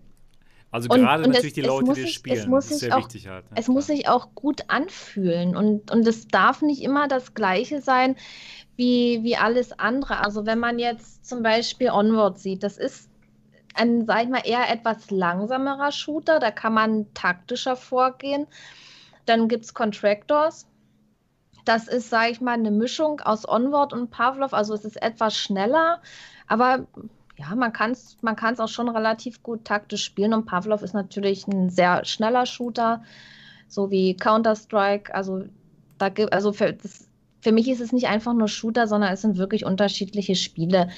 [0.73, 3.01] Also und, gerade und natürlich es, die Leute, die spielen, es muss ist sehr auch,
[3.01, 3.45] wichtig halt.
[3.55, 8.17] Es muss sich auch gut anfühlen und, und es darf nicht immer das Gleiche sein
[8.77, 10.21] wie, wie alles andere.
[10.25, 13.11] Also wenn man jetzt zum Beispiel Onward sieht, das ist
[13.75, 18.47] ein, sag ich mal, eher etwas langsamerer Shooter, da kann man taktischer vorgehen.
[19.27, 20.67] Dann gibt es Contractors.
[21.67, 24.55] Das ist, sage ich mal, eine Mischung aus Onward und Pavlov.
[24.55, 26.01] Also es ist etwas schneller,
[26.49, 26.87] aber
[27.43, 30.95] ja, man kann es man kann's auch schon relativ gut taktisch spielen und Pavlov ist
[30.95, 33.03] natürlich ein sehr schneller Shooter,
[33.69, 35.15] so wie Counter-Strike.
[35.15, 35.45] Also
[35.99, 37.09] Da gibt, also für, das,
[37.41, 40.89] für mich ist es nicht einfach nur Shooter, sondern es sind wirklich unterschiedliche Spiele.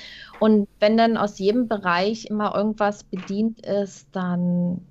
[0.41, 4.87] Und wenn dann aus jedem Bereich immer irgendwas bedient ist, dann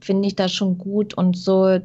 [0.00, 1.14] finde ich das schon gut.
[1.14, 1.78] Und so,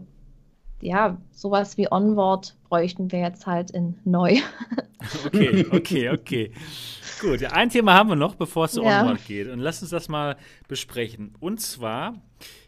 [0.81, 4.37] ja, sowas wie Onward bräuchten wir jetzt halt in neu.
[5.25, 6.51] Okay, okay, okay.
[7.19, 9.01] Gut, ein Thema haben wir noch, bevor es zu ja.
[9.01, 9.49] Onward geht.
[9.49, 10.37] Und lass uns das mal
[10.69, 11.35] besprechen.
[11.39, 12.21] Und zwar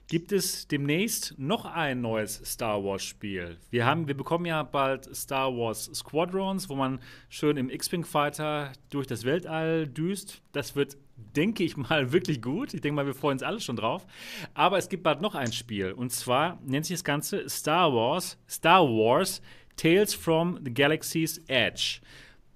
[0.07, 3.57] gibt es demnächst noch ein neues Star Wars Spiel.
[3.69, 6.99] Wir haben, wir bekommen ja bald Star Wars Squadrons, wo man
[7.29, 10.41] schön im X-Wing Fighter durch das Weltall düst.
[10.51, 12.73] Das wird, denke ich mal, wirklich gut.
[12.73, 14.05] Ich denke mal, wir freuen uns alle schon drauf.
[14.53, 18.37] Aber es gibt bald noch ein Spiel und zwar nennt sich das Ganze Star Wars,
[18.49, 19.41] Star Wars
[19.77, 22.01] Tales from the Galaxy's Edge.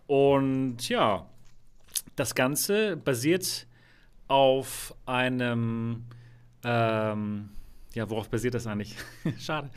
[0.07, 1.30] Und ja,
[2.16, 3.68] das Ganze basiert
[4.28, 6.06] auf einem
[6.64, 7.50] ähm,
[7.96, 8.96] ja, worauf basiert das eigentlich?
[9.40, 9.70] Schade.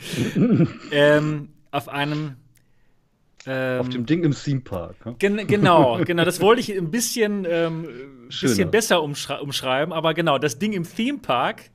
[0.91, 2.37] ähm, auf einem.
[3.47, 4.97] Ähm, auf dem Ding im Theme Park.
[5.19, 6.25] Gen genau, genau.
[6.25, 10.83] Das wollte ich ein bisschen, ähm, bisschen besser umschrei umschreiben, aber genau, das Ding im
[10.83, 11.71] Theme Park.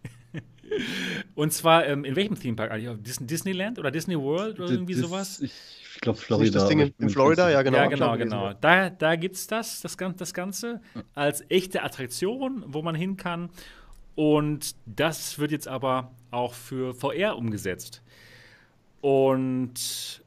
[1.36, 3.18] Und zwar ähm, in welchem Theme Park eigentlich?
[3.20, 5.42] Disneyland oder Disney World oder irgendwie das, sowas?
[5.42, 6.60] Ich glaube Florida.
[6.60, 7.78] Das Ding in, in Florida, ja genau.
[7.78, 8.54] Ja, genau, genau.
[8.54, 10.82] Da, da gibt es das, das, das Ganze,
[11.16, 13.50] als echte Attraktion, wo man hin kann.
[14.16, 18.04] Und das wird jetzt aber auch für VR umgesetzt.
[19.02, 20.22] Und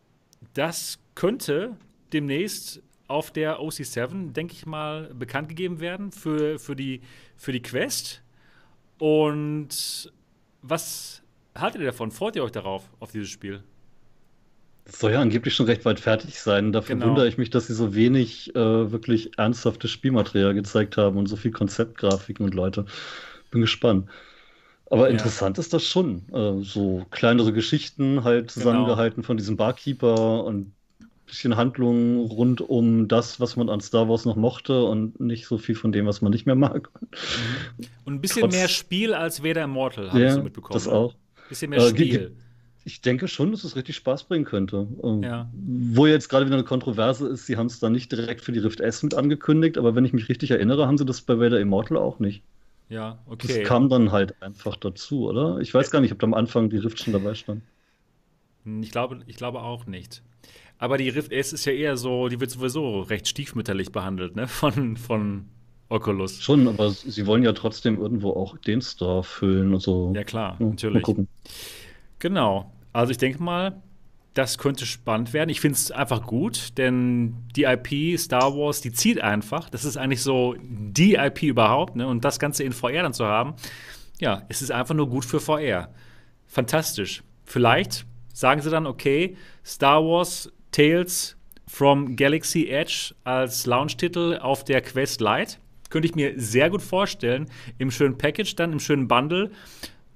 [0.54, 1.76] das könnte
[2.12, 7.00] demnächst auf der OC7, denke ich mal, bekannt gegeben werden für, für, die,
[7.36, 8.22] für die Quest.
[8.98, 10.12] Und
[10.68, 11.22] was
[11.54, 12.10] haltet ihr davon?
[12.10, 13.62] Freut ihr euch darauf, auf dieses Spiel?
[14.84, 16.72] Das soll ja angeblich schon recht weit fertig sein.
[16.72, 17.08] Dafür genau.
[17.08, 21.34] wundere ich mich, dass sie so wenig äh, wirklich ernsthaftes Spielmaterial gezeigt haben und so
[21.34, 22.86] viel Konzeptgrafiken und Leute
[23.50, 24.08] bin gespannt.
[24.88, 25.60] Aber interessant ja.
[25.62, 26.22] ist das schon.
[26.32, 28.52] Äh, so kleinere Geschichten halt genau.
[28.52, 29.26] zusammengehalten genau.
[29.26, 30.72] von diesem Barkeeper und
[31.26, 35.58] bisschen Handlungen rund um das, was man an Star Wars noch mochte und nicht so
[35.58, 36.88] viel von dem, was man nicht mehr mag.
[38.04, 40.74] Und ein bisschen Trotz, mehr Spiel als Vader Immortal, habe ja, ich so mitbekommen.
[40.74, 41.12] Das auch.
[41.12, 42.36] Ein bisschen mehr äh, Spiel.
[42.84, 44.86] Ich denke schon, dass es richtig Spaß bringen könnte.
[45.02, 45.50] Ähm, ja.
[45.52, 48.60] Wo jetzt gerade wieder eine Kontroverse ist, sie haben es dann nicht direkt für die
[48.60, 51.58] Rift S mit angekündigt, aber wenn ich mich richtig erinnere, haben sie das bei Vader
[51.58, 52.42] Immortal auch nicht.
[52.88, 53.48] Ja, okay.
[53.48, 55.58] Das kam dann halt einfach dazu, oder?
[55.58, 57.62] Ich weiß gar nicht, ob da am Anfang die Rift schon dabei stand.
[58.64, 60.22] Hm, ich glaube, ich glaube auch nicht.
[60.78, 64.46] Aber die Rift S ist ja eher so, die wird sowieso recht stiefmütterlich behandelt, ne?
[64.48, 65.46] Von, von
[65.88, 66.42] Oculus.
[66.42, 70.12] Schon, aber sie wollen ja trotzdem irgendwo auch den Store füllen und so.
[70.14, 70.94] Ja, klar, ja, natürlich.
[70.94, 71.28] Mal gucken.
[72.18, 72.72] Genau.
[72.92, 73.80] Also ich denke mal,
[74.34, 75.48] das könnte spannend werden.
[75.48, 79.70] Ich finde es einfach gut, denn die IP Star Wars, die zieht einfach.
[79.70, 81.96] Das ist eigentlich so die IP überhaupt.
[81.96, 82.06] Ne?
[82.06, 83.54] Und das Ganze in VR dann zu haben,
[84.20, 85.90] ja, es ist einfach nur gut für VR.
[86.46, 87.22] Fantastisch.
[87.44, 91.36] Vielleicht sagen sie dann, okay, Star Wars Tales
[91.66, 95.56] from Galaxy Edge als Launch-Titel auf der Quest Lite.
[95.88, 97.46] Könnte ich mir sehr gut vorstellen.
[97.78, 99.50] Im schönen Package, dann im schönen Bundle.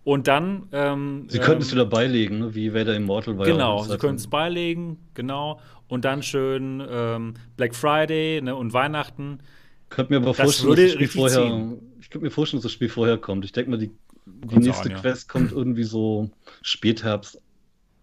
[0.04, 0.66] Und dann.
[0.72, 2.54] Ähm, sie könnten es ähm, wieder beilegen, ne?
[2.54, 3.46] wie Vader Immortal war.
[3.46, 5.60] Genau, sie könnten es beilegen, genau.
[5.88, 9.38] Und dann schön ähm, Black Friday ne, und Weihnachten.
[9.84, 12.72] Ich könnte mir aber vorstellen, dass das Spiel vorher, ich könnte mir vorstellen, dass das
[12.72, 13.46] Spiel vorher kommt.
[13.46, 13.92] Ich denke mal, die,
[14.26, 14.98] die nächste an, ja.
[14.98, 16.30] Quest kommt irgendwie so
[16.60, 17.40] Spätherbst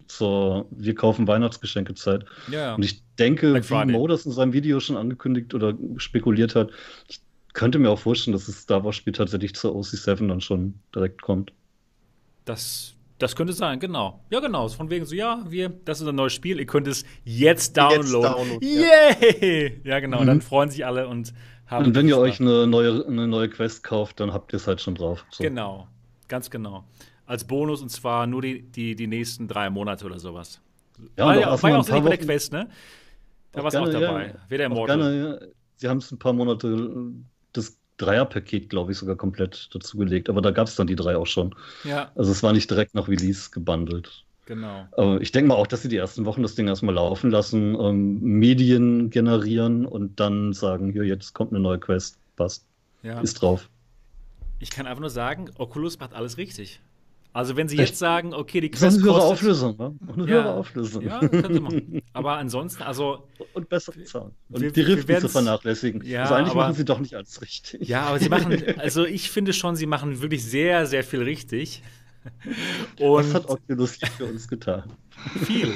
[0.08, 2.26] zur Wir kaufen Weihnachtsgeschenkezeit.
[2.52, 2.76] Ja, ja.
[2.76, 6.70] Und ich denke, wie Mo das in seinem Video schon angekündigt oder spekuliert hat,
[7.08, 7.20] ich
[7.54, 11.52] könnte mir auch vorstellen, dass das Star Wars-Spiel tatsächlich zur OC7 dann schon direkt kommt.
[12.46, 14.24] Das, das könnte sein, genau.
[14.30, 14.68] Ja, genau.
[14.68, 18.60] Von wegen so, ja, wir, das ist ein neues Spiel, ihr könnt es jetzt downloaden.
[18.62, 19.82] Jetzt Yay!
[19.84, 19.92] Ja.
[19.94, 20.22] ja, genau.
[20.22, 20.28] Mhm.
[20.28, 21.34] Dann freuen sich alle und
[21.66, 21.86] haben.
[21.86, 24.82] Und wenn ihr euch eine neue, eine neue Quest kauft, dann habt ihr es halt
[24.82, 25.26] schon drauf.
[25.32, 25.44] So.
[25.44, 25.88] Genau,
[26.28, 26.86] ganz genau.
[27.28, 30.60] Als Bonus und zwar nur die, die, die nächsten drei Monate oder sowas.
[31.16, 32.68] Ja, war ja, war ja auch so der Quest, ne?
[33.52, 34.28] Da war es auch dabei.
[34.28, 34.98] Ja, Weder Immortal.
[34.98, 35.48] Gerne, ja.
[35.76, 37.12] Sie haben es ein paar Monate
[37.54, 40.30] das Dreierpaket, glaube ich, sogar komplett dazugelegt.
[40.30, 41.54] Aber da gab es dann die drei auch schon.
[41.84, 42.12] Ja.
[42.16, 44.24] Also es war nicht direkt nach Release gebundelt.
[44.46, 44.88] Genau.
[44.96, 47.76] Aber ich denke mal auch, dass sie die ersten Wochen das Ding erstmal laufen lassen,
[47.80, 52.18] ähm, Medien generieren und dann sagen, hier, jetzt kommt eine neue Quest.
[52.38, 52.66] Passt.
[53.04, 53.20] Ja.
[53.20, 53.70] Ist drauf.
[54.60, 56.80] Ich kann einfach nur sagen, Oculus macht alles richtig.
[57.38, 59.96] Also wenn sie jetzt sagen, okay, die Quest das ist eine höhere Auflösung, ne?
[60.12, 61.04] Eine ja, höhere Auflösung.
[61.04, 62.02] Ja, könnte man.
[62.14, 64.32] Aber ansonsten, also und besser bezahlen.
[64.50, 66.04] Und wir, die Riften zu vernachlässigen.
[66.04, 67.88] Ja, also eigentlich aber, machen sie doch nicht alles richtig.
[67.88, 71.84] Ja, aber sie machen, also ich finde schon, sie machen wirklich sehr, sehr viel richtig.
[73.00, 74.92] Und Was hat Oculus für uns getan?
[75.46, 75.72] Viel.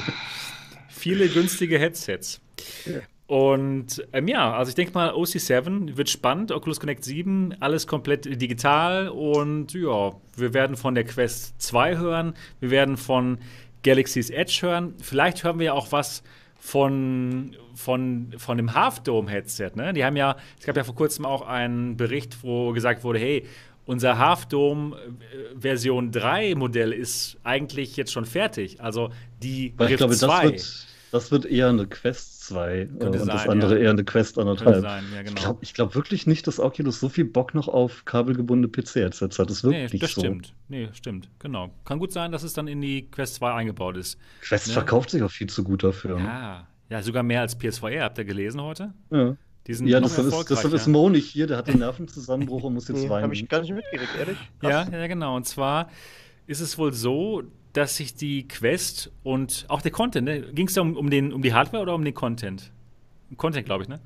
[0.89, 2.41] Viele günstige Headsets.
[2.87, 3.01] Ja.
[3.31, 8.25] Und ähm, ja, also ich denke mal, OC7 wird spannend, Oculus Connect 7, alles komplett
[8.25, 13.37] digital und ja, wir werden von der Quest 2 hören, wir werden von
[13.83, 16.23] Galaxy's Edge hören, vielleicht hören wir ja auch was
[16.59, 19.71] von, von, von dem Half Dome Headset.
[19.75, 19.93] Ne?
[19.93, 23.45] Die haben ja, es gab ja vor kurzem auch einen Bericht, wo gesagt wurde, hey,
[23.85, 28.81] unser Half Dome äh, Version 3 Modell ist eigentlich jetzt schon fertig.
[28.81, 29.09] Also
[29.41, 30.27] die Weil ich glaube, 2.
[30.27, 33.83] Das wird, das wird eher eine Quest 2 äh, und sein, das andere ja.
[33.83, 34.83] eher eine Quest 1,5.
[34.83, 35.57] Ja, genau.
[35.61, 39.49] Ich glaube glaub wirklich nicht, dass Oculus so viel Bock noch auf kabelgebundene PC-Headsets hat.
[39.49, 40.21] Das wirkt nee, nicht das so.
[40.21, 40.53] stimmt.
[40.69, 41.29] Nee, stimmt.
[41.39, 41.71] Genau.
[41.85, 44.17] Kann gut sein, dass es dann in die Quest 2 eingebaut ist.
[44.41, 44.73] Quest ne?
[44.73, 46.17] verkauft sich auch viel zu gut dafür.
[46.17, 48.03] Ja, ja sogar mehr als PSVR.
[48.03, 48.93] Habt ihr gelesen heute?
[49.09, 49.35] Ja.
[49.67, 52.73] Die sind ja, deshalb ist, deshalb ist Mo nicht hier, der hat den Nervenzusammenbruch und
[52.73, 53.23] muss jetzt nee, weinen.
[53.23, 54.37] Habe ich gar nicht mitgekriegt, ehrlich?
[54.63, 55.35] Ja, ja, genau.
[55.35, 55.89] Und zwar
[56.47, 60.41] ist es wohl so, dass sich die Quest und auch der Content, ne?
[60.53, 62.71] ging es da um, um, den, um die Hardware oder um den Content?
[63.37, 63.99] Content, glaube ich, ne?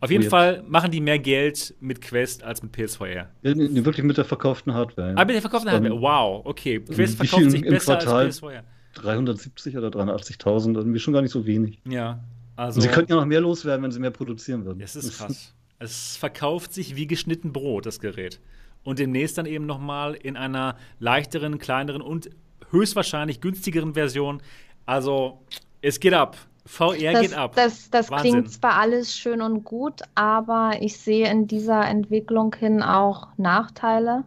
[0.00, 3.28] Auf jeden Fall machen die mehr Geld mit Quest als mit PSVR.
[3.42, 5.10] Ja, nee, wirklich mit der verkauften Hardware.
[5.10, 5.16] Ja.
[5.16, 6.00] Ah, mit der verkauften Hardware.
[6.00, 6.80] Wow, okay.
[6.80, 8.64] Quest verkauft sich besser Quartal als PSVR.
[8.94, 11.78] 370 oder 380.000, irgendwie schon gar nicht so wenig.
[11.88, 12.24] Ja,
[12.56, 12.78] also.
[12.78, 14.80] Und sie könnten ja noch mehr loswerden, wenn sie mehr produzieren würden.
[14.80, 15.54] Das ist krass.
[15.78, 18.40] es verkauft sich wie geschnitten Brot, das Gerät.
[18.84, 22.30] Und demnächst dann eben nochmal in einer leichteren, kleineren und
[22.72, 24.42] höchstwahrscheinlich günstigeren Version.
[24.86, 25.38] Also,
[25.80, 26.36] es geht ab.
[26.64, 27.52] VR das, geht ab.
[27.56, 32.82] Das, das klingt zwar alles schön und gut, aber ich sehe in dieser Entwicklung hin
[32.82, 34.24] auch Nachteile.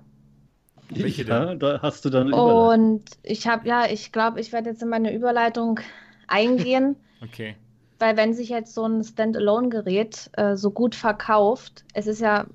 [0.90, 4.84] Welche ja, da hast du dann Und ich habe, ja, ich glaube, ich werde jetzt
[4.84, 5.80] in meine Überleitung
[6.28, 6.96] eingehen.
[7.24, 7.56] okay.
[7.98, 12.46] Weil wenn sich jetzt so ein Standalone-Gerät äh, so gut verkauft, es ist ja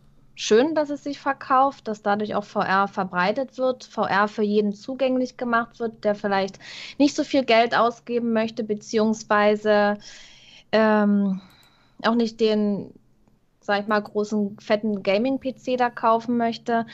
[0.41, 5.37] schön, dass es sich verkauft, dass dadurch auch VR verbreitet wird, VR für jeden zugänglich
[5.37, 6.59] gemacht wird, der vielleicht
[6.99, 9.99] nicht so viel Geld ausgeben möchte, beziehungsweise
[10.73, 11.43] ähm,
[12.03, 12.95] auch nicht den,
[13.61, 16.87] sag ich mal, großen, fetten Gaming-PC da kaufen möchte.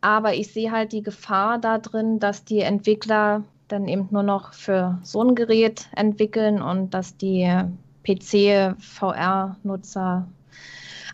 [0.00, 4.52] Aber ich sehe halt die Gefahr da drin, dass die Entwickler dann eben nur noch
[4.52, 7.50] für so ein Gerät entwickeln und dass die
[8.04, 8.78] PC-VR-Nutzer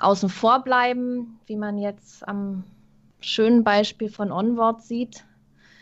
[0.01, 2.65] außen vor bleiben, wie man jetzt am
[3.21, 5.25] schönen Beispiel von Onward sieht.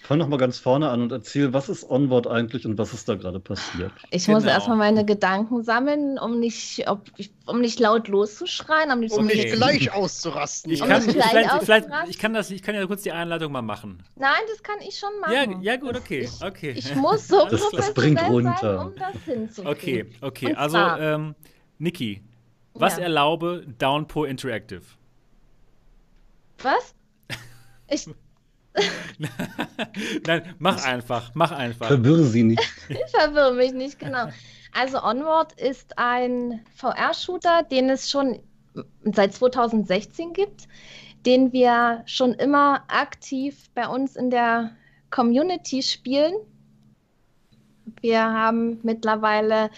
[0.05, 3.09] Fang noch mal ganz vorne an und erzähl, was ist Onward eigentlich und was ist
[3.09, 3.91] da gerade passiert?
[4.11, 4.37] Ich genau.
[4.37, 7.11] muss erstmal meine Gedanken sammeln, um nicht, ob,
[7.47, 10.71] um nicht laut loszuschreien, um nicht, um nicht gleich auszurasten.
[10.73, 14.03] Ich kann, vielleicht, vielleicht, ich, kann das, ich kann ja kurz die Einleitung mal machen.
[14.17, 15.63] Nein, das kann ich schon machen.
[15.63, 16.21] Ja, ja gut, okay.
[16.21, 16.75] Ich, okay.
[16.77, 18.59] ich muss so das, das bringt runter.
[18.61, 20.09] Sein, um das hinzukriegen.
[20.21, 20.55] Okay, okay.
[20.55, 21.35] also, ähm,
[21.79, 22.21] Niki,
[22.75, 23.05] was ja.
[23.05, 24.83] erlaube Downpour Interactive?
[26.59, 26.95] Was?
[27.87, 28.09] Ich.
[30.27, 31.87] Nein, mach einfach, mach einfach.
[31.87, 32.63] Verwirre sie nicht.
[32.89, 34.29] ich verwirre mich nicht, genau.
[34.73, 38.41] Also Onward ist ein VR-Shooter, den es schon
[39.05, 40.67] seit 2016 gibt,
[41.27, 44.71] den wir schon immer aktiv bei uns in der
[45.11, 46.35] Community spielen.
[48.01, 49.71] Wir haben mittlerweile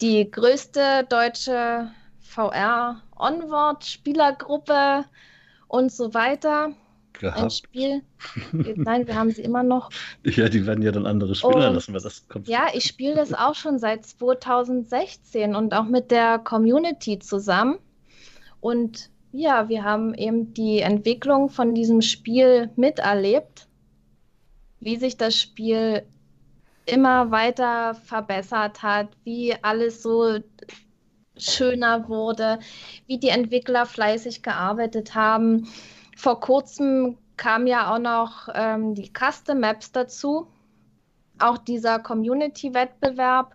[0.00, 1.90] die größte deutsche
[2.34, 5.04] VR-Onward-Spielergruppe
[5.68, 6.72] und so weiter.
[7.12, 7.40] Gehabt.
[7.40, 8.02] Ein Spiel.
[8.52, 9.90] Nein, wir haben sie immer noch.
[10.24, 12.48] Ja, die werden ja dann andere Spieler und, lassen, weil das kommt.
[12.48, 17.78] Ja, ich spiele das auch schon seit 2016 und auch mit der Community zusammen.
[18.60, 23.68] Und ja, wir haben eben die Entwicklung von diesem Spiel miterlebt,
[24.80, 26.02] wie sich das Spiel
[26.86, 30.40] immer weiter verbessert hat, wie alles so
[31.36, 32.58] schöner wurde,
[33.06, 35.68] wie die Entwickler fleißig gearbeitet haben.
[36.16, 40.46] Vor kurzem kam ja auch noch ähm, die Custom Maps dazu,
[41.38, 43.54] auch dieser Community-Wettbewerb,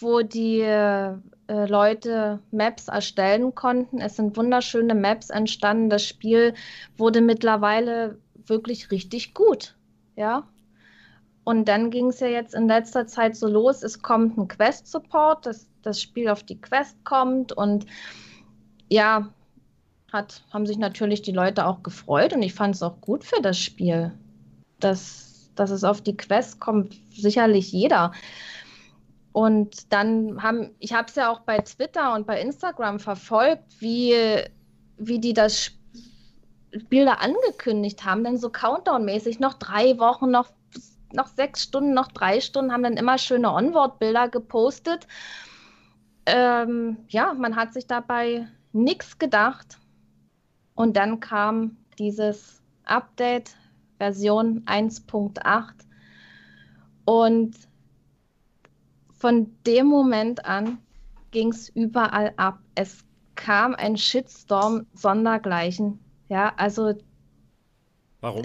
[0.00, 1.14] wo die äh,
[1.48, 4.00] Leute Maps erstellen konnten.
[4.00, 5.90] Es sind wunderschöne Maps entstanden.
[5.90, 6.54] Das Spiel
[6.96, 9.76] wurde mittlerweile wirklich richtig gut.
[10.16, 10.48] Ja.
[11.44, 15.46] Und dann ging es ja jetzt in letzter Zeit so los, es kommt ein Quest-Support,
[15.46, 17.52] das das Spiel auf die Quest kommt.
[17.52, 17.86] Und
[18.88, 19.28] ja,
[20.12, 23.40] hat, haben sich natürlich die Leute auch gefreut und ich fand es auch gut für
[23.42, 24.12] das Spiel.
[24.80, 28.12] Dass, dass es auf die Quest kommt, sicherlich jeder.
[29.32, 34.14] Und dann haben, ich habe es ja auch bei Twitter und bei Instagram verfolgt, wie,
[34.96, 35.72] wie die das
[36.74, 40.48] Spiel da angekündigt haben, dann so Countdown-mäßig, noch drei Wochen, noch,
[41.12, 45.06] noch sechs Stunden, noch drei Stunden, haben dann immer schöne Onward-Bilder gepostet
[46.26, 49.78] ähm, ja, man hat sich dabei nichts gedacht.
[50.74, 53.56] Und dann kam dieses Update
[53.98, 55.72] Version 1.8
[57.06, 57.56] und
[59.16, 60.78] von dem Moment an
[61.30, 62.58] ging es überall ab.
[62.74, 63.04] Es
[63.34, 65.98] kam ein Shitstorm sondergleichen.
[66.28, 66.94] Ja, also.
[68.20, 68.44] Warum?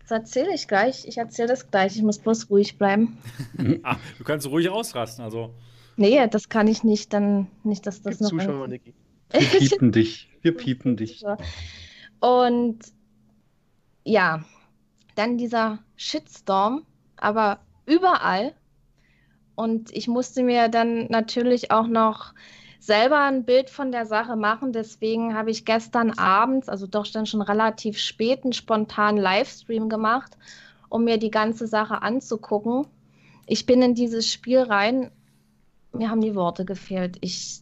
[0.00, 1.06] Das erzähle ich gleich.
[1.06, 1.96] Ich erzähle das gleich.
[1.96, 3.18] Ich muss bloß ruhig bleiben.
[3.84, 5.24] ah, du kannst ruhig ausrasten.
[5.24, 5.54] Also
[5.96, 8.30] Nee, das kann ich nicht, dann nicht, dass das Gib noch.
[8.30, 8.94] Zuschauer, Niki.
[9.30, 10.28] Wir piepen dich.
[10.42, 11.24] Wir piepen dich.
[12.20, 12.78] Und
[14.04, 14.44] ja,
[15.14, 16.84] dann dieser Shitstorm,
[17.16, 18.54] aber überall.
[19.54, 22.34] Und ich musste mir dann natürlich auch noch
[22.80, 24.72] selber ein Bild von der Sache machen.
[24.72, 30.36] Deswegen habe ich gestern abends, also doch dann schon relativ spät, einen spontanen Livestream gemacht,
[30.88, 32.86] um mir die ganze Sache anzugucken.
[33.46, 35.10] Ich bin in dieses Spiel rein,
[35.94, 37.16] mir haben die Worte gefehlt.
[37.20, 37.60] Ich,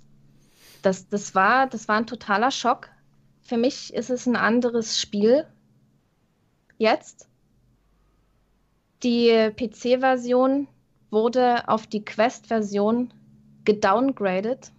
[0.83, 2.89] das, das, war, das war ein totaler Schock.
[3.43, 5.47] Für mich ist es ein anderes Spiel.
[6.79, 7.29] Jetzt.
[9.03, 10.69] Die PC-Version
[11.11, 13.13] wurde auf die Quest-Version
[13.65, 14.73] gedowngradet.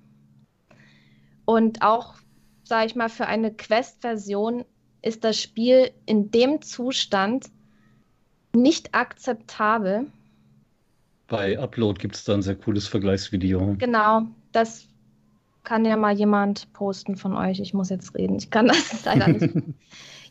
[1.46, 2.16] Und auch,
[2.64, 4.66] sage ich mal, für eine Quest-Version
[5.02, 7.50] ist das Spiel in dem Zustand
[8.56, 10.08] nicht akzeptabel.
[11.28, 13.76] Bei Upload gibt es da ein sehr cooles Vergleichsvideo.
[13.78, 14.88] Genau, das
[15.64, 17.60] kann ja mal jemand posten von euch.
[17.60, 18.36] Ich muss jetzt reden.
[18.36, 19.56] Ich kann das leider nicht.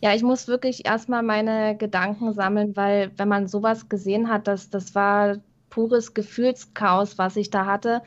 [0.00, 4.70] ja, ich muss wirklich erstmal meine Gedanken sammeln, weil wenn man sowas gesehen hat, das,
[4.70, 5.38] das war
[5.70, 8.02] pures Gefühlschaos, was ich da hatte.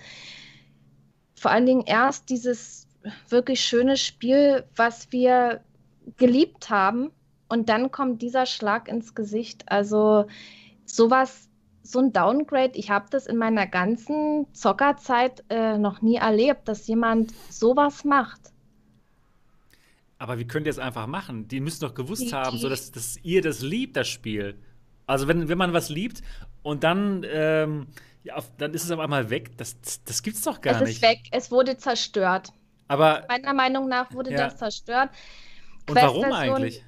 [1.36, 2.88] Vor allen Dingen erst dieses
[3.30, 5.62] wirklich schöne Spiel, was wir
[6.18, 7.12] geliebt haben.
[7.48, 9.64] Und dann kommt dieser Schlag ins Gesicht.
[9.68, 10.26] Also
[10.86, 11.50] sowas,
[11.86, 16.88] so ein Downgrade, ich habe das in meiner ganzen Zockerzeit äh, noch nie erlebt, dass
[16.88, 18.42] jemand sowas macht.
[20.18, 21.48] Aber wie könnt ihr es einfach machen?
[21.48, 24.58] Die müssen doch gewusst die, haben, so dass, dass ihr das liebt, das Spiel.
[25.06, 26.24] Also wenn, wenn man was liebt
[26.64, 27.88] und dann, ähm,
[28.24, 30.90] ja, dann ist es auf einmal weg, das, das gibt's doch gar nicht.
[30.90, 32.52] Es ist weg, es wurde zerstört.
[32.88, 34.38] Aber meiner Meinung nach wurde ja.
[34.38, 35.10] das zerstört.
[35.88, 36.84] Und warum eigentlich?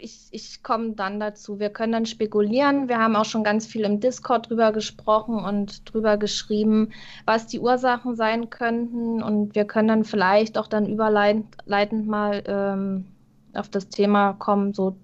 [0.00, 1.58] Ich, ich komme dann dazu.
[1.58, 2.88] Wir können dann spekulieren.
[2.88, 6.92] Wir haben auch schon ganz viel im Discord drüber gesprochen und drüber geschrieben,
[7.26, 9.22] was die Ursachen sein könnten.
[9.22, 13.06] Und wir können dann vielleicht auch dann überleitend mal ähm,
[13.54, 14.96] auf das Thema kommen, so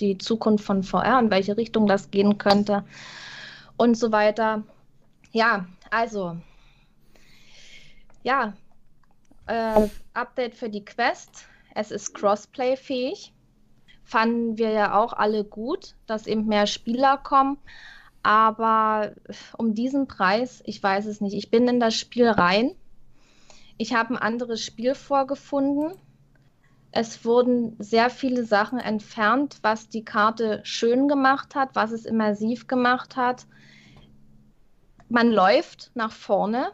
[0.00, 2.84] die Zukunft von VR, in welche Richtung das gehen könnte
[3.76, 4.62] und so weiter.
[5.32, 6.36] Ja, also,
[8.22, 8.54] ja,
[9.46, 11.46] äh, Update für die Quest.
[11.74, 13.33] Es ist Crossplay-fähig.
[14.04, 17.58] Fanden wir ja auch alle gut, dass eben mehr Spieler kommen.
[18.22, 19.12] Aber
[19.58, 21.34] um diesen Preis, ich weiß es nicht.
[21.34, 22.74] Ich bin in das Spiel rein.
[23.76, 25.92] Ich habe ein anderes Spiel vorgefunden.
[26.92, 32.68] Es wurden sehr viele Sachen entfernt, was die Karte schön gemacht hat, was es immersiv
[32.68, 33.46] gemacht hat.
[35.08, 36.70] Man läuft nach vorne,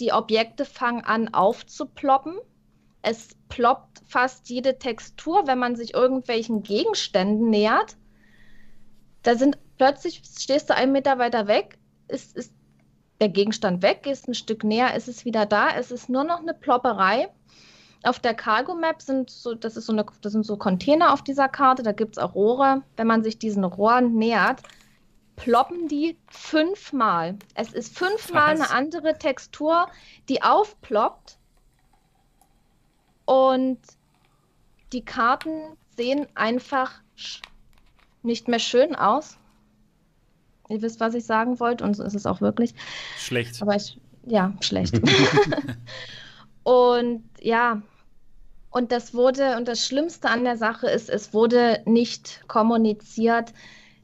[0.00, 2.38] die Objekte fangen an aufzuploppen.
[3.02, 7.96] Es ploppt fast jede Textur, wenn man sich irgendwelchen Gegenständen nähert.
[9.22, 11.78] Da sind plötzlich, stehst du einen Meter weiter weg,
[12.08, 12.52] ist, ist
[13.20, 15.70] der Gegenstand weg, gehst ein Stück näher, ist es wieder da.
[15.76, 17.28] Es ist nur noch eine Plopperei.
[18.02, 21.22] Auf der Cargo Map sind so, das ist so eine, das sind so Container auf
[21.22, 22.82] dieser Karte, da gibt es auch Rohre.
[22.96, 24.62] Wenn man sich diesen Rohren nähert,
[25.36, 27.38] ploppen die fünfmal.
[27.54, 29.86] Es ist fünfmal eine andere Textur,
[30.28, 31.38] die aufploppt.
[33.30, 33.78] Und
[34.92, 37.00] die Karten sehen einfach
[38.24, 39.36] nicht mehr schön aus.
[40.68, 42.74] Ihr wisst, was ich sagen wollte, und so ist es auch wirklich.
[43.18, 43.62] Schlecht.
[43.62, 45.00] Aber ich, ja, schlecht.
[46.64, 47.82] und ja,
[48.70, 53.52] und das wurde, und das Schlimmste an der Sache ist, es wurde nicht kommuniziert,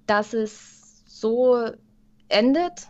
[0.07, 1.69] dass es so
[2.29, 2.87] endet.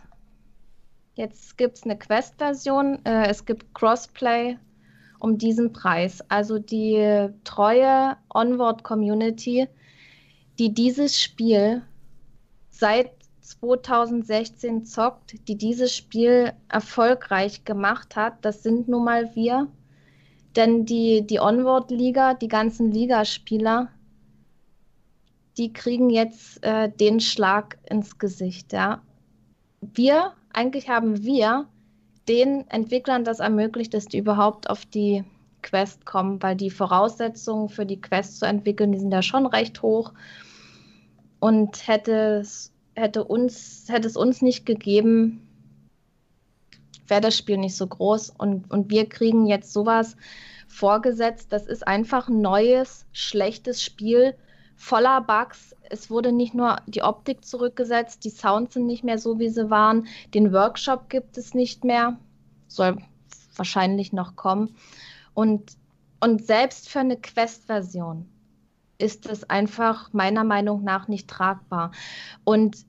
[1.15, 4.59] Jetzt gibt es eine Quest-Version, äh, es gibt Crossplay
[5.19, 6.23] um diesen Preis.
[6.29, 9.67] Also die treue Onward-Community,
[10.59, 11.83] die dieses Spiel
[12.69, 13.11] seit
[13.41, 19.67] 2016 zockt, die dieses Spiel erfolgreich gemacht hat, das sind nun mal wir.
[20.55, 23.89] Denn die, die Onward-Liga, die ganzen Ligaspieler,
[25.57, 28.73] die kriegen jetzt äh, den Schlag ins Gesicht.
[28.73, 29.01] Ja.
[29.81, 31.67] Wir, eigentlich haben wir
[32.27, 35.23] den Entwicklern das ermöglicht, dass die überhaupt auf die
[35.61, 39.81] Quest kommen, weil die Voraussetzungen für die Quest zu entwickeln, die sind ja schon recht
[39.81, 40.13] hoch.
[41.39, 45.47] Und hätte es, hätte uns, hätte es uns nicht gegeben,
[47.07, 48.31] wäre das Spiel nicht so groß.
[48.37, 50.15] Und, und wir kriegen jetzt sowas
[50.67, 51.51] vorgesetzt.
[51.51, 54.35] Das ist einfach ein neues, schlechtes Spiel,
[54.75, 55.75] voller Bugs.
[55.89, 59.69] Es wurde nicht nur die Optik zurückgesetzt, die Sounds sind nicht mehr so, wie sie
[59.69, 60.07] waren.
[60.33, 62.17] Den Workshop gibt es nicht mehr.
[62.67, 62.97] Soll
[63.55, 64.75] wahrscheinlich noch kommen.
[65.33, 65.77] Und,
[66.19, 68.27] und selbst für eine Quest-Version
[68.97, 71.91] ist es einfach meiner Meinung nach nicht tragbar.
[72.43, 72.85] Und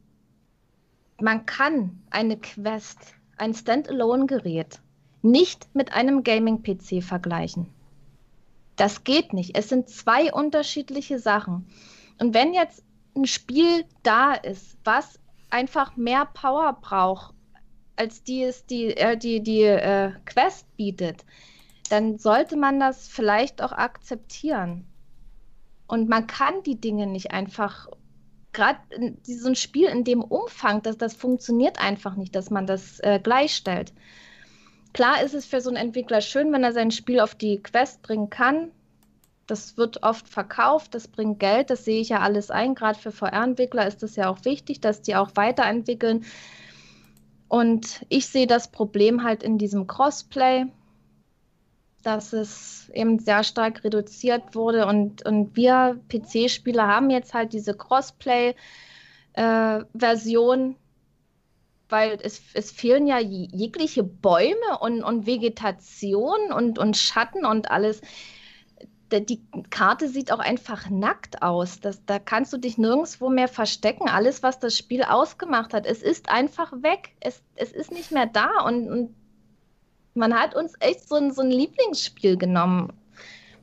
[1.21, 2.99] man kann eine Quest
[3.37, 4.81] ein Standalone-Gerät
[5.23, 7.67] nicht mit einem Gaming-PC vergleichen.
[8.77, 9.57] Das geht nicht.
[9.57, 11.67] Es sind zwei unterschiedliche Sachen.
[12.21, 12.85] Und wenn jetzt
[13.19, 15.19] ein Spiel da ist, was
[15.51, 17.35] einfach mehr Power braucht,
[17.97, 21.25] als die es die, äh, die, die äh, Quest bietet,
[21.91, 24.87] dann sollte man das vielleicht auch akzeptieren.
[25.87, 27.89] Und man kann die Dinge nicht einfach,
[28.53, 28.79] gerade
[29.23, 33.21] so ein Spiel in dem Umfang, dass das funktioniert einfach nicht, dass man das äh,
[33.23, 33.93] gleichstellt.
[34.93, 38.03] Klar ist es für so einen Entwickler schön, wenn er sein Spiel auf die Quest
[38.03, 38.71] bringen kann.
[39.49, 42.75] Das wird oft verkauft, das bringt Geld, das sehe ich ja alles ein.
[42.75, 46.27] Gerade für VR-Entwickler ist es ja auch wichtig, dass die auch weiterentwickeln.
[47.49, 50.67] Und ich sehe das Problem halt in diesem Crossplay,
[52.03, 54.87] dass es eben sehr stark reduziert wurde.
[54.87, 60.75] Und, und wir PC-Spieler haben jetzt halt diese Crossplay-Version, äh,
[61.89, 68.03] weil es, es fehlen ja jegliche Bäume und, und Vegetation und, und Schatten und alles.
[69.11, 69.41] Die
[69.71, 71.81] Karte sieht auch einfach nackt aus.
[71.81, 74.09] Das, da kannst du dich nirgendwo mehr verstecken.
[74.09, 77.15] Alles, was das Spiel ausgemacht hat, es ist einfach weg.
[77.21, 78.61] Es, es ist nicht mehr da.
[78.67, 79.15] Und, und
[80.15, 82.93] man hat uns echt so ein, so ein Lieblingsspiel genommen.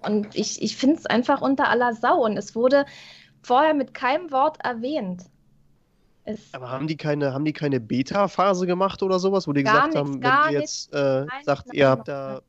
[0.02, 2.26] Und ich, ich finde es einfach unter aller Sau.
[2.26, 2.86] Und es wurde
[3.42, 5.24] vorher mit keinem Wort erwähnt.
[6.26, 9.94] Es Aber haben die keine, haben die keine Beta-Phase gemacht oder sowas, wo die gesagt
[9.94, 12.42] nichts, haben, wenn ihr jetzt äh, sagt, ihr habt da,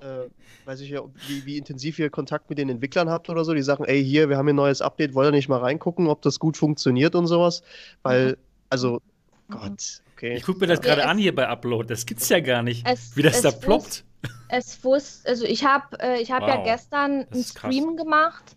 [0.00, 0.28] äh,
[0.68, 3.62] weiß ich ja, wie, wie intensiv ihr Kontakt mit den Entwicklern habt oder so, die
[3.62, 6.38] sagen, ey, hier, wir haben ein neues Update, wollt ihr nicht mal reingucken, ob das
[6.38, 7.62] gut funktioniert und sowas?
[8.02, 8.36] Weil, mhm.
[8.68, 9.00] also,
[9.48, 9.54] mhm.
[9.54, 10.36] Gott, okay.
[10.36, 13.16] Ich gucke mir das gerade an hier bei Upload, das gibt's ja gar nicht, es,
[13.16, 14.04] wie das da ploppt.
[14.50, 16.48] Es wusste, also ich habe äh, ich hab wow.
[16.48, 18.56] ja gestern einen Stream gemacht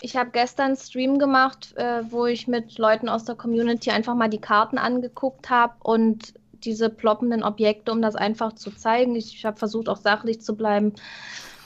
[0.00, 4.14] ich habe gestern einen Stream gemacht, äh, wo ich mit Leuten aus der Community einfach
[4.14, 9.14] mal die Karten angeguckt habe und diese ploppenden Objekte, um das einfach zu zeigen.
[9.14, 10.92] Ich, ich habe versucht, auch sachlich zu bleiben,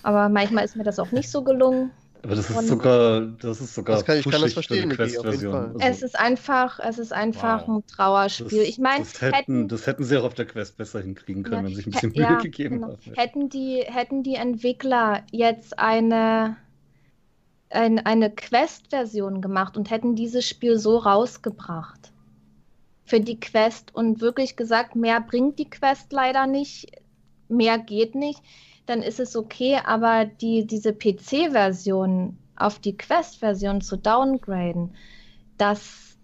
[0.03, 1.91] aber manchmal ist mir das auch nicht so gelungen.
[2.25, 5.55] Aber das ist und sogar, das ist sogar das kann, ich kann das verstehen, Quest-Version.
[5.55, 7.79] Also, es ist einfach, es ist einfach wow.
[7.79, 8.61] ein Trauerspiel.
[8.61, 11.43] Das, ich meine, das hätten, hätten, das hätten sie auch auf der Quest besser hinkriegen
[11.43, 12.89] können, ja, wenn sie sich ein bisschen Mühe ja, gegeben genau.
[12.93, 13.15] haben.
[13.17, 16.57] Hätten die, hätten die Entwickler jetzt eine
[17.73, 22.13] ein, eine Quest-Version gemacht und hätten dieses Spiel so rausgebracht
[23.05, 26.87] für die Quest und wirklich gesagt, mehr bringt die Quest leider nicht,
[27.49, 28.41] mehr geht nicht,
[28.87, 34.95] dann ist es okay, aber die, diese PC-Version auf die Quest-Version zu downgraden,
[35.57, 36.17] das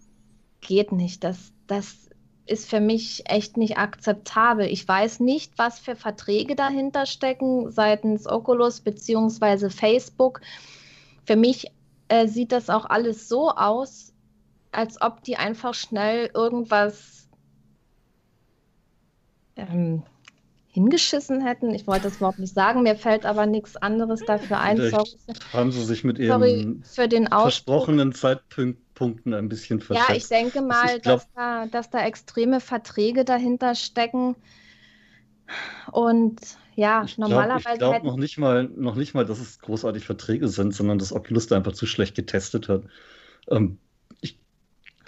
[0.61, 1.23] geht nicht.
[1.23, 2.09] Das, das
[2.45, 4.65] ist für mich echt nicht akzeptabel.
[4.67, 9.69] Ich weiß nicht, was für Verträge dahinter stecken seitens Oculus bzw.
[9.69, 10.41] Facebook
[11.29, 11.71] für mich
[12.07, 14.13] äh, sieht das auch alles so aus,
[14.71, 17.29] als ob die einfach schnell irgendwas
[19.55, 20.01] ähm,
[20.79, 21.73] hingeschissen hätten.
[21.73, 24.77] Ich wollte das überhaupt nicht sagen, mir fällt aber nichts anderes dafür ein.
[24.77, 25.09] Sorry.
[25.51, 30.09] Haben Sie sich mit Ihren versprochenen Zeitpunkten ein bisschen verschätzt.
[30.09, 31.19] Ja, ich denke mal, also ich glaub...
[31.19, 34.35] dass, da, dass da extreme Verträge dahinter stecken.
[35.91, 36.39] Und
[36.75, 37.77] ja, ich normalerweise.
[37.77, 40.97] Glaub, ich glaube noch nicht mal, noch nicht mal, dass es großartig Verträge sind, sondern
[40.97, 42.83] dass Oculus da einfach zu schlecht getestet hat.
[43.49, 43.79] Ähm,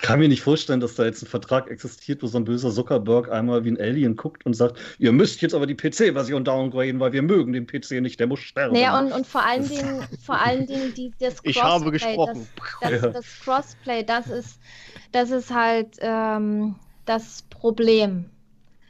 [0.02, 3.32] kann mir nicht vorstellen, dass da jetzt ein Vertrag existiert, wo so ein böser Zuckerberg
[3.32, 7.14] einmal wie ein Alien guckt und sagt, ihr müsst jetzt aber die PC-Version downgraden, weil
[7.14, 8.74] wir mögen den PC nicht, der muss sterben.
[8.74, 11.52] Naja, und, und vor allen Dingen, vor allen Dingen die, das Crossplay.
[11.52, 12.48] Ich habe gesprochen.
[12.58, 13.08] Das, das, ja.
[13.10, 14.60] das Crossplay, das ist,
[15.12, 16.76] das ist halt ähm,
[17.06, 18.26] das Problem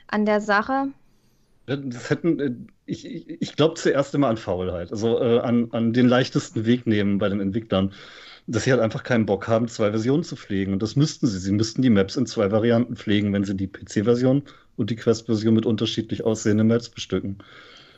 [0.07, 0.87] an der Sache.
[1.65, 2.51] Das hätten, äh,
[2.85, 6.87] ich, ich, ich glaube zuerst immer an Faulheit, also äh, an, an den leichtesten Weg
[6.87, 7.93] nehmen bei den Entwicklern,
[8.47, 10.73] dass sie halt einfach keinen Bock haben, zwei Versionen zu pflegen.
[10.73, 11.39] Und das müssten sie.
[11.39, 14.43] Sie müssten die Maps in zwei Varianten pflegen, wenn sie die PC-Version
[14.77, 17.37] und die Quest-Version mit unterschiedlich aussehenden Maps bestücken.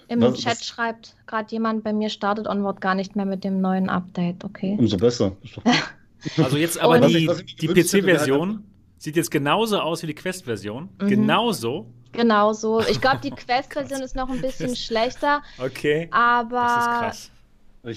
[0.10, 3.44] Im was, Chat was, schreibt gerade jemand, bei mir startet Onward gar nicht mehr mit
[3.44, 4.76] dem neuen Update, okay.
[4.78, 5.36] Umso besser.
[6.38, 7.30] also jetzt aber die,
[7.62, 8.64] die PC-Version
[8.98, 10.90] sieht jetzt genauso aus wie die Quest-Version.
[11.02, 11.08] Mhm.
[11.08, 11.88] Genauso.
[12.12, 12.82] Genau so.
[12.82, 15.42] Ich glaube, die Quest-Version ist noch ein bisschen schlechter.
[15.58, 16.08] Okay.
[16.12, 16.62] Aber.
[16.62, 17.32] Das ist krass.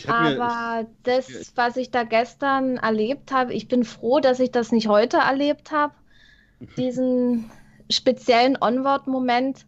[0.07, 4.89] Aber das, was ich da gestern erlebt habe, ich bin froh, dass ich das nicht
[4.89, 5.95] heute erlebt habe.
[6.77, 7.51] Diesen
[7.91, 9.67] speziellen Onward-Moment.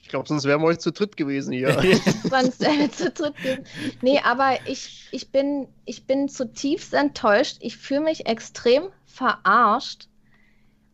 [0.00, 1.72] Ich glaube, sonst wären wir euch zu dritt gewesen hier.
[2.30, 3.64] sonst wären wir zu dritt gewesen.
[4.00, 7.58] Nee, aber ich, ich, bin, ich bin zutiefst enttäuscht.
[7.60, 10.08] Ich fühle mich extrem verarscht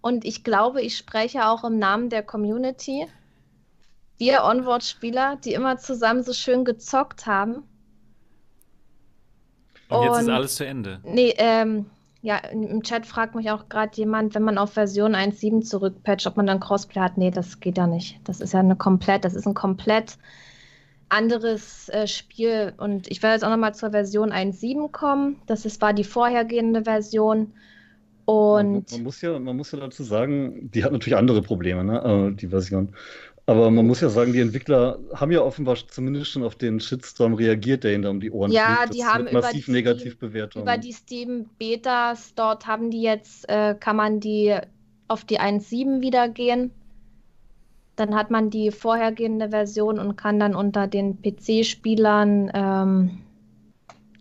[0.00, 3.06] und ich glaube, ich spreche auch im Namen der Community.
[4.16, 7.67] Wir Onward-Spieler, die immer zusammen so schön gezockt haben.
[9.88, 11.00] Und, und jetzt ist alles zu Ende.
[11.04, 11.86] Nee, ähm,
[12.20, 16.36] Ja, im Chat fragt mich auch gerade jemand, wenn man auf Version 1.7 zurückpatcht, ob
[16.36, 17.16] man dann Crossplay hat.
[17.16, 18.18] Nee, das geht ja nicht.
[18.24, 20.18] Das ist ja eine komplett, das ist ein komplett
[21.08, 22.74] anderes äh, Spiel.
[22.76, 25.40] Und ich werde jetzt auch nochmal zur Version 1.7 kommen.
[25.46, 27.52] Das ist, war die vorhergehende Version.
[28.24, 31.82] Und man, man, muss ja, man muss ja dazu sagen, die hat natürlich andere Probleme,
[31.84, 32.30] ne?
[32.32, 32.94] Äh, die Version.
[33.48, 37.32] Aber man muss ja sagen, die Entwickler haben ja offenbar zumindest schon auf den Shitstorm
[37.32, 38.94] reagiert, der ihnen da um die Ohren ja, fliegt.
[38.96, 40.60] Ja, die haben massiv über negativ bewertet.
[40.60, 44.54] Über die Steam Betas dort haben die jetzt, äh, kann man die
[45.08, 46.72] auf die 1.7 wieder gehen.
[47.96, 52.50] Dann hat man die vorhergehende Version und kann dann unter den PC-Spielern.
[52.52, 53.18] Ähm,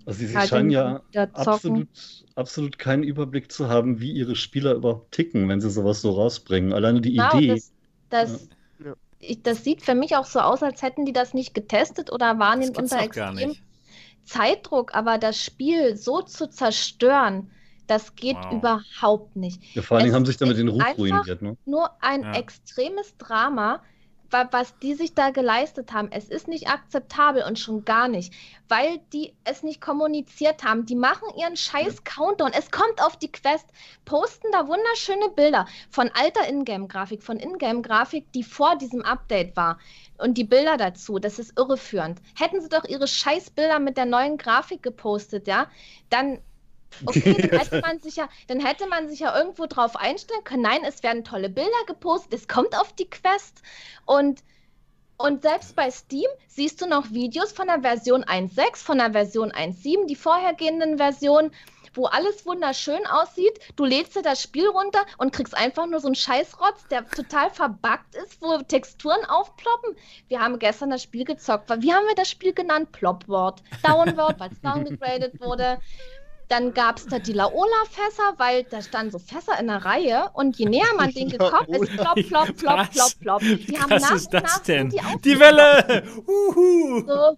[0.06, 1.02] also sie halt scheinen ja
[1.34, 1.90] absolut,
[2.36, 6.72] absolut keinen Überblick zu haben, wie ihre Spieler überhaupt ticken, wenn sie sowas so rausbringen.
[6.72, 7.48] Alleine die genau, Idee.
[7.50, 7.74] Das,
[8.10, 8.57] das, ja.
[9.20, 12.40] Ich, das, sieht für mich auch so aus, als hätten die das nicht getestet oder
[12.40, 13.56] wahrnehmend unter extrem
[14.24, 17.50] Zeitdruck, aber das Spiel so zu zerstören,
[17.88, 18.54] das geht wow.
[18.54, 19.64] überhaupt nicht.
[19.74, 21.42] Ja, vor allen Dingen haben sich damit den Ruf ruiniert.
[21.42, 21.56] Ne?
[21.66, 22.34] Nur ein ja.
[22.34, 23.82] extremes Drama,
[24.32, 26.10] was die sich da geleistet haben.
[26.12, 28.34] Es ist nicht akzeptabel und schon gar nicht,
[28.68, 30.86] weil die es nicht kommuniziert haben.
[30.86, 32.52] Die machen ihren scheiß Countdown.
[32.54, 33.66] Es kommt auf die Quest,
[34.06, 39.80] posten da wunderschöne Bilder von alter Ingame-Grafik, von Ingame-Grafik, die vor diesem Update war.
[40.18, 42.20] Und die Bilder dazu, das ist irreführend.
[42.36, 45.68] Hätten sie doch ihre scheiß Bilder mit der neuen Grafik gepostet, ja,
[46.10, 46.40] dann
[47.06, 50.64] Okay, dann hätte man sich ja, dann hätte man sich ja irgendwo drauf einstellen können.
[50.64, 53.62] Nein, es werden tolle Bilder gepostet, es kommt auf die Quest
[54.06, 54.44] und
[55.20, 59.52] und selbst bei Steam siehst du noch Videos von der Version 1.6, von der Version
[59.52, 61.52] 1.7, die vorhergehenden Versionen,
[61.96, 63.60] wo alles wunderschön aussieht.
[63.76, 67.50] Du lädst dir das Spiel runter und kriegst einfach nur so einen Scheißrotz, der total
[67.50, 69.96] verbuggt ist, wo Texturen aufploppen.
[70.28, 71.70] Wir haben gestern das Spiel gezockt.
[71.82, 72.92] Wie haben wir das Spiel genannt?
[72.92, 73.64] Plopwort.
[73.84, 75.80] Downward, weil es downgegradet wurde.
[76.50, 80.58] Dann gab es da die Laola-Fässer, weil da standen so Fässer in der Reihe und
[80.58, 83.42] je näher man den gekommen ist, plopp, plopp, plopp, plopp.
[83.42, 84.90] Die haben nach ist das denn?
[84.90, 86.04] Die, die Welle!
[86.26, 87.06] Uhu.
[87.06, 87.38] So,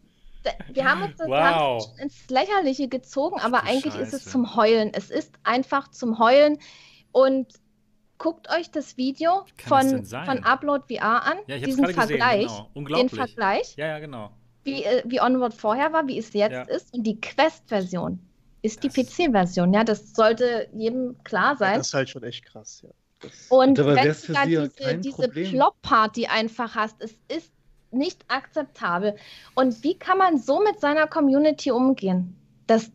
[0.73, 1.99] wir haben uns das wow.
[1.99, 4.01] ins Lächerliche gezogen, aber eigentlich Scheiße.
[4.01, 4.91] ist es zum Heulen.
[4.93, 6.59] Es ist einfach zum Heulen.
[7.11, 7.47] Und
[8.19, 11.37] guckt euch das Video von, von Upload VR an.
[11.47, 12.43] Ja, diesen Vergleich.
[12.47, 12.97] Gesehen, genau.
[12.97, 13.75] Den Vergleich.
[13.75, 14.31] Ja, ja, genau.
[14.63, 16.61] Wie, äh, wie Onward vorher war, wie es jetzt ja.
[16.63, 18.28] ist und die Quest-Version
[18.61, 19.73] ist die PC-Version.
[19.73, 21.71] Ja, das sollte jedem klar sein.
[21.71, 22.89] Ja, das ist halt schon echt krass, ja.
[23.21, 27.51] Das und wenn du da diese, diese Plop-Party einfach hast, es ist
[27.91, 29.15] nicht akzeptabel.
[29.55, 32.35] Und wie kann man so mit seiner Community umgehen?
[32.67, 32.91] Das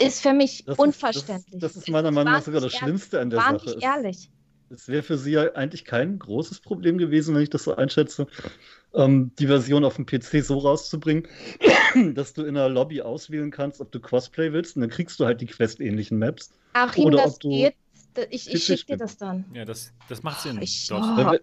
[0.00, 1.54] ist für mich das unverständlich.
[1.54, 3.54] Ist, das, das, ist meiner Meinung nach sogar das Schlimmste an der Sache.
[3.66, 4.30] Nicht ehrlich.
[4.72, 8.28] Es wäre für sie ja eigentlich kein großes Problem gewesen, wenn ich das so einschätze,
[8.94, 11.26] ähm, die Version auf dem PC so rauszubringen,
[12.14, 15.24] dass du in der Lobby auswählen kannst, ob du Crossplay willst, und dann kriegst du
[15.24, 16.52] halt die Quest-ähnlichen Maps.
[16.72, 17.74] Achim, oder das geht.
[18.30, 19.44] Ich, ich schicke dir das dann.
[19.54, 20.60] Ja, das, das macht Sinn.
[20.62, 21.40] Ich, oh wenn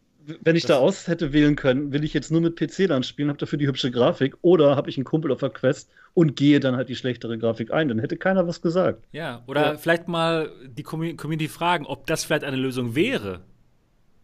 [0.55, 3.39] ich da aus hätte wählen können, will ich jetzt nur mit PC dann spielen, habe
[3.39, 6.75] dafür die hübsche Grafik oder habe ich einen Kumpel auf der Quest und gehe dann
[6.75, 9.05] halt die schlechtere Grafik ein, dann hätte keiner was gesagt.
[9.11, 9.77] Ja, oder ja.
[9.77, 13.41] vielleicht mal die Community fragen, ob das vielleicht eine Lösung wäre.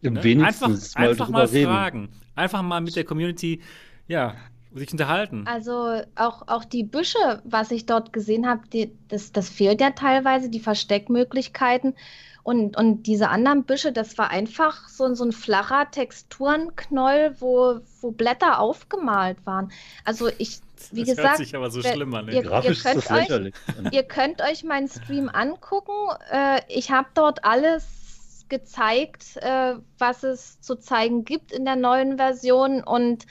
[0.00, 0.22] Ja, ne?
[0.22, 2.08] Wenigstens einfach mal, einfach mal fragen.
[2.34, 3.60] Einfach mal mit der Community,
[4.06, 4.34] ja,
[4.78, 5.44] sich unterhalten.
[5.46, 8.62] Also auch, auch die Büsche, was ich dort gesehen habe,
[9.08, 11.94] das, das fehlt ja teilweise, die Versteckmöglichkeiten.
[12.42, 18.10] Und, und diese anderen Büsche, das war einfach so, so ein flacher Texturenknoll, wo, wo
[18.10, 19.72] Blätter aufgemalt waren.
[20.04, 20.60] Also ich,
[20.92, 22.28] wie das gesagt, hört sich aber so schlimm an.
[22.28, 23.52] Ihr, ihr, könnt euch,
[23.92, 25.94] ihr könnt euch meinen Stream angucken.
[26.30, 32.18] Äh, ich habe dort alles gezeigt, äh, was es zu zeigen gibt in der neuen
[32.18, 32.84] Version.
[32.84, 33.24] Und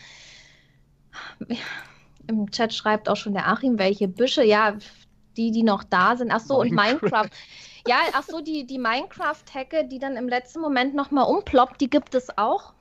[2.27, 4.44] im Chat schreibt auch schon der Achim, welche Büsche.
[4.44, 4.77] Ja,
[5.38, 6.31] die, die noch da sind.
[6.31, 7.30] Ach so, und Minecraft.
[7.88, 12.15] Ja, ach so, die, die Minecraft-Hacke, die dann im letzten Moment nochmal umploppt, die gibt
[12.15, 12.73] es auch.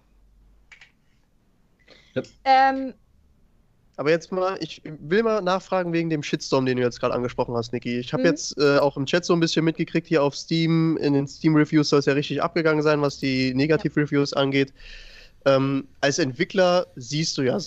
[2.14, 2.22] Ja.
[2.44, 2.94] Ähm,
[3.96, 7.54] aber jetzt mal, ich will mal nachfragen wegen dem Shitstorm, den du jetzt gerade angesprochen
[7.54, 7.98] hast, Niki.
[7.98, 8.28] Ich habe mhm.
[8.28, 11.88] jetzt äh, auch im Chat so ein bisschen mitgekriegt, hier auf Steam, in den Steam-Reviews
[11.88, 14.36] soll es ja richtig abgegangen sein, was die Negativ-Reviews ja.
[14.38, 14.72] angeht.
[15.44, 17.58] Ähm, als Entwickler siehst du ja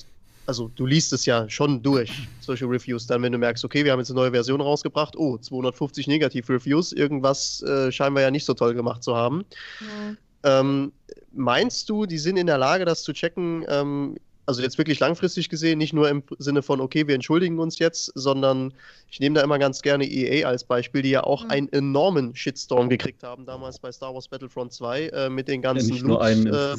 [0.46, 3.92] also du liest es ja schon durch, solche Reviews, dann wenn du merkst, okay, wir
[3.92, 8.46] haben jetzt eine neue Version rausgebracht, oh, 250 Negativ-Reviews, irgendwas äh, scheinen wir ja nicht
[8.46, 9.46] so toll gemacht zu haben.
[9.82, 10.60] Ja.
[10.60, 10.92] Ähm,
[11.34, 14.16] meinst du, die sind in der Lage, das zu checken, ähm,
[14.46, 18.12] also jetzt wirklich langfristig gesehen, nicht nur im Sinne von, okay, wir entschuldigen uns jetzt,
[18.16, 18.74] sondern
[19.10, 21.52] ich nehme da immer ganz gerne EA als Beispiel, die ja auch mhm.
[21.52, 25.90] einen enormen Shitstorm gekriegt haben, damals bei Star Wars Battlefront 2, äh, mit den ganzen
[25.90, 26.76] ja, nicht nur einen äh,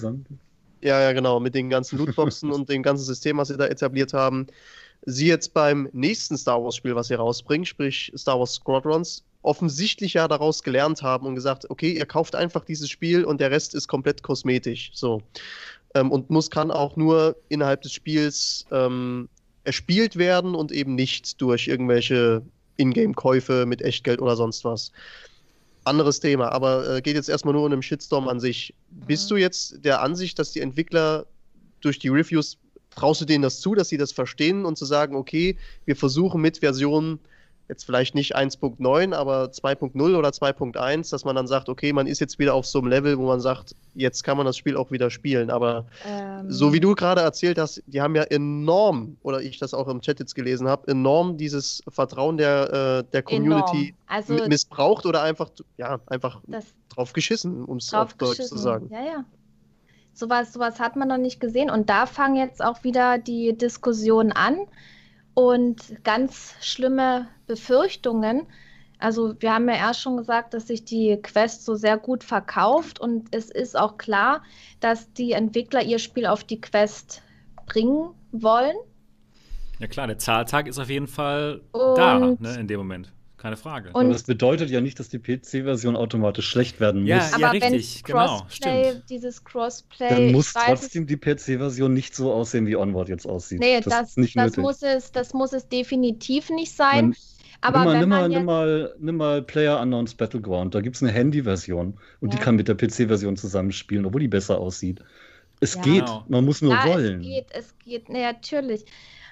[0.83, 4.13] ja, ja, genau, mit den ganzen Lootboxen und dem ganzen System, was sie da etabliert
[4.13, 4.47] haben.
[5.05, 10.27] Sie jetzt beim nächsten Star Wars-Spiel, was sie rausbringen, sprich Star Wars Squadrons, offensichtlich ja
[10.27, 13.87] daraus gelernt haben und gesagt, okay, ihr kauft einfach dieses Spiel und der Rest ist
[13.87, 14.91] komplett kosmetisch.
[14.95, 15.23] So.
[15.95, 19.29] Ähm, und muss kann auch nur innerhalb des Spiels ähm,
[19.65, 22.43] erspielt werden und eben nicht durch irgendwelche
[22.77, 24.93] Ingame-Käufe mit Echtgeld oder sonst was.
[25.87, 28.75] Anderes Thema, aber äh, geht jetzt erstmal nur um den Shitstorm an sich.
[28.91, 31.27] Bist du jetzt der Ansicht, dass die Entwickler
[31.81, 32.59] durch die Reviews,
[32.91, 36.41] traust du denen das zu, dass sie das verstehen und zu sagen, okay, wir versuchen
[36.41, 37.21] mit Versionen
[37.69, 42.21] jetzt vielleicht nicht 1.9, aber 2.0 oder 2.1, dass man dann sagt, okay, man ist
[42.21, 44.91] jetzt wieder auf so einem Level, wo man sagt, jetzt kann man das Spiel auch
[44.91, 45.51] wieder spielen.
[45.51, 46.51] Aber ähm.
[46.51, 50.01] so wie du gerade erzählt hast, die haben ja enorm, oder ich das auch im
[50.01, 55.51] Chat jetzt gelesen habe, enorm dieses Vertrauen der, äh, der Community also, missbraucht oder einfach,
[55.77, 56.41] ja, einfach
[56.89, 58.89] drauf geschissen, um es auf Deutsch zu sagen.
[58.93, 59.25] Ja, ja.
[60.13, 61.69] Sowas, sowas hat man noch nicht gesehen.
[61.69, 64.57] Und da fangen jetzt auch wieder die Diskussionen an
[65.37, 68.47] und ganz schlimme Befürchtungen.
[68.99, 72.99] Also wir haben ja erst schon gesagt, dass sich die Quest so sehr gut verkauft
[72.99, 74.43] und es ist auch klar,
[74.81, 77.23] dass die Entwickler ihr Spiel auf die Quest
[77.67, 78.77] bringen wollen.
[79.79, 83.57] Ja klar, der Zahltag ist auf jeden Fall und da, ne, in dem Moment keine
[83.57, 83.91] Frage.
[83.91, 87.11] Und Aber das bedeutet ja nicht, dass die PC-Version automatisch schlecht werden muss.
[87.11, 89.05] Ja, ja richtig, genau, stimmt.
[89.11, 90.09] Dieses Crossplay.
[90.09, 93.61] Dann muss trotzdem die PC-Version nicht so aussehen, wie Onward jetzt aussieht.
[93.61, 97.09] Nee, das, das, nicht das muss, es, das muss es definitiv nicht sein.
[97.09, 97.17] Man,
[97.61, 100.75] aber nimm mal, nimm, mal, nimm, mal, nimm mal Player Unknowns Battleground.
[100.75, 102.39] Da gibt es eine Handy-Version und ja.
[102.39, 105.03] die kann mit der PC-Version zusammenspielen, obwohl die besser aussieht.
[105.61, 105.83] Es ja.
[105.83, 106.25] geht, genau.
[106.29, 107.21] man muss nur ja, wollen.
[107.21, 108.85] Es geht, es geht, nee, natürlich.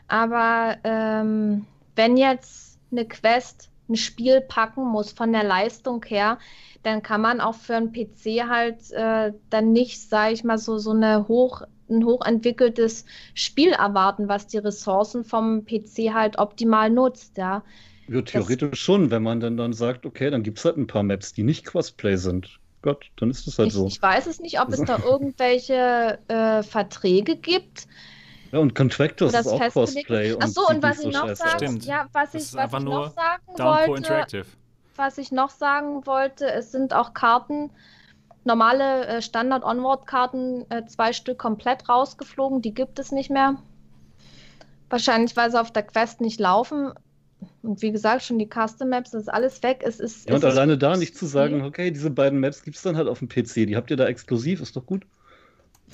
[0.09, 1.67] Aber ähm,
[1.97, 6.39] wenn jetzt eine Quest ein Spiel packen muss von der Leistung her,
[6.83, 10.79] dann kann man auch für einen PC halt äh, dann nicht, sage ich mal, so,
[10.79, 13.05] so eine hoch, ein hochentwickeltes
[13.35, 17.63] Spiel erwarten, was die Ressourcen vom PC halt optimal nutzt, ja.
[18.09, 20.87] Ja, theoretisch das, schon, wenn man dann, dann sagt, okay, dann gibt es halt ein
[20.87, 22.61] paar Maps, die nicht Crossplay sind.
[22.83, 23.87] Gott, dann ist das halt ich, so.
[23.87, 27.87] Ich weiß es nicht, ob es da irgendwelche äh, Verträge gibt,
[28.55, 30.37] ja, und Contractors ist auch Cosplay.
[30.39, 33.97] Ach so, und, was ich noch sagen, ja, was ich, was ich noch sagen wollte,
[33.97, 34.47] Interactive.
[34.95, 37.73] was ich noch sagen wollte, es sind auch Karten,
[38.45, 43.57] normale äh, Standard-Onward-Karten, äh, zwei Stück komplett rausgeflogen, die gibt es nicht mehr.
[44.89, 46.93] Wahrscheinlich, weil sie auf der Quest nicht laufen.
[47.63, 49.83] Und wie gesagt, schon die Custom Maps, das ist alles weg.
[49.85, 52.85] Es ist, ja, und alleine da nicht zu sagen, okay, diese beiden Maps gibt es
[52.85, 55.05] dann halt auf dem PC, die habt ihr da exklusiv, ist doch gut.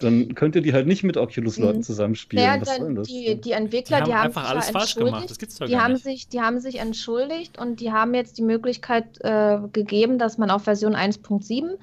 [0.00, 1.82] Dann könnt ihr die halt nicht mit Oculus-Leuten mhm.
[1.82, 2.44] zusammenspielen.
[2.44, 3.08] Ja, Was soll das?
[3.08, 5.28] Die, die Entwickler, die haben, die haben einfach alles falsch gemacht.
[5.28, 6.04] Das gibt's doch die haben nicht.
[6.04, 10.50] Sich, die haben sich entschuldigt und die haben jetzt die Möglichkeit äh, gegeben, dass man
[10.50, 11.76] auf Version 1.7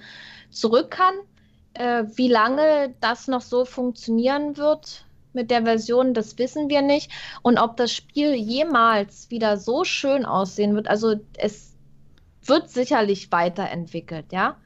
[0.50, 1.14] zurück kann.
[1.74, 7.12] Äh, wie lange das noch so funktionieren wird mit der Version, das wissen wir nicht.
[7.44, 11.76] Und ob das Spiel jemals wieder so schön aussehen wird, also es
[12.44, 14.58] wird sicherlich weiterentwickelt, ja.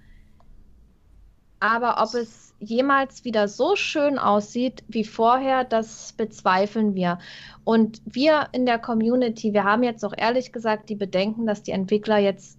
[1.59, 7.17] Aber ob es jemals wieder so schön aussieht wie vorher, das bezweifeln wir.
[7.63, 11.71] Und wir in der Community, wir haben jetzt auch ehrlich gesagt die Bedenken, dass die
[11.71, 12.57] Entwickler jetzt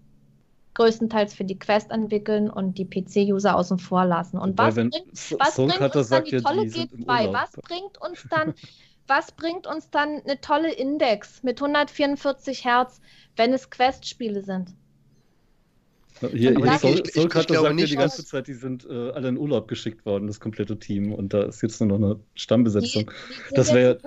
[0.75, 4.39] größtenteils für die Quest entwickeln und die PC-User außen vor lassen.
[4.39, 4.95] Und was bringt,
[5.39, 7.33] was bringt uns dann die tolle ja, G2?
[7.33, 8.55] Was bringt uns dann,
[9.07, 13.01] was bringt uns dann eine tolle Index mit 144 Hertz,
[13.37, 14.75] wenn es Quest-Spiele sind?
[16.31, 19.69] Hier, hier Sol, Solkato sagt ja die ganze Zeit, die sind äh, alle in Urlaub
[19.69, 21.13] geschickt worden, das komplette Team.
[21.13, 23.11] Und da ist jetzt nur noch eine Stammbesetzung.
[23.11, 23.99] Die, die das wäre.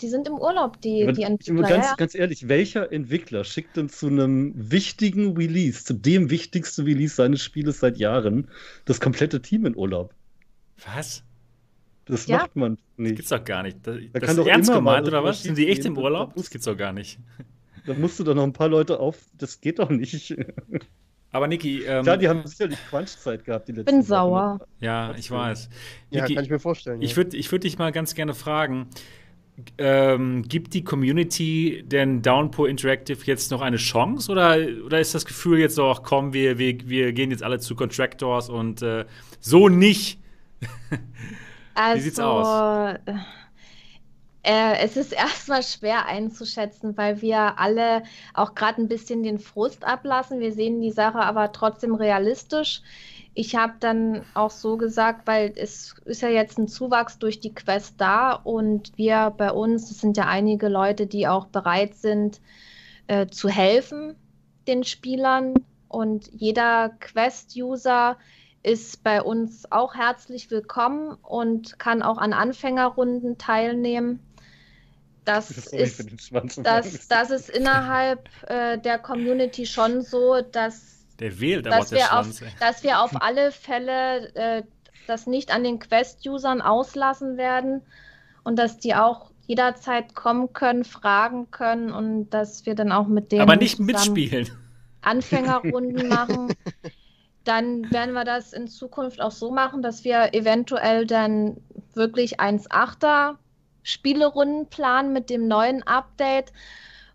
[0.00, 1.68] Die sind im Urlaub, die, die Entwickler.
[1.68, 1.94] Ganz, ja.
[1.96, 7.42] ganz ehrlich, welcher Entwickler schickt denn zu einem wichtigen Release, zu dem wichtigsten Release seines
[7.42, 8.48] Spieles seit Jahren,
[8.84, 10.14] das komplette Team in Urlaub?
[10.94, 11.24] Was?
[12.06, 12.38] Das ja.
[12.38, 13.12] macht man nicht.
[13.12, 13.78] Das gibt's doch gar nicht.
[13.82, 15.42] Das, da das ist ernst gemeint, oder was?
[15.42, 16.34] Sind die echt im Urlaub?
[16.36, 17.18] Das gibt's doch gar nicht.
[17.86, 19.18] Da musst du doch noch ein paar Leute auf.
[19.36, 20.36] Das geht doch nicht.
[21.34, 21.82] Aber Niki.
[21.82, 24.60] Ähm, ja, die haben sicherlich Crunch-Zeit gehabt, die letzten Bin sauer.
[24.78, 25.68] Ja, ich weiß.
[26.10, 27.02] Ja, Niki, kann ich mir vorstellen.
[27.02, 28.86] Ich würde ich würd dich mal ganz gerne fragen:
[29.76, 34.30] ähm, Gibt die Community denn Downpour Interactive jetzt noch eine Chance?
[34.30, 37.58] Oder, oder ist das Gefühl jetzt so, ach komm, wir, wir, wir gehen jetzt alle
[37.58, 39.04] zu Contractors und äh,
[39.40, 40.20] so nicht?
[41.74, 42.46] also, Wie sieht's aus?
[44.44, 49.84] Äh, es ist erstmal schwer einzuschätzen, weil wir alle auch gerade ein bisschen den Frust
[49.84, 50.40] ablassen.
[50.40, 52.82] Wir sehen die Sache aber trotzdem realistisch.
[53.36, 57.52] Ich habe dann auch so gesagt, weil es ist ja jetzt ein Zuwachs durch die
[57.52, 62.40] Quest da und wir bei uns, es sind ja einige Leute, die auch bereit sind
[63.08, 64.14] äh, zu helfen
[64.66, 65.54] den Spielern
[65.88, 68.16] und jeder Quest-User
[68.62, 74.20] ist bei uns auch herzlich willkommen und kann auch an Anfängerrunden teilnehmen
[75.24, 81.92] das, ist, das, das ist innerhalb äh, der Community schon so, dass, der wählt dass,
[81.92, 82.28] wir auf,
[82.60, 84.62] dass wir auf alle Fälle äh,
[85.06, 87.82] das nicht an den Quest-Usern auslassen werden
[88.42, 93.32] und dass die auch jederzeit kommen können, fragen können und dass wir dann auch mit
[93.32, 93.42] denen.
[93.42, 94.50] Aber nicht mitspielen.
[95.02, 96.54] Anfängerrunden machen.
[97.44, 101.58] Dann werden wir das in Zukunft auch so machen, dass wir eventuell dann
[101.92, 103.36] wirklich 1,8er
[103.84, 106.52] Spielerunden planen mit dem neuen Update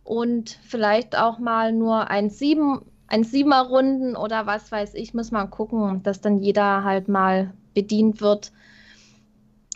[0.06, 6.04] und vielleicht auch mal nur 1,7 1,7er Runden oder was weiß ich, muss man gucken,
[6.04, 8.52] dass dann jeder halt mal bedient wird.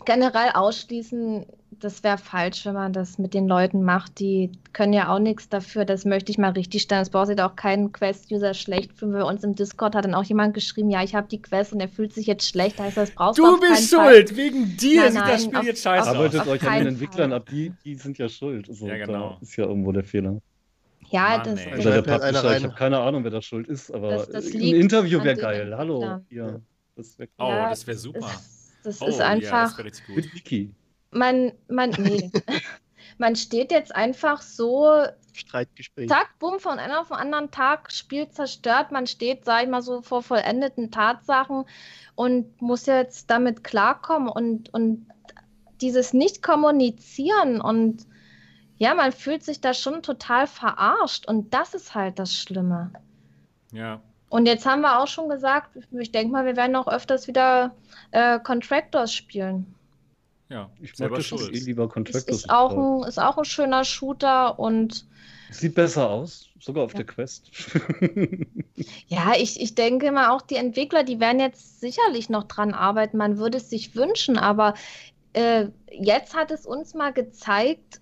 [0.06, 1.46] Generell ausschließen
[1.84, 4.20] das wäre falsch, wenn man das mit den Leuten macht.
[4.20, 5.84] Die können ja auch nichts dafür.
[5.84, 7.02] Das möchte ich mal richtig stellen.
[7.02, 9.12] Das braucht sich auch keinen Quest-User schlecht fühlen.
[9.12, 11.82] Bei uns im Discord hat dann auch jemand geschrieben, ja, ich habe die Quest und
[11.82, 12.80] er fühlt sich jetzt schlecht.
[12.80, 14.30] Heißt das brauchst du bist schuld.
[14.30, 14.38] Fall.
[14.38, 16.16] Wegen dir nein, sieht das Spiel auf, jetzt scheiße aus.
[16.16, 17.40] Arbeitet euch an den Entwicklern Fall.
[17.40, 17.50] ab.
[17.52, 18.70] Die, die sind ja schuld.
[18.70, 19.38] Also, ja, genau.
[19.42, 20.42] ist ja irgendwo der Fehler.
[21.10, 23.94] Ja, Mann, das ist also der Publisher, ich habe keine Ahnung, wer da schuld ist,
[23.94, 25.76] aber das, das ein Interview wäre geil.
[25.78, 26.22] Hallo.
[26.30, 26.60] Ja.
[26.96, 28.20] Das wär oh, ja, das wäre super.
[28.20, 29.78] Ist, das oh, ist einfach.
[29.78, 30.72] Ja, das Mit Wiki
[31.14, 32.32] man, man, nee.
[33.18, 35.06] man steht jetzt einfach so.
[35.34, 36.10] Streitgespräch.
[36.10, 38.92] Zack, bumm, von einem auf den anderen Tag, Spiel zerstört.
[38.92, 41.66] Man steht, sag ich mal, so vor vollendeten Tatsachen
[42.16, 45.08] und muss jetzt damit klarkommen und, und
[45.82, 48.06] dieses Nicht-Kommunizieren und
[48.78, 52.92] ja, man fühlt sich da schon total verarscht und das ist halt das Schlimme.
[53.72, 54.02] Ja.
[54.30, 57.76] Und jetzt haben wir auch schon gesagt, ich denke mal, wir werden auch öfters wieder
[58.12, 59.76] äh, Contractors spielen.
[60.50, 62.40] Ja, ich mag das eh lieber Contractors.
[62.40, 65.06] Ist auch, ein, ist auch ein schöner Shooter und.
[65.50, 66.98] Sieht besser aus, sogar auf ja.
[66.98, 67.52] der Quest.
[69.08, 73.18] ja, ich, ich denke mal, auch die Entwickler, die werden jetzt sicherlich noch dran arbeiten.
[73.18, 74.74] Man würde es sich wünschen, aber
[75.34, 78.02] äh, jetzt hat es uns mal gezeigt,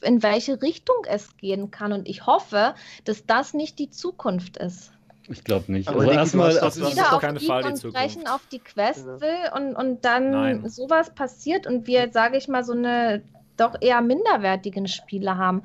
[0.00, 1.92] in welche Richtung es gehen kann.
[1.92, 2.74] Und ich hoffe,
[3.04, 4.92] dass das nicht die Zukunft ist.
[5.30, 5.88] Ich glaube nicht.
[5.88, 9.20] Aber also erstmal, dass jeder auf keine die Fall, die auf die Quest ja.
[9.20, 10.68] will und, und dann Nein.
[10.68, 13.22] sowas passiert und wir, sage ich mal, so eine
[13.56, 15.62] doch eher minderwertigen Spiele haben.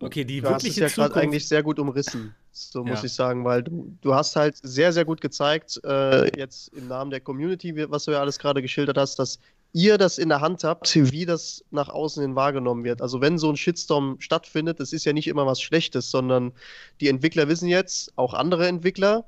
[0.00, 2.90] Okay, die du hast es ja gerade eigentlich sehr gut umrissen, so ja.
[2.90, 6.88] muss ich sagen, weil du, du hast halt sehr, sehr gut gezeigt, äh, jetzt im
[6.88, 9.38] Namen der Community, was du ja alles gerade geschildert hast, dass
[9.74, 13.02] ihr das in der Hand habt, wie das nach außen hin wahrgenommen wird.
[13.02, 16.52] Also wenn so ein Shitstorm stattfindet, das ist ja nicht immer was Schlechtes, sondern
[17.00, 19.26] die Entwickler wissen jetzt, auch andere Entwickler,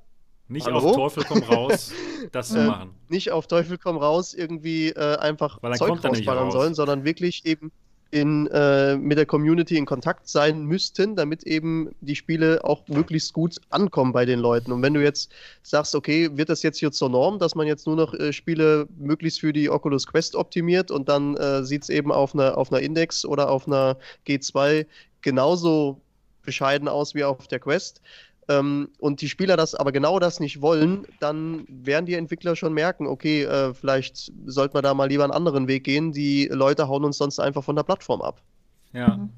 [0.49, 0.79] nicht Hallo?
[0.79, 1.93] auf Teufel komm raus,
[2.33, 2.95] das zu äh, machen.
[3.09, 7.73] Nicht auf Teufel komm raus irgendwie äh, einfach Zeug rausballern sollen, sondern wirklich eben
[8.11, 13.33] in, äh, mit der Community in Kontakt sein müssten, damit eben die Spiele auch möglichst
[13.33, 14.73] gut ankommen bei den Leuten.
[14.73, 17.87] Und wenn du jetzt sagst, okay, wird das jetzt hier zur Norm, dass man jetzt
[17.87, 21.89] nur noch äh, Spiele möglichst für die Oculus Quest optimiert und dann äh, sieht es
[21.89, 23.97] eben auf einer, auf einer Index oder auf einer
[24.27, 24.87] G2
[25.23, 26.01] genauso
[26.43, 28.01] bescheiden aus wie auf der Quest,
[28.49, 32.73] ähm, und die Spieler das aber genau das nicht wollen, dann werden die Entwickler schon
[32.73, 36.13] merken, okay, äh, vielleicht sollte man da mal lieber einen anderen Weg gehen.
[36.13, 38.41] Die Leute hauen uns sonst einfach von der Plattform ab.
[38.93, 39.17] Ja.
[39.17, 39.31] Mhm.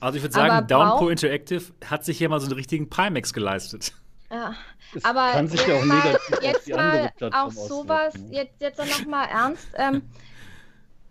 [0.00, 3.92] Also ich würde sagen, Downpour Interactive hat sich hier mal so einen richtigen Pimax geleistet.
[4.30, 4.54] Ja,
[4.92, 9.24] das aber kann sich ja auch mal, jetzt mal auch sowas, jetzt, jetzt noch mal
[9.24, 10.02] ernst, ähm,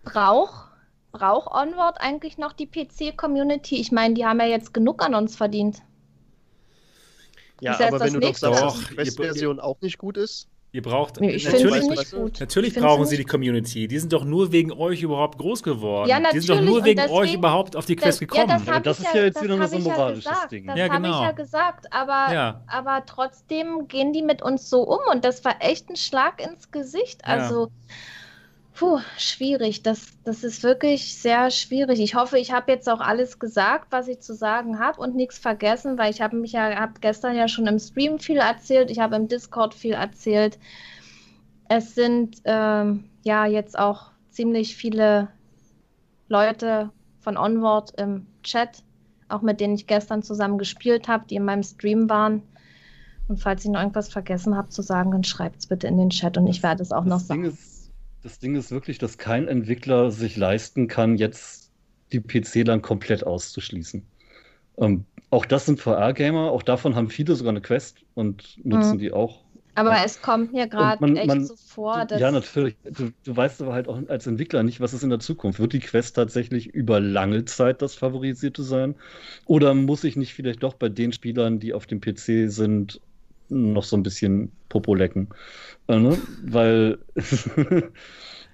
[0.04, 0.66] braucht
[1.12, 3.76] brauch Onward eigentlich noch die PC-Community?
[3.76, 5.82] Ich meine, die haben ja jetzt genug an uns verdient.
[7.60, 10.48] Ja, das heißt, aber wenn du doch sagst, dass die Quest-Version auch nicht gut ist.
[10.72, 12.38] Ihr braucht nee, natürlich, nicht gut.
[12.38, 13.88] natürlich brauchen sie die Community.
[13.88, 16.06] Die sind doch nur wegen euch überhaupt groß geworden.
[16.06, 16.44] Ja, natürlich.
[16.44, 18.62] Die sind doch nur wegen deswegen, euch überhaupt auf die Quest das, gekommen.
[18.66, 20.66] Ja, das, das ist ja, jetzt wieder nur so ein moralisches ja Ding.
[20.66, 21.08] Das ja, genau.
[21.08, 22.60] habe ich ja gesagt, aber, ja.
[22.66, 26.70] aber trotzdem gehen die mit uns so um und das war echt ein Schlag ins
[26.70, 27.24] Gesicht.
[27.24, 27.70] Also
[28.76, 29.82] Puh, schwierig.
[29.82, 31.98] Das, das ist wirklich sehr schwierig.
[31.98, 35.38] Ich hoffe, ich habe jetzt auch alles gesagt, was ich zu sagen habe und nichts
[35.38, 38.98] vergessen, weil ich habe mich ja hab gestern ja schon im Stream viel erzählt, ich
[38.98, 40.58] habe im Discord viel erzählt.
[41.70, 45.28] Es sind ähm, ja jetzt auch ziemlich viele
[46.28, 46.90] Leute
[47.20, 48.82] von Onward im Chat,
[49.30, 52.42] auch mit denen ich gestern zusammen gespielt habe, die in meinem Stream waren.
[53.26, 56.10] Und falls ich noch irgendwas vergessen habe zu sagen, dann schreibt es bitte in den
[56.10, 57.56] Chat und ich werde es auch das noch sagen.
[58.26, 61.70] Das Ding ist wirklich, dass kein Entwickler sich leisten kann, jetzt
[62.10, 64.04] die PC dann komplett auszuschließen.
[64.78, 68.98] Ähm, auch das sind VR-Gamer, auch davon haben viele sogar eine Quest und nutzen mhm.
[68.98, 69.44] die auch.
[69.76, 72.20] Aber es kommt mir gerade echt man, so vor, dass.
[72.20, 72.74] Ja, natürlich.
[72.82, 75.60] Du, du, weißt aber halt auch als Entwickler nicht, was ist in der Zukunft.
[75.60, 78.96] Wird die Quest tatsächlich über lange Zeit das Favorisierte sein?
[79.44, 83.00] Oder muss ich nicht vielleicht doch bei den Spielern, die auf dem PC sind,
[83.48, 85.28] noch so ein bisschen Popo lecken?
[85.88, 86.18] Äh, ne?
[86.42, 86.98] Weil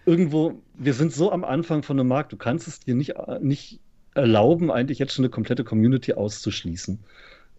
[0.07, 3.81] irgendwo, wir sind so am Anfang von einem Markt, du kannst es dir nicht, nicht
[4.15, 6.99] erlauben, eigentlich jetzt schon eine komplette Community auszuschließen.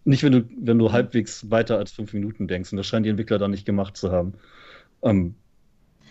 [0.04, 2.72] Nicht, wenn du, wenn du halbwegs weiter als fünf Minuten denkst.
[2.72, 4.34] Und das scheinen die Entwickler da nicht gemacht zu haben.
[5.02, 5.34] Ähm,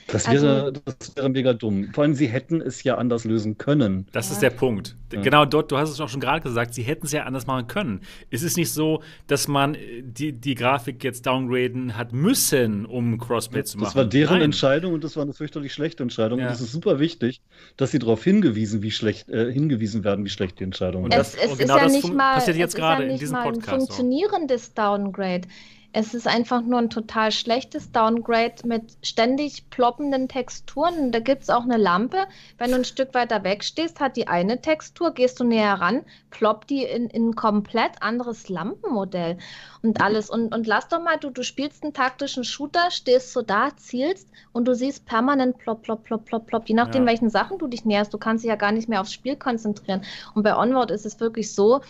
[0.08, 1.90] das wäre, also, das wäre mega dumm.
[1.94, 4.08] Vor allem, sie hätten es ja anders lösen können.
[4.12, 4.34] Das ja.
[4.34, 4.96] ist der Punkt.
[5.12, 5.22] Ja.
[5.22, 7.68] Genau dort, du hast es auch schon gerade gesagt, sie hätten es ja anders machen
[7.68, 8.02] können.
[8.32, 13.18] Es ist nicht so, dass man äh, die, die Grafik jetzt downgraden hat müssen, um
[13.18, 13.86] Crossplay zu machen.
[13.86, 14.46] Das war deren Nein.
[14.46, 16.40] Entscheidung und das war eine fürchterlich schlechte Entscheidung.
[16.40, 16.48] Ja.
[16.48, 17.42] Und es ist super wichtig,
[17.78, 21.16] dass sie darauf hingewiesen, wie schlecht, äh, hingewiesen werden, wie schlecht die Entscheidung ist.
[21.16, 23.70] Es, es genau ist ja nicht mal, passiert jetzt gerade in diesem Podcast.
[23.70, 25.48] Ein funktionierendes Downgrade.
[25.96, 31.12] Es ist einfach nur ein total schlechtes Downgrade mit ständig ploppenden Texturen.
[31.12, 32.26] Da gibt es auch eine Lampe.
[32.58, 36.02] Wenn du ein Stück weiter weg stehst, hat die eine Textur, gehst du näher ran,
[36.32, 39.38] ploppt die in, in ein komplett anderes Lampenmodell
[39.84, 40.32] und alles.
[40.32, 44.28] Und, und lass doch mal, du, du spielst einen taktischen Shooter, stehst so da, zielst
[44.52, 46.68] und du siehst permanent plopp, plopp, plopp, plopp, plopp.
[46.68, 47.10] Je nachdem, ja.
[47.10, 50.02] welchen Sachen du dich näherst, du kannst dich ja gar nicht mehr aufs Spiel konzentrieren.
[50.34, 51.82] Und bei Onward ist es wirklich so,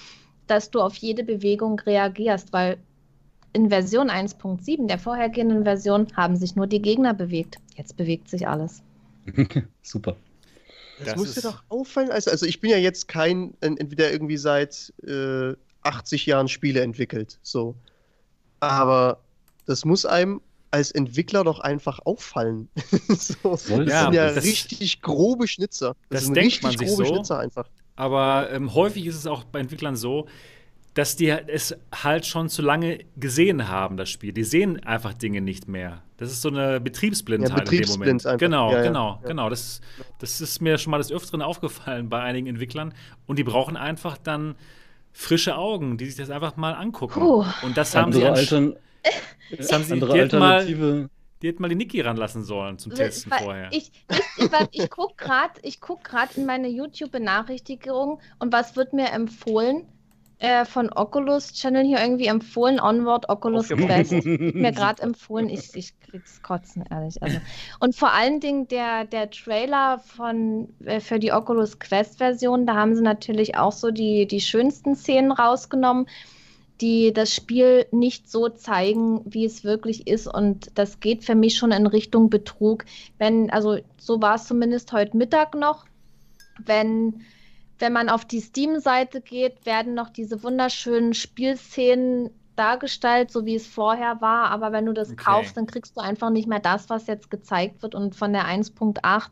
[0.45, 2.79] dass du auf jede Bewegung reagierst, weil
[3.53, 7.57] in Version 1.7, der vorhergehenden Version, haben sich nur die Gegner bewegt.
[7.75, 8.81] Jetzt bewegt sich alles.
[9.81, 10.17] Super.
[10.97, 12.11] Das, das muss dir doch auffallen.
[12.11, 15.53] Also, also ich bin ja jetzt kein, entweder irgendwie seit äh,
[15.83, 17.39] 80 Jahren Spiele entwickelt.
[17.41, 17.75] So.
[18.59, 19.19] Aber
[19.65, 22.69] das muss einem als Entwickler doch einfach auffallen.
[23.09, 25.95] so, das ja, sind ja das, richtig grobe Schnitzer.
[26.09, 27.69] Das, das sind richtig grobe so, Schnitzer einfach.
[27.95, 30.27] Aber ähm, häufig ist es auch bei Entwicklern so,
[30.93, 34.31] dass die es halt schon zu lange gesehen haben, das Spiel.
[34.31, 36.03] Die sehen einfach Dinge nicht mehr.
[36.17, 38.25] Das ist so eine Betriebsblindheit ja, Betriebsblind in dem Moment.
[38.25, 38.39] Einfach.
[38.39, 39.49] Genau, ja, ja, genau, genau.
[39.49, 39.81] Das,
[40.19, 42.93] das ist mir schon mal des Öfteren aufgefallen bei einigen Entwicklern.
[43.25, 44.55] Und die brauchen einfach dann
[45.11, 47.19] frische Augen, die sich das einfach mal angucken.
[47.19, 47.45] Puh.
[47.63, 48.75] Und das haben sie Altern
[49.57, 50.93] das haben sie die Alternative.
[50.93, 51.09] Mal,
[51.41, 53.67] die hätten mal die Niki ranlassen sollen zum Testen Weil vorher.
[53.71, 56.01] Ich, ich, ich, ich gucke gerade guck
[56.35, 59.87] in meine YouTube-Benachrichtigung und was wird mir empfohlen?
[60.39, 64.25] Äh, von Oculus Channel hier irgendwie empfohlen, Onward Oculus Quest.
[64.25, 67.21] mir gerade empfohlen, ich, ich krieg's kotzen, ehrlich.
[67.21, 67.39] Also.
[67.79, 72.75] Und vor allen Dingen der, der Trailer von, äh, für die Oculus Quest Version, da
[72.75, 76.07] haben sie natürlich auch so die, die schönsten Szenen rausgenommen
[76.81, 80.27] die das Spiel nicht so zeigen, wie es wirklich ist.
[80.27, 82.83] Und das geht für mich schon in Richtung Betrug.
[83.17, 85.85] Wenn, also so war es zumindest heute Mittag noch,
[86.65, 87.21] wenn
[87.79, 93.67] wenn man auf die Steam-Seite geht, werden noch diese wunderschönen Spielszenen dargestellt, so wie es
[93.67, 94.51] vorher war.
[94.51, 95.23] Aber wenn du das okay.
[95.23, 97.95] kaufst, dann kriegst du einfach nicht mehr das, was jetzt gezeigt wird.
[97.95, 99.31] Und von der 1.8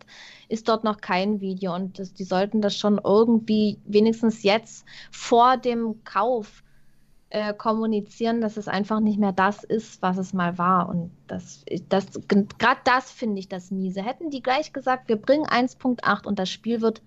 [0.49, 1.75] ist dort noch kein Video.
[1.75, 6.63] Und das, die sollten das schon irgendwie wenigstens jetzt vor dem Kauf
[7.29, 10.89] äh, kommunizieren, dass es einfach nicht mehr das ist, was es mal war.
[10.89, 14.03] Und das, das gerade das finde ich das miese.
[14.03, 17.01] Hätten die gleich gesagt, wir bringen 1.8 und das Spiel wird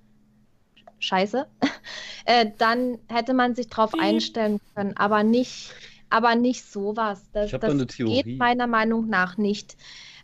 [1.05, 1.47] scheiße,
[2.25, 5.73] äh, dann hätte man sich darauf einstellen können, aber nicht,
[6.11, 7.23] aber nicht sowas.
[7.33, 9.77] Das, ich das geht meiner Meinung nach nicht.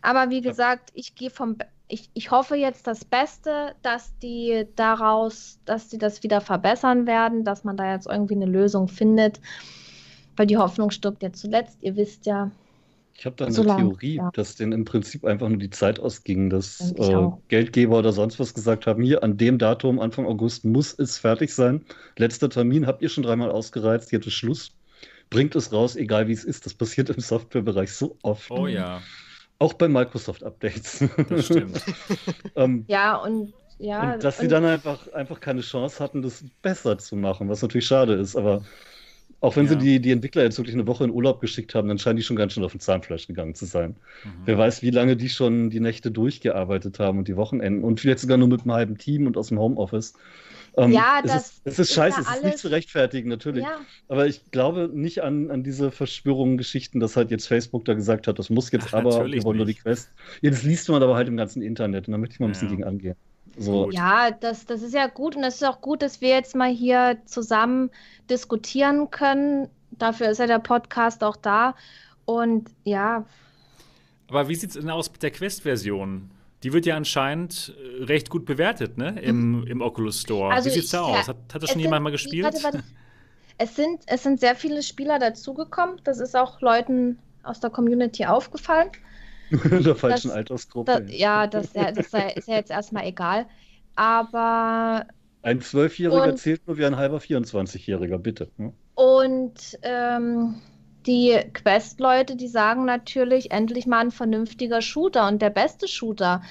[0.02, 1.56] Aber wie gesagt, ich gehe vom
[1.92, 7.44] ich, ich hoffe jetzt das Beste, dass die daraus, dass die das wieder verbessern werden,
[7.44, 9.40] dass man da jetzt irgendwie eine Lösung findet.
[10.36, 11.78] Weil die Hoffnung stirbt ja zuletzt.
[11.82, 12.50] Ihr wisst ja,
[13.20, 14.30] ich habe da eine so Theorie, ja.
[14.32, 18.54] dass denen im Prinzip einfach nur die Zeit ausging, dass äh, Geldgeber oder sonst was
[18.54, 21.84] gesagt haben, hier an dem Datum, Anfang August, muss es fertig sein.
[22.16, 24.72] Letzter Termin habt ihr schon dreimal ausgereizt, jetzt ist Schluss.
[25.28, 26.64] Bringt es raus, egal wie es ist.
[26.64, 28.50] Das passiert im Softwarebereich so oft.
[28.50, 29.02] Oh ja.
[29.58, 31.04] Auch bei Microsoft-Updates.
[31.28, 31.84] Das stimmt.
[32.56, 34.14] ähm, ja, und ja.
[34.14, 37.60] Und dass und sie dann einfach, einfach keine Chance hatten, das besser zu machen, was
[37.60, 38.62] natürlich schade ist, aber
[39.40, 39.70] auch wenn ja.
[39.70, 42.22] sie die, die Entwickler jetzt wirklich eine Woche in Urlaub geschickt haben, dann scheinen die
[42.22, 43.96] schon ganz schön auf den Zahnfleisch gegangen zu sein.
[44.24, 44.28] Mhm.
[44.44, 48.18] Wer weiß, wie lange die schon die Nächte durchgearbeitet haben und die Wochenenden und vielleicht
[48.18, 50.14] sogar nur mit einem halben Team und aus dem Homeoffice.
[50.76, 53.64] Ähm, ja, das es ist, es ist scheiße, ja es ist nicht zu rechtfertigen, natürlich.
[53.64, 53.80] Ja.
[54.08, 58.38] Aber ich glaube nicht an, an diese Verschwörungen-Geschichten, dass halt jetzt Facebook da gesagt hat,
[58.38, 60.12] das muss jetzt Ach, aber, wir wollen nur die Quest.
[60.42, 62.68] Jetzt liest man aber halt im ganzen Internet und da möchte ich mal ein bisschen
[62.68, 63.16] gegen angehen.
[63.56, 63.90] So.
[63.90, 66.70] Ja, das, das ist ja gut und es ist auch gut, dass wir jetzt mal
[66.70, 67.90] hier zusammen
[68.28, 69.68] diskutieren können.
[69.90, 71.74] Dafür ist ja der Podcast auch da.
[72.24, 73.26] Und ja.
[74.28, 76.30] Aber wie sieht es denn aus mit der Quest-Version?
[76.62, 79.18] Die wird ja anscheinend äh, recht gut bewertet, ne?
[79.20, 80.52] Im, im Oculus Store.
[80.52, 81.28] Also wie sieht es da aus?
[81.28, 82.44] Hat, hat das schon jemand mal gespielt?
[82.44, 82.84] Warte, warte.
[83.58, 86.00] Es sind, es sind sehr viele Spieler dazugekommen.
[86.04, 88.90] Das ist auch Leuten aus der Community aufgefallen.
[89.70, 91.02] In der falschen das, Altersgruppe.
[91.02, 93.46] Das, ja, das, das, ist ja jetzt erstmal egal.
[93.96, 95.06] Aber.
[95.42, 98.50] Ein Zwölfjähriger zählt nur wie ein halber 24-Jähriger, bitte.
[98.56, 98.72] Hm?
[98.94, 100.60] Und ähm,
[101.06, 106.42] die Quest-Leute, die sagen natürlich, endlich mal ein vernünftiger Shooter und der beste Shooter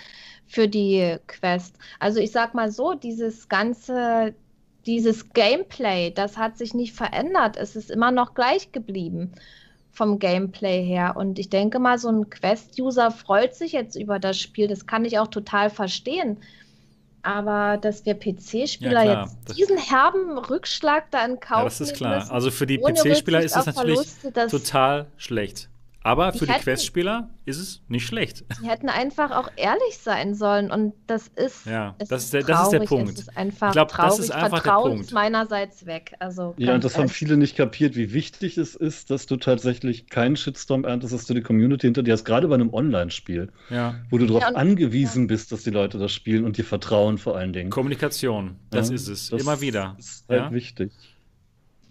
[0.48, 1.76] für die Quest.
[2.00, 4.34] Also ich sag mal so, dieses ganze,
[4.88, 7.56] dieses Gameplay, das hat sich nicht verändert.
[7.56, 9.34] Es ist immer noch gleich geblieben
[10.00, 11.18] vom Gameplay her.
[11.18, 14.70] Und ich denke mal, so ein Quest-User freut sich jetzt über das Spiel.
[14.70, 16.38] Das kann ich auch total verstehen.
[17.22, 21.96] Aber dass wir PC-Spieler ja, jetzt diesen herben Rückschlag da in Kauf Ja, das ist
[21.96, 22.32] klar.
[22.32, 25.68] Also für die PC-Spieler ist das natürlich Verluste, total schlecht.
[26.02, 28.46] Aber für die, die Quest-Spieler ist es nicht schlecht.
[28.62, 31.66] Die hätten einfach auch ehrlich sein sollen und das ist.
[31.66, 33.14] Ja, das ist, der, das ist der Punkt.
[33.14, 35.06] Es ist einfach ich glaube, das ist einfach Vertrauen der Punkt.
[35.06, 36.16] ist meinerseits weg.
[36.20, 40.08] Also ja, und das haben viele nicht kapiert, wie wichtig es ist, dass du tatsächlich
[40.08, 43.96] keinen Shitstorm erntest, dass du die Community hinter dir hast, gerade bei einem Online-Spiel, ja.
[44.10, 45.28] wo du darauf ja, angewiesen ja.
[45.28, 47.72] bist, dass die Leute das spielen und dir vertrauen vor allen Dingen.
[47.72, 49.30] Kommunikation, das ist es.
[49.30, 49.96] Das Immer wieder.
[49.98, 50.92] Das ist halt wichtig.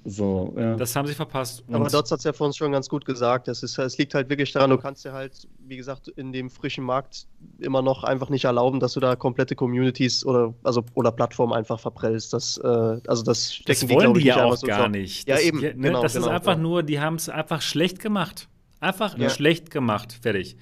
[0.05, 0.77] So, ja.
[0.77, 1.65] Das haben sie verpasst.
[1.67, 3.49] Und Aber Dots hat es ja vor uns schon ganz gut gesagt.
[3.49, 6.51] Es, ist, es liegt halt wirklich daran, du kannst dir halt, wie gesagt, in dem
[6.51, 7.27] frischen Markt
[7.59, 11.79] immer noch einfach nicht erlauben, dass du da komplette Communities oder, also, oder Plattformen einfach
[11.81, 12.33] verprellst.
[12.33, 15.29] Das, äh, also das stecken das wollen die, die ja auch so gar nicht.
[15.29, 15.61] Ja, das, eben.
[15.61, 16.59] Ja, ne, genau, das genau, ist einfach ja.
[16.59, 18.49] nur, die haben es einfach schlecht gemacht.
[18.81, 19.29] Einfach ja.
[19.29, 20.19] schlecht gemacht.
[20.23, 20.57] Fertig.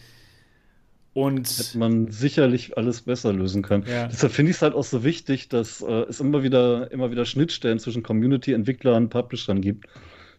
[1.16, 3.84] Und hätte man sicherlich alles besser lösen können.
[3.88, 4.06] Ja.
[4.06, 7.24] Deshalb finde ich es halt auch so wichtig, dass äh, es immer wieder, immer wieder
[7.24, 9.86] Schnittstellen zwischen Community-Entwicklern und Publishern gibt,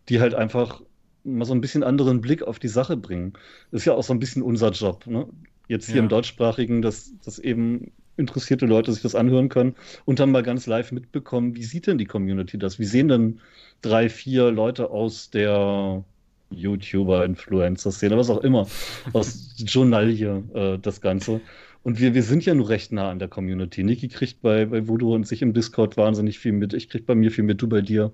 [0.08, 0.84] die halt einfach
[1.24, 3.34] mal so ein bisschen anderen Blick auf die Sache bringen.
[3.72, 5.08] Das ist ja auch so ein bisschen unser Job.
[5.08, 5.26] Ne?
[5.68, 6.04] Jetzt hier ja.
[6.04, 9.74] im deutschsprachigen, dass, dass eben interessierte Leute sich das anhören können
[10.06, 12.78] und dann mal ganz live mitbekommen, wie sieht denn die Community das?
[12.78, 13.40] Wie sehen denn
[13.82, 16.04] drei, vier Leute aus der
[16.52, 18.68] YouTuber, Influencer-Szene, was auch immer,
[19.14, 21.42] aus Journalie, äh, das Ganze.
[21.84, 23.84] Und wir, wir sind ja nur recht nah an der Community.
[23.84, 26.74] Niki kriegt bei, bei Voodoo und sich im Discord wahnsinnig viel mit.
[26.74, 28.12] Ich krieg bei mir viel mit, du bei dir.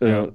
[0.00, 0.32] Äh, ja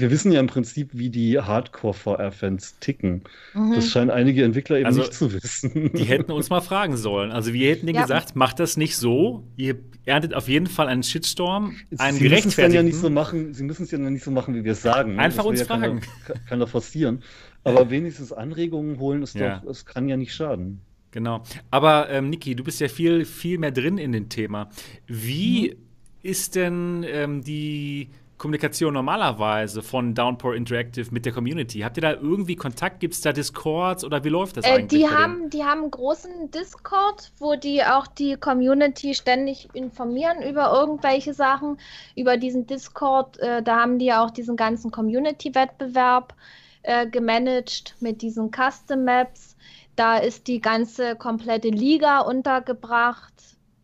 [0.00, 3.22] wir wissen ja im Prinzip, wie die Hardcore-VR-Fans ticken.
[3.54, 3.74] Mhm.
[3.74, 5.92] Das scheinen einige Entwickler eben also, nicht zu wissen.
[5.92, 7.30] Die hätten uns mal fragen sollen.
[7.30, 8.02] Also wir hätten denen ja.
[8.02, 9.44] gesagt, macht das nicht so.
[9.56, 13.10] Ihr erntet auf jeden Fall einen Shitstorm, einen Sie müssen es dann ja nicht so
[13.10, 13.54] machen.
[13.54, 15.18] Sie müssen es ja nicht so machen, wie wir es sagen.
[15.18, 16.00] Einfach uns ja fragen.
[16.26, 17.22] Kann, kann doch passieren.
[17.64, 19.58] Aber wenigstens Anregungen holen ist ja.
[19.58, 20.80] doch, es kann ja nicht schaden.
[21.10, 21.42] Genau.
[21.70, 24.70] Aber ähm, Niki, du bist ja viel, viel mehr drin in dem Thema.
[25.06, 25.76] Wie mhm.
[26.22, 28.08] ist denn ähm, die
[28.40, 31.80] Kommunikation normalerweise von Downpour Interactive mit der Community?
[31.80, 32.98] Habt ihr da irgendwie Kontakt?
[32.98, 35.02] Gibt es da Discords oder wie läuft das äh, eigentlich?
[35.02, 40.72] Die haben, die haben einen großen Discord, wo die auch die Community ständig informieren über
[40.72, 41.76] irgendwelche Sachen.
[42.16, 46.34] Über diesen Discord, äh, da haben die auch diesen ganzen Community-Wettbewerb
[46.82, 49.54] äh, gemanagt mit diesen Custom Maps.
[49.96, 53.34] Da ist die ganze komplette Liga untergebracht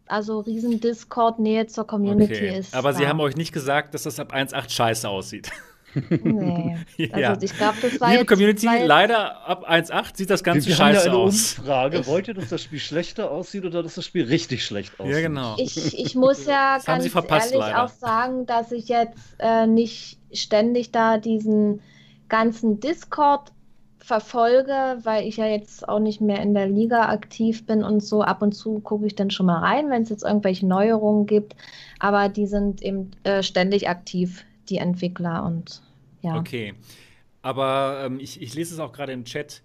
[0.06, 2.58] also riesen Discord-Nähe zur Community okay.
[2.58, 2.74] ist.
[2.74, 2.98] Aber da.
[2.98, 5.50] Sie haben euch nicht gesagt, dass das ab 1.8 scheiße aussieht.
[6.10, 6.76] Nee.
[6.96, 7.30] ja.
[7.30, 8.86] Also ich glaube, das war Liebe jetzt, Community, jetzt...
[8.86, 11.58] leider ab 1.8 sieht das Ganze wir, scheiße haben ja eine aus.
[11.58, 12.06] Umfrage.
[12.06, 15.14] Wollt ihr, dass das Spiel schlechter aussieht oder dass das Spiel richtig schlecht aussieht?
[15.14, 15.54] Ja, genau.
[15.58, 17.84] Ich, ich muss ja ganz verpasst, ehrlich leider.
[17.84, 21.80] auch sagen, dass ich jetzt äh, nicht ständig da diesen
[22.28, 23.52] ganzen Discord
[24.06, 28.22] verfolge, weil ich ja jetzt auch nicht mehr in der Liga aktiv bin und so
[28.22, 31.56] ab und zu gucke ich dann schon mal rein, wenn es jetzt irgendwelche Neuerungen gibt.
[31.98, 35.82] Aber die sind eben äh, ständig aktiv, die Entwickler und
[36.22, 36.36] ja.
[36.36, 36.74] Okay.
[37.42, 39.62] Aber ähm, ich, ich lese es auch gerade im Chat.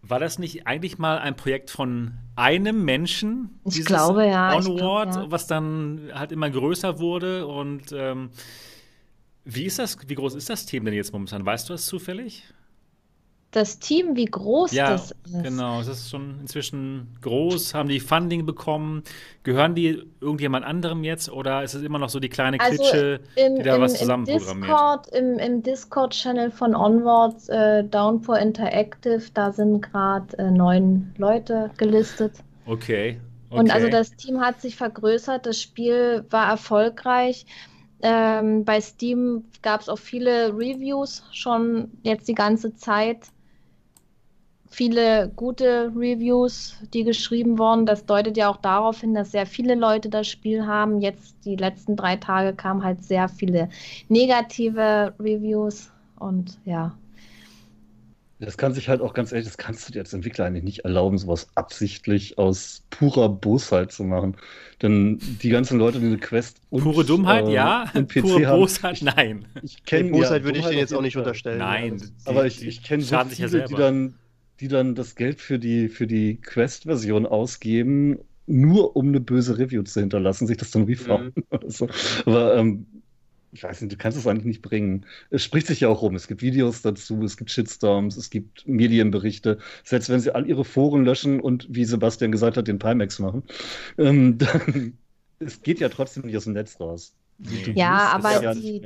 [0.00, 3.60] War das nicht eigentlich mal ein Projekt von einem Menschen?
[3.66, 4.56] Ich glaube ja.
[4.56, 5.30] Onward, glaub, ja.
[5.30, 8.30] was dann halt immer größer wurde und ähm,
[9.44, 11.44] wie ist das, wie groß ist das Team denn jetzt momentan?
[11.44, 12.44] Weißt du das zufällig?
[13.54, 15.42] Das Team, wie groß ja, das ist.
[15.42, 17.72] Genau, es ist schon inzwischen groß.
[17.72, 19.04] Haben die Funding bekommen?
[19.44, 23.20] Gehören die irgendjemand anderem jetzt oder ist es immer noch so die kleine also Klitsche,
[23.36, 28.38] im, die da im, was zusammen im Discord, Im, im Discord-Channel von Onward, äh, Downpour
[28.40, 32.32] Interactive, da sind gerade äh, neun Leute gelistet.
[32.66, 33.20] Okay.
[33.50, 33.60] okay.
[33.60, 37.46] Und also das Team hat sich vergrößert, das Spiel war erfolgreich.
[38.02, 43.18] Ähm, bei Steam gab es auch viele Reviews schon jetzt die ganze Zeit
[44.74, 47.86] viele gute Reviews, die geschrieben wurden.
[47.86, 51.00] Das deutet ja auch darauf hin, dass sehr viele Leute das Spiel haben.
[51.00, 53.68] Jetzt die letzten drei Tage kamen halt sehr viele
[54.08, 56.92] negative Reviews und ja.
[58.40, 60.80] Das kann sich halt auch ganz ehrlich, das kannst du dir als Entwickler eigentlich nicht
[60.80, 64.36] erlauben, sowas absichtlich aus purer Bosheit zu machen.
[64.82, 67.90] Denn die ganzen Leute, die eine Quest und, Pure Dummheit, äh, ja.
[67.94, 69.46] Und PC Pure Bosheit, nein.
[69.62, 71.58] Ich kenne Bosheit ja, würde ich denen jetzt auch nicht unterstellen.
[71.58, 71.98] Nein.
[71.98, 72.06] Ja.
[72.24, 74.14] Aber ich, ich kenne so viele, ja die dann
[74.60, 79.82] die dann das Geld für die, für die Quest-Version ausgeben, nur um eine böse Review
[79.82, 81.32] zu hinterlassen, sich das dann refahren.
[81.34, 81.70] Mhm.
[81.70, 81.88] so.
[82.26, 82.86] Aber ähm,
[83.52, 85.06] ich weiß nicht, du kannst es eigentlich nicht bringen.
[85.30, 86.14] Es spricht sich ja auch rum.
[86.16, 89.58] Es gibt Videos dazu, es gibt Shitstorms, es gibt Medienberichte.
[89.84, 93.44] Selbst wenn sie all ihre Foren löschen und, wie Sebastian gesagt hat, den Pimax machen,
[93.96, 94.98] ähm, dann
[95.38, 97.14] es geht ja trotzdem nicht aus dem Netz raus.
[97.38, 97.72] Nee.
[97.74, 98.80] Ja, aber ja die,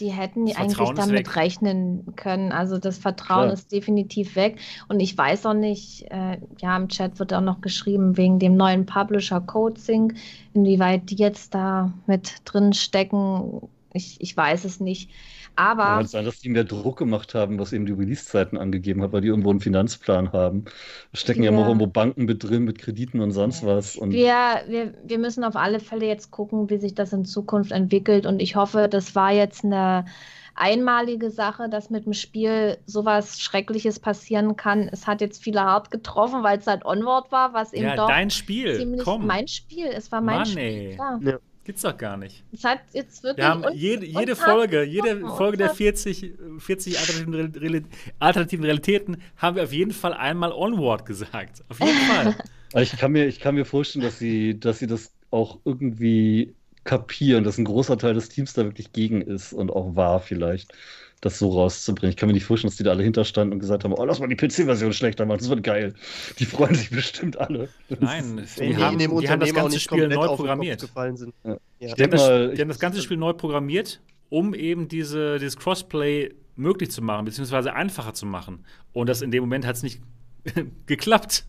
[0.00, 2.50] die, hätten das eigentlich damit rechnen können.
[2.50, 3.52] Also das Vertrauen ja.
[3.52, 4.58] ist definitiv weg.
[4.88, 8.56] Und ich weiß auch nicht, äh, ja, im Chat wird auch noch geschrieben, wegen dem
[8.56, 10.14] neuen Publisher CodeSync,
[10.54, 13.68] inwieweit die jetzt da mit drin stecken.
[13.92, 15.10] Ich, ich weiß es nicht.
[15.56, 15.84] Aber.
[15.84, 19.20] Kann sein, dass die mehr Druck gemacht haben, was eben die Release-Zeiten angegeben hat, weil
[19.20, 20.64] die irgendwo einen Finanzplan haben.
[20.64, 23.96] Da stecken ja, ja immer irgendwo Banken mit drin, mit Krediten und sonst was.
[23.96, 27.72] Und wir, wir, wir müssen auf alle Fälle jetzt gucken, wie sich das in Zukunft
[27.72, 28.26] entwickelt.
[28.26, 30.06] Und ich hoffe, das war jetzt eine
[30.54, 34.88] einmalige Sache, dass mit dem Spiel sowas Schreckliches passieren kann.
[34.92, 38.08] Es hat jetzt viele hart getroffen, weil es halt Onward war, was eben ja, doch
[38.08, 38.76] dein Spiel.
[38.76, 39.26] ziemlich Komm.
[39.26, 39.86] mein Spiel.
[39.86, 40.96] Es war mein Mann, Spiel.
[40.98, 41.38] Ja.
[41.64, 42.42] Gibt's doch gar nicht.
[42.52, 47.86] Es hat jetzt wirklich Wir haben jede, jede Folge, jede Folge der 40, 40 alternativen,
[48.18, 51.62] alternativen, Realitäten haben wir auf jeden Fall einmal Onward gesagt.
[51.68, 52.36] Auf jeden Fall.
[52.82, 56.52] ich, kann mir, ich kann mir vorstellen, dass sie, dass sie das auch irgendwie
[56.82, 60.72] kapieren, dass ein großer Teil des Teams da wirklich gegen ist und auch war vielleicht
[61.22, 62.10] das so rauszubringen.
[62.10, 64.18] Ich kann mir nicht vorstellen, dass die da alle hinterstanden und gesagt haben, oh, lass
[64.18, 65.94] mal die PC-Version schlechter machen, das wird geil.
[66.38, 67.68] Die freuen sich bestimmt alle.
[68.00, 70.80] Nein, die, die haben, die haben das ganze Spiel neu programmiert.
[70.80, 71.32] Sind.
[71.44, 71.56] Ja.
[71.78, 71.94] Ja.
[71.94, 74.00] Die, haben das, die, haben das, ganze Spiel neu programmiert,
[74.30, 78.64] um eben diese, dieses Crossplay möglich zu machen, beziehungsweise einfacher zu machen.
[78.92, 80.00] Und das in dem Moment hat es nicht
[80.86, 81.46] geklappt.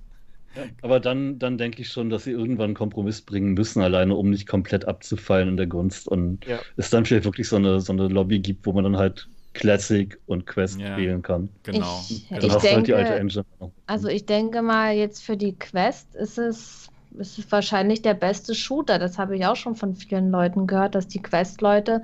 [0.56, 4.14] Ja, aber dann, dann denke ich schon, dass sie irgendwann einen Kompromiss bringen müssen, alleine
[4.14, 6.08] um nicht komplett abzufallen in der Gunst.
[6.08, 6.60] Und ja.
[6.78, 10.20] es dann vielleicht wirklich so eine, so eine Lobby gibt, wo man dann halt Classic
[10.26, 11.50] und Quest ja, wählen kann.
[11.64, 12.04] Genau.
[12.10, 12.42] Ich, genau.
[12.42, 13.46] ich denke, halt die alte Engine.
[13.86, 18.56] Also ich denke mal, jetzt für die Quest ist es, ist es wahrscheinlich der beste
[18.56, 19.00] Shooter.
[19.00, 22.04] Das habe ich auch schon von vielen Leuten gehört, dass die Quest-Leute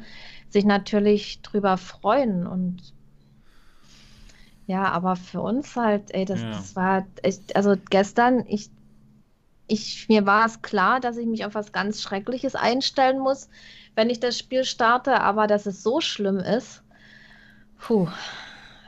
[0.50, 2.94] sich natürlich drüber freuen und
[4.66, 6.52] ja, aber für uns halt, ey, das, ja.
[6.52, 8.70] das war, echt, also gestern, ich,
[9.66, 13.50] ich, mir war es klar, dass ich mich auf was ganz Schreckliches einstellen muss,
[13.96, 16.84] wenn ich das Spiel starte, aber dass es so schlimm ist,
[17.80, 18.08] Puh.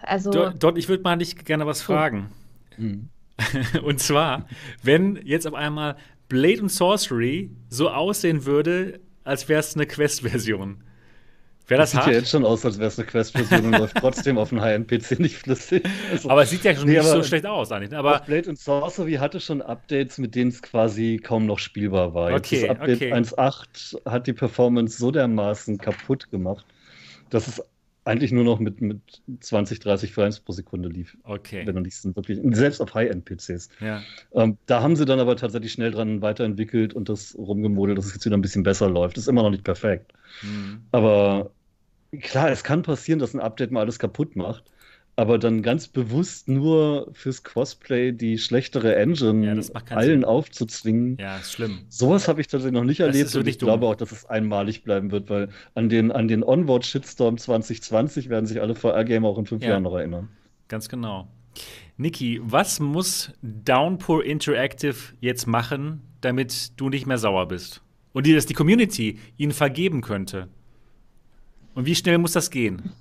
[0.03, 0.31] Also.
[0.31, 2.31] Dort, dort ich würde mal nicht gerne was fragen.
[2.75, 3.09] Hm.
[3.83, 4.47] und zwar,
[4.83, 5.95] wenn jetzt auf einmal
[6.27, 10.83] Blade und Sorcery so aussehen würde, als wäre es eine Quest-Version.
[11.67, 13.95] Wäre das, das sieht ja jetzt schon aus, als wäre es eine Quest-Version und läuft
[13.95, 15.83] trotzdem auf einem High-End-PC nicht flüssig.
[16.11, 17.91] Also, aber es sieht ja schon nee, nicht so schlecht aus eigentlich.
[17.91, 17.97] Ne?
[17.97, 22.33] Aber Blade und Sorcery hatte schon Updates, mit denen es quasi kaum noch spielbar war.
[22.33, 23.13] Okay, das Update okay.
[23.13, 26.65] 1.8 hat die Performance so dermaßen kaputt gemacht,
[27.29, 27.63] dass es
[28.03, 28.99] eigentlich nur noch mit, mit
[29.41, 31.17] 20, 30 Frames pro Sekunde lief.
[31.23, 31.65] Okay.
[31.65, 33.69] Wenn du nicht wirklich, selbst auf High-End-PCs.
[33.79, 34.01] Ja.
[34.33, 38.13] Ähm, da haben sie dann aber tatsächlich schnell dran weiterentwickelt und das rumgemodelt, dass es
[38.13, 39.17] jetzt wieder ein bisschen besser läuft.
[39.17, 40.13] Ist immer noch nicht perfekt.
[40.41, 40.81] Mhm.
[40.91, 41.51] Aber
[42.21, 44.63] klar, es kann passieren, dass ein Update mal alles kaputt macht
[45.15, 50.25] aber dann ganz bewusst nur fürs Cosplay die schlechtere Engine ja, allen Sinn.
[50.25, 51.17] aufzuzwingen.
[51.19, 51.79] Ja, ist schlimm.
[51.89, 53.67] Sowas habe ich tatsächlich noch nicht erlebt und ich dumm.
[53.67, 58.29] glaube auch, dass es einmalig bleiben wird, weil an den, an den Onward Shitstorm 2020
[58.29, 59.71] werden sich alle VR-Gamer auch in fünf ja.
[59.71, 60.29] Jahren noch erinnern.
[60.67, 61.27] Ganz genau.
[61.97, 67.81] Niki, was muss Downpour Interactive jetzt machen, damit du nicht mehr sauer bist?
[68.13, 70.47] Und dass die Community ihnen vergeben könnte?
[71.73, 72.91] Und wie schnell muss das gehen?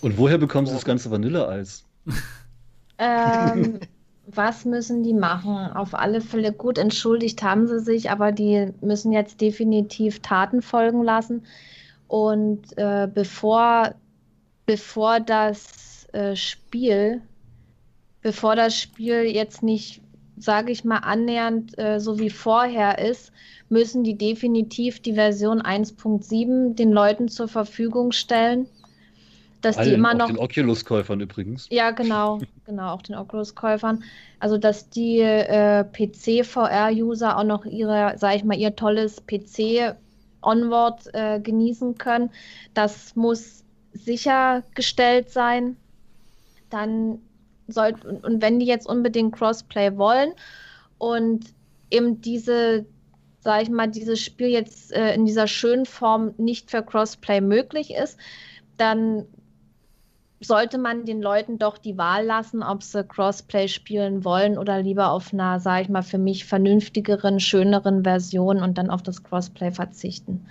[0.00, 1.84] Und woher bekommen Sie das ganze Vanilleeis?
[2.98, 3.80] Ähm,
[4.26, 5.70] was müssen die machen?
[5.72, 11.02] Auf alle Fälle gut entschuldigt haben sie sich, aber die müssen jetzt definitiv Taten folgen
[11.02, 11.44] lassen.
[12.08, 13.94] Und äh, bevor,
[14.64, 17.20] bevor das äh, Spiel,
[18.22, 20.00] bevor das Spiel jetzt nicht,
[20.38, 23.32] sage ich mal, annähernd äh, so wie vorher ist,
[23.68, 28.68] müssen die definitiv die Version 1.7 den Leuten zur Verfügung stellen
[29.60, 30.26] dass Allen, die immer noch.
[30.26, 31.66] den Oculus-Käufern übrigens.
[31.70, 34.04] Ja, genau, genau, auch den Oculus-Käufern.
[34.38, 41.40] Also, dass die äh, PC-VR-User auch noch ihre, sag ich mal, ihr tolles PC-Onboard äh,
[41.40, 42.30] genießen können.
[42.74, 45.76] Das muss sichergestellt sein.
[46.70, 47.18] Dann
[47.66, 50.32] sollte, und wenn die jetzt unbedingt Crossplay wollen
[50.98, 51.46] und
[51.90, 52.86] eben diese
[53.46, 57.94] sag ich mal, dieses Spiel jetzt äh, in dieser schönen Form nicht für Crossplay möglich
[57.94, 58.18] ist,
[58.76, 59.24] dann
[60.40, 65.10] sollte man den Leuten doch die Wahl lassen, ob sie Crossplay spielen wollen oder lieber
[65.10, 69.72] auf einer, sage ich mal, für mich vernünftigeren, schöneren Version und dann auf das Crossplay
[69.72, 70.46] verzichten.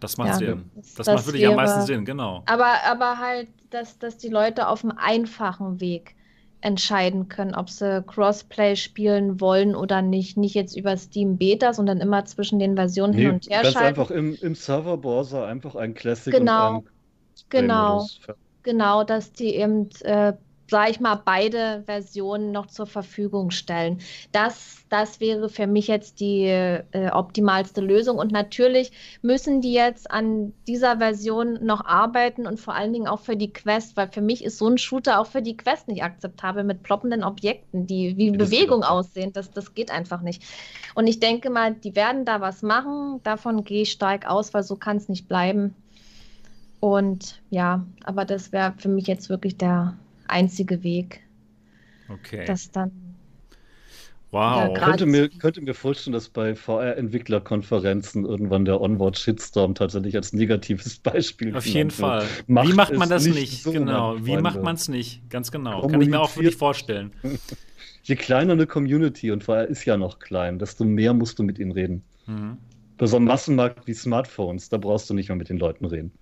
[0.00, 0.70] Das macht ja, Sinn.
[0.74, 2.42] Das, das macht wirklich wäre, am meisten Sinn, genau.
[2.46, 6.14] Aber, aber halt, dass, dass die Leute auf einem einfachen Weg
[6.62, 10.36] entscheiden können, ob sie Crossplay spielen wollen oder nicht.
[10.36, 13.74] Nicht jetzt über Steam Beta, sondern immer zwischen den Versionen nee, hin und her ganz
[13.74, 13.88] schalten.
[13.88, 16.90] einfach im, im Server-Browser einfach ein Classic genau, und ein
[17.48, 18.06] Genau,
[18.62, 20.34] genau, dass die eben äh,
[20.70, 23.98] sage ich mal, beide Versionen noch zur Verfügung stellen.
[24.32, 28.18] Das, das wäre für mich jetzt die äh, optimalste Lösung.
[28.18, 33.20] Und natürlich müssen die jetzt an dieser Version noch arbeiten und vor allen Dingen auch
[33.20, 36.04] für die Quest, weil für mich ist so ein Shooter auch für die Quest nicht
[36.04, 39.32] akzeptabel mit ploppenden Objekten, die wie das Bewegung aussehen.
[39.32, 40.42] Das, das geht einfach nicht.
[40.94, 43.20] Und ich denke mal, die werden da was machen.
[43.24, 45.74] Davon gehe ich stark aus, weil so kann es nicht bleiben.
[46.80, 49.96] Und ja, aber das wäre für mich jetzt wirklich der
[50.26, 51.22] einzige Weg.
[52.08, 52.44] Okay.
[52.46, 52.90] Das dann.
[54.32, 54.78] Wow.
[54.78, 61.56] Könnte mir, könnte mir vorstellen, dass bei VR-Entwicklerkonferenzen irgendwann der Onward-Shitstorm tatsächlich als negatives Beispiel
[61.56, 62.26] Auf jeden Fall.
[62.46, 63.34] Macht Wie macht man das nicht?
[63.34, 63.62] nicht?
[63.64, 64.24] So, genau.
[64.24, 65.28] Wie macht man es nicht?
[65.30, 65.86] Ganz genau.
[65.86, 67.12] Kann ich mir auch wirklich vorstellen.
[68.04, 71.58] Je kleiner eine Community, und VR ist ja noch klein, desto mehr musst du mit
[71.58, 72.02] ihnen reden.
[72.26, 72.56] Mhm.
[72.96, 76.12] Bei so einem Massenmarkt wie Smartphones, da brauchst du nicht mehr mit den Leuten reden.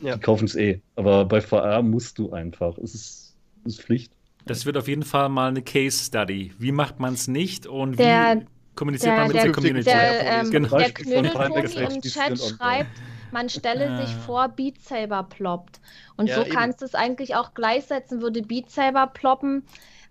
[0.00, 0.14] Ja.
[0.16, 0.80] Die kaufen es eh.
[0.96, 2.78] Aber bei VR musst du einfach.
[2.78, 3.30] Es ist
[3.64, 4.12] ist Pflicht.
[4.46, 6.52] Das wird auf jeden Fall mal eine Case Study.
[6.58, 9.84] Wie macht man es nicht und der, wie kommuniziert der, man mit der, der Community?
[9.84, 10.78] Der, ähm, genau.
[10.78, 12.90] der Knödelpunkt im Chat schreibt,
[13.32, 14.04] man stelle ah.
[14.04, 15.80] sich vor, Beat Saber ploppt.
[16.16, 16.50] Und ja, so eben.
[16.52, 18.22] kannst du es eigentlich auch gleichsetzen.
[18.22, 19.64] Würde Beat Saber ploppen,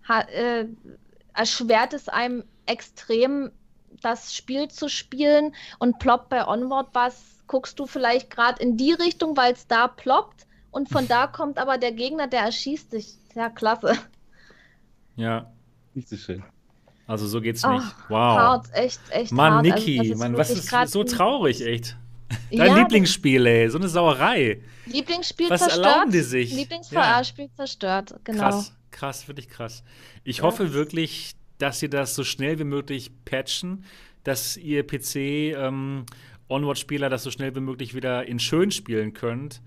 [0.08, 0.66] ha, äh,
[1.34, 3.50] erschwert es einem extrem,
[4.00, 5.54] das Spiel zu spielen.
[5.80, 9.88] Und ploppt bei Onward was, guckst du vielleicht gerade in die Richtung, weil es da
[9.88, 10.46] ploppt.
[10.70, 13.14] Und von da kommt aber der Gegner, der erschießt dich.
[13.34, 13.98] Ja, klasse.
[15.16, 15.50] Ja.
[15.94, 16.44] Nicht so schön.
[17.08, 17.82] Also so geht's nicht.
[17.82, 18.38] Oh, wow.
[18.38, 19.64] Hart, echt, echt Mann, hart.
[19.64, 21.96] Niki, also, Mann, was ist so traurig, echt.
[22.52, 24.62] Dein ja, Lieblingsspiel, ey, so eine Sauerei.
[24.86, 25.86] Lieblingsspiel was zerstört.
[25.86, 26.54] erlauben die sich?
[26.54, 27.54] Lieblings-VR-Spiel ja.
[27.56, 28.42] zerstört, genau.
[28.42, 29.82] Krass, krass, wirklich krass.
[30.22, 30.44] Ich ja.
[30.44, 33.84] hoffe wirklich, dass sie das so schnell wie möglich patchen,
[34.22, 35.16] dass ihr PC
[35.56, 36.06] ähm,
[36.50, 39.60] Onward-Spieler das so schnell wie möglich wieder in schön spielen könnt,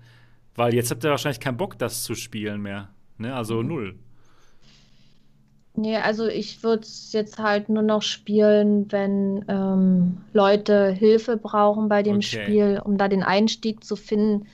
[0.54, 2.90] weil jetzt habt ihr wahrscheinlich keinen Bock, das zu spielen mehr.
[3.18, 3.34] Ne?
[3.34, 3.68] Also mhm.
[3.68, 3.94] null.
[5.76, 11.88] Nee, also ich würde es jetzt halt nur noch spielen, wenn ähm, Leute Hilfe brauchen
[11.88, 12.44] bei dem okay.
[12.44, 14.46] Spiel, um da den Einstieg zu finden.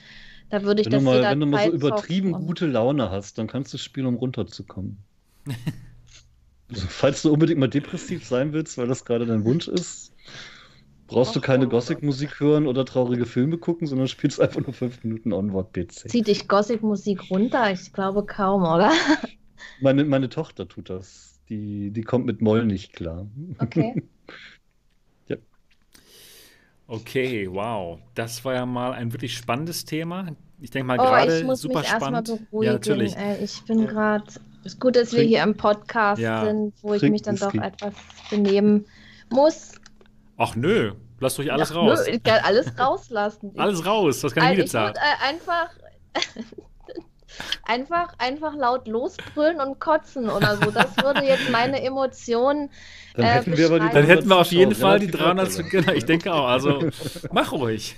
[0.48, 3.48] Da würde ich wenn das mal, Wenn du mal so übertrieben gute Laune hast, dann
[3.48, 4.96] kannst du spielen, um runterzukommen.
[6.70, 10.12] also, falls du unbedingt mal depressiv sein willst, weil das gerade dein Wunsch ist,
[11.10, 15.32] brauchst du keine Gothic-Musik hören oder traurige Filme gucken, sondern spielst einfach nur fünf Minuten
[15.32, 16.08] Onward-PC.
[16.08, 17.70] Zieht dich Gothic-Musik runter?
[17.72, 18.92] Ich glaube kaum, oder?
[19.80, 21.40] Meine, meine Tochter tut das.
[21.50, 23.26] Die, die kommt mit Moll nicht klar.
[23.58, 24.02] Okay.
[25.28, 25.36] ja.
[26.86, 27.98] Okay, wow.
[28.14, 30.28] Das war ja mal ein wirklich spannendes Thema.
[30.60, 32.32] Ich denke mal oh, gerade super spannend.
[32.52, 33.14] Ja, natürlich.
[33.42, 34.24] Ich bin gerade.
[34.64, 36.44] Es ist gut, dass wir hier im Podcast ja.
[36.44, 37.94] sind, wo ich mich dann doch etwas
[38.30, 38.86] benehmen
[39.30, 39.79] muss.
[40.42, 42.00] Ach nö, lass ruhig alles Ach, raus.
[42.06, 43.52] Nö, ich kann alles rauslassen.
[43.58, 44.96] alles raus, was kann ich jetzt sagen?
[44.96, 45.68] Äh, einfach,
[47.64, 50.70] einfach, einfach laut losbrüllen und kotzen oder so.
[50.70, 52.70] Das würde jetzt meine Emotionen.
[53.16, 55.68] Dann äh, hätten wir aber die Dann hätten wir auf jeden Fall die 300.
[55.68, 56.46] Genau, ich denke auch.
[56.46, 56.88] Also
[57.30, 57.96] mach ruhig.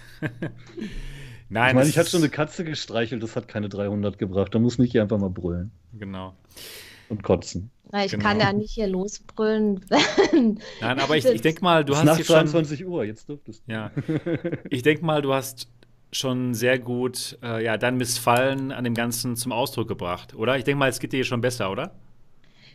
[1.48, 4.52] Nein, ich meine, ich hatte schon eine Katze gestreichelt, das hat keine 300 gebracht.
[4.52, 5.70] Da muss nicht hier einfach mal brüllen.
[5.92, 6.34] Genau.
[7.08, 7.70] Und kotzen.
[7.92, 8.24] Na, ich genau.
[8.24, 9.84] kann ja nicht hier losbrüllen.
[10.32, 13.72] Nein, aber ich, ich denke mal, du hast nach 22 schon, Uhr, jetzt dürftest du.
[13.72, 13.90] Ja.
[14.70, 15.68] Ich denke mal, du hast
[16.10, 20.56] schon sehr gut äh, ja, dein Missfallen an dem Ganzen zum Ausdruck gebracht, oder?
[20.56, 21.92] Ich denke mal, es geht dir schon besser, oder?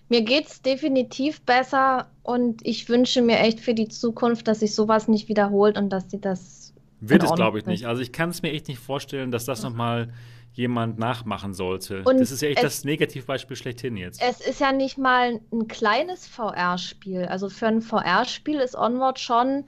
[0.07, 4.75] Mir geht es definitiv besser und ich wünsche mir echt für die Zukunft, dass sich
[4.75, 6.73] sowas nicht wiederholt und dass sie das.
[7.01, 7.85] Wird es, glaube ich, nicht.
[7.85, 10.13] Also ich kann es mir echt nicht vorstellen, dass das nochmal
[10.57, 12.03] jemand nachmachen sollte.
[12.03, 14.21] Und das ist ja echt es, das Negativbeispiel schlechthin jetzt.
[14.21, 17.25] Es ist ja nicht mal ein kleines VR-Spiel.
[17.25, 19.65] Also für ein VR-Spiel ist Onward schon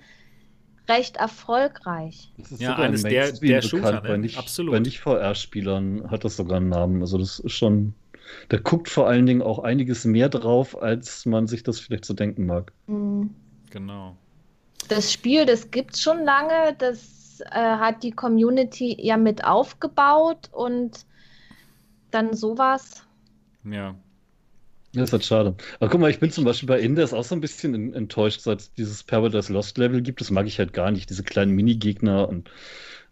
[0.90, 2.34] recht erfolgreich.
[2.38, 4.02] Das ist ja, eines der, der Shooter, ne?
[4.02, 4.74] bei nicht, Absolut.
[4.74, 7.02] Bei nicht VR-Spielern hat das sogar einen Namen.
[7.02, 7.94] Also das ist schon,
[8.50, 12.16] da guckt vor allen Dingen auch einiges mehr drauf, als man sich das vielleicht so
[12.16, 12.74] denken mag.
[12.88, 13.36] Mhm.
[13.70, 14.18] Genau.
[14.88, 20.50] Das Spiel, das gibt es schon lange, das äh, hat die Community ja mit aufgebaut
[20.52, 21.06] und
[22.12, 23.06] dann sowas.
[23.64, 23.96] Ja.
[24.94, 25.56] Das ist halt schade.
[25.80, 28.60] Aber guck mal, ich bin zum Beispiel bei Indes auch so ein bisschen enttäuscht, seit
[28.60, 30.20] es dieses Paradise Lost Level gibt.
[30.20, 32.50] Das mag ich halt gar nicht, diese kleinen Minigegner und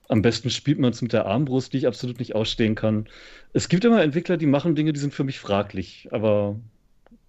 [0.10, 3.08] am besten spielt man es mit der Armbrust, die ich absolut nicht ausstehen kann.
[3.54, 6.60] Es gibt immer Entwickler, die machen Dinge, die sind für mich fraglich, aber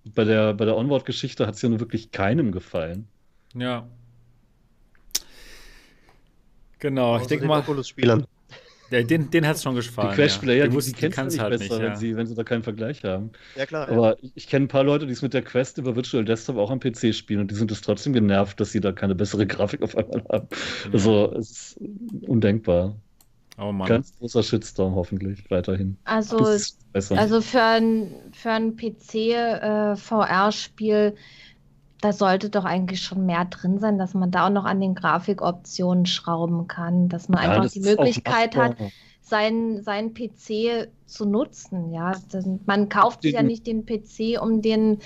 [0.05, 3.09] bei der, bei der Onward-Geschichte hat es ja nur wirklich keinem gefallen.
[3.55, 3.89] Ja,
[6.79, 7.61] Genau, ich denke mal.
[7.61, 8.27] Oculus-Spielern.
[8.91, 10.11] Ja, den, den hat es schon gefallen.
[10.11, 10.71] Die Quest-Player, ja.
[10.71, 11.81] die, die, die du nicht halt besser, nicht, ja.
[11.81, 13.33] wenn, sie, wenn sie da keinen Vergleich haben.
[13.55, 13.87] Ja, klar.
[13.89, 14.31] Aber ja.
[14.35, 16.81] ich kenne ein paar Leute, die es mit der Quest über Virtual Desktop auch am
[16.81, 19.95] PC spielen und die sind es trotzdem genervt, dass sie da keine bessere Grafik auf
[19.97, 20.49] einmal haben.
[20.87, 20.93] Mhm.
[20.93, 21.79] Also, es ist
[22.27, 22.97] undenkbar.
[23.61, 23.89] Oh Mann.
[23.89, 25.97] Ganz großer Shitstorm hoffentlich weiterhin.
[26.05, 26.39] Also,
[26.93, 31.13] also für ein, für ein PC-VR-Spiel, äh,
[32.01, 34.95] da sollte doch eigentlich schon mehr drin sein, dass man da auch noch an den
[34.95, 38.77] Grafikoptionen schrauben kann, dass man ja, einfach das die Möglichkeit hat,
[39.21, 41.93] seinen, seinen PC zu nutzen.
[41.93, 42.13] Ja,
[42.67, 44.99] man kauft den, ja nicht den PC, um den,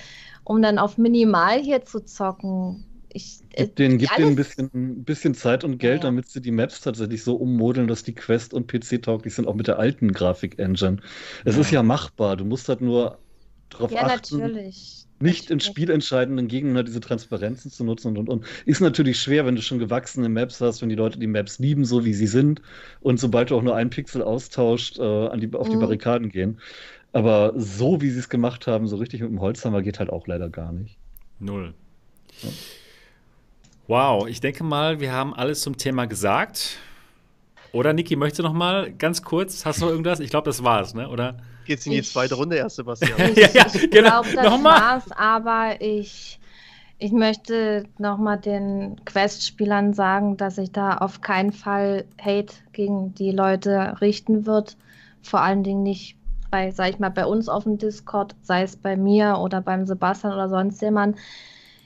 [0.43, 2.85] um dann auf Minimal hier zu zocken.
[3.15, 6.09] Ich, äh, den gibt denen ein bisschen, ein bisschen Zeit und Geld, ja.
[6.09, 9.53] damit sie die Maps tatsächlich so ummodeln, dass die Quest und PC tauglich sind, auch
[9.53, 10.97] mit der alten Grafik-Engine.
[11.45, 11.61] Es ja.
[11.61, 12.37] ist ja machbar.
[12.37, 13.19] Du musst halt nur
[13.69, 14.39] darauf ja, achten.
[14.39, 18.45] Natürlich nicht in spielentscheidenden Gegenden diese Transparenzen zu nutzen und, und, und.
[18.65, 21.85] Ist natürlich schwer, wenn du schon gewachsene Maps hast, wenn die Leute die Maps lieben,
[21.85, 22.61] so wie sie sind.
[23.01, 25.81] Und sobald du auch nur einen Pixel austauscht, äh, an die, auf die mhm.
[25.81, 26.59] Barrikaden gehen.
[27.13, 30.27] Aber so, wie sie es gemacht haben, so richtig mit dem Holzhammer, geht halt auch
[30.27, 30.97] leider gar nicht.
[31.39, 31.73] Null.
[32.41, 32.49] Ja.
[33.87, 36.77] Wow, ich denke mal, wir haben alles zum Thema gesagt.
[37.73, 39.65] Oder Niki, möchtest du noch mal ganz kurz?
[39.65, 40.19] Hast du noch irgendwas?
[40.19, 41.09] Ich glaube, das war's, ne?
[41.09, 41.37] Oder?
[41.65, 43.17] Geht's in die ich, zweite Runde erst, Sebastian?
[43.35, 44.21] ja, ja, ich genau.
[44.21, 44.81] glaube, das Nochmal.
[44.81, 46.39] war's, aber ich,
[46.99, 53.31] ich möchte nochmal den Quest-Spielern sagen, dass ich da auf keinen Fall Hate gegen die
[53.31, 54.77] Leute richten wird.
[55.21, 56.17] Vor allen Dingen nicht
[56.51, 59.85] bei, sag ich mal, bei uns auf dem Discord, sei es bei mir oder beim
[59.85, 61.17] Sebastian oder sonst jemand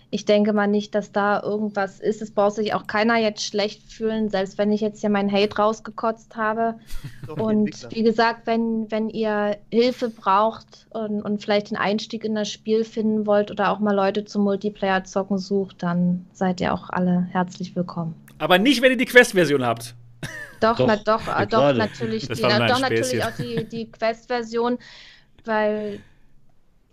[0.09, 2.21] ich denke mal nicht, dass da irgendwas ist.
[2.21, 5.57] Es braucht sich auch keiner jetzt schlecht fühlen, selbst wenn ich jetzt hier meinen Hate
[5.57, 6.75] rausgekotzt habe.
[7.27, 12.49] und wie gesagt, wenn, wenn ihr Hilfe braucht und, und vielleicht den Einstieg in das
[12.49, 16.89] Spiel finden wollt oder auch mal Leute zum Multiplayer zocken sucht, dann seid ihr auch
[16.89, 18.15] alle herzlich willkommen.
[18.39, 19.95] Aber nicht, wenn ihr die Quest-Version habt.
[20.61, 24.79] Doch, doch, na, doch, äh, doch natürlich, die, na, doch natürlich auch die, die Quest-Version,
[25.45, 25.99] weil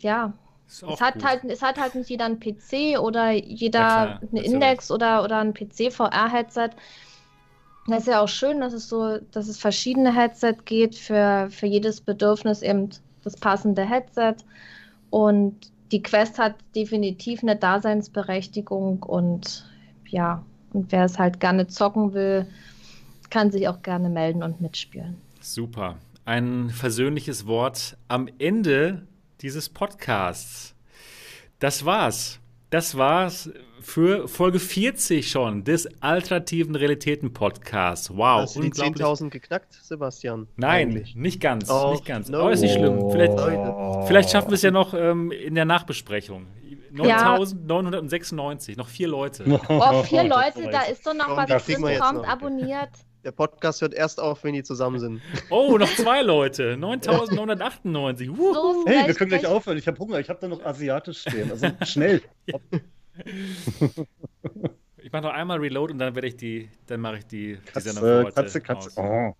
[0.00, 0.34] ja,
[0.82, 4.90] es hat, halt, es hat halt nicht jeder einen PC oder jeder ja, einen Index
[4.90, 6.70] oder, oder ein PC-VR-Headset.
[7.86, 11.66] Das ist ja auch schön, dass es so, dass es verschiedene Headset geht, für, für
[11.66, 12.90] jedes Bedürfnis eben
[13.22, 14.36] das passende Headset.
[15.10, 19.64] Und die Quest hat definitiv eine Daseinsberechtigung und
[20.08, 20.42] ja,
[20.72, 22.46] und wer es halt gerne zocken will,
[23.30, 25.16] kann sich auch gerne melden und mitspielen.
[25.40, 25.96] Super.
[26.24, 29.06] Ein versöhnliches Wort am Ende
[29.44, 30.74] dieses Podcasts.
[31.58, 32.40] Das war's.
[32.70, 38.08] Das war's für Folge 40 schon des alternativen Realitäten Podcasts.
[38.10, 40.48] Wow, Hast du die 10.000 geknackt, Sebastian?
[40.56, 41.14] Nein, Eigentlich.
[41.14, 42.30] nicht ganz, oh, nicht ganz.
[42.30, 42.38] No.
[42.40, 43.10] Aber ist nicht schlimm.
[43.10, 44.06] Vielleicht, oh.
[44.06, 46.46] vielleicht schaffen wir es ja noch ähm, in der Nachbesprechung.
[46.94, 49.44] 9.996, noch vier Leute.
[49.68, 51.82] Oh, vier Leute, da ist doch noch was drin.
[52.00, 52.88] Kommt, abonniert.
[53.24, 55.22] Der Podcast hört erst auf, wenn die zusammen sind.
[55.48, 56.76] Oh, noch zwei Leute.
[56.76, 58.28] 9998.
[58.36, 59.78] So hey, wir können gleich aufhören.
[59.78, 60.20] Ich habe Hunger.
[60.20, 61.50] Ich habe da noch asiatisch stehen.
[61.50, 62.20] Also schnell.
[64.98, 67.88] ich mache noch einmal Reload und dann werde ich die, dann mache ich die, Katze,
[67.88, 68.90] die Sendung Katze, Katze.
[68.96, 69.34] Oh.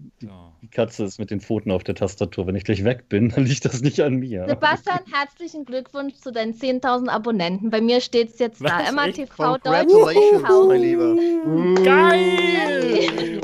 [0.00, 0.28] Die,
[0.62, 2.46] die, Katze ist mit den Pfoten auf der Tastatur.
[2.46, 4.46] Wenn ich gleich weg bin, dann liegt das nicht an mir.
[4.48, 7.70] Sebastian, herzlichen Glückwunsch zu deinen 10.000 Abonnenten.
[7.70, 8.88] Bei mir steht es jetzt Was, da.
[8.88, 11.16] Emma TV Congratulations, mein Lieber.
[11.82, 13.40] Geil!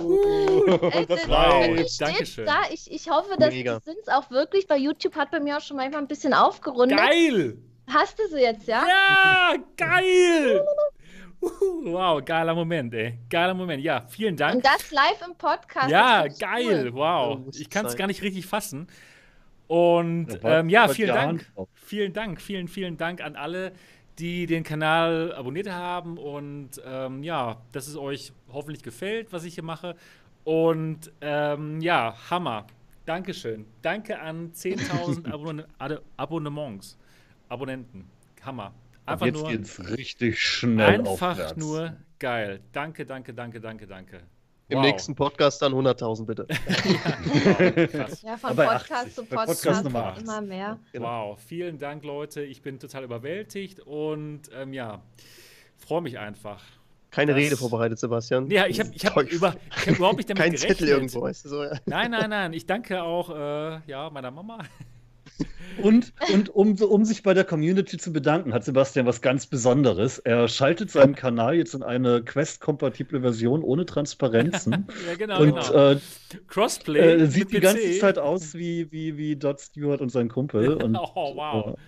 [1.09, 2.47] das wow, Dankeschön.
[2.47, 2.63] Da.
[2.73, 3.75] Ich, ich hoffe, dass Mega.
[3.75, 6.35] das sind es auch wirklich, weil YouTube hat bei mir auch schon manchmal ein bisschen
[6.35, 6.99] aufgerundet.
[6.99, 7.59] Geil!
[7.89, 8.85] Hast du sie jetzt, ja?
[8.87, 10.65] Ja, geil!
[11.85, 13.19] Wow, geiler Moment, ey.
[13.29, 13.83] Geiler Moment.
[13.83, 14.57] Ja, vielen Dank.
[14.57, 15.91] Und das live im Podcast.
[15.91, 16.87] Ja, geil.
[16.87, 16.95] Cool.
[16.95, 17.41] Wow.
[17.55, 18.89] Ich kann es gar nicht richtig fassen.
[19.67, 21.47] Und ja, ähm, ja vielen Dank.
[21.75, 22.41] Vielen Dank.
[22.41, 23.73] Vielen, vielen Dank an alle,
[24.19, 26.19] die den Kanal abonniert haben.
[26.19, 29.97] Und ähm, ja, dass es euch hoffentlich gefällt, was ich hier mache.
[30.45, 32.67] Und ähm, ja, Hammer.
[33.07, 33.67] Dankeschön.
[33.83, 35.65] Danke an 10.000 Abonn
[36.17, 36.97] Abonnements.
[37.49, 38.09] Abonnenten.
[38.43, 38.73] Hammer.
[39.07, 41.57] Einfach jetzt nur, geht's richtig schnell Einfach aufwärts.
[41.57, 42.61] nur geil.
[42.73, 44.21] Danke, danke, danke, danke, danke.
[44.69, 44.87] Im wow.
[44.87, 46.47] nächsten Podcast dann 100.000 bitte.
[47.93, 49.15] ja, ja, von Podcast 80.
[49.15, 50.79] zu Podcast, Podcast immer mehr.
[50.93, 51.33] Genau.
[51.33, 52.43] Wow, vielen Dank, Leute.
[52.43, 55.03] Ich bin total überwältigt und ähm, ja,
[55.77, 56.63] freue mich einfach.
[57.11, 57.43] Keine das...
[57.43, 58.51] Rede vorbereitet, Sebastian.
[58.51, 60.79] Ja, ich habe ich hab über, hab überhaupt nicht damit Kein gerechnet.
[60.79, 61.63] Zettel irgendwo, weißt du so.
[61.63, 61.79] Ja.
[61.85, 62.53] Nein, nein, nein.
[62.55, 64.61] Ich danke auch äh, ja, meiner Mama.
[65.83, 70.19] Und, und um, um sich bei der Community zu bedanken, hat Sebastian was ganz Besonderes.
[70.19, 74.87] Er schaltet seinen Kanal jetzt in eine Quest-kompatible Version ohne Transparenzen.
[75.09, 75.41] ja, genau.
[75.41, 75.91] Und genau.
[75.91, 75.99] Äh,
[76.47, 77.23] Crossplay.
[77.23, 80.75] Äh, sieht die ganze Zeit aus wie, wie, wie Dot Stewart und sein Kumpel.
[80.85, 81.79] Und, oh, wow.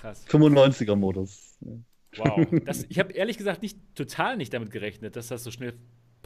[0.00, 0.24] Krass.
[0.28, 1.58] 95er-Modus.
[2.16, 2.46] Wow.
[2.64, 5.74] Das, ich habe ehrlich gesagt nicht total nicht damit gerechnet, dass das so schnell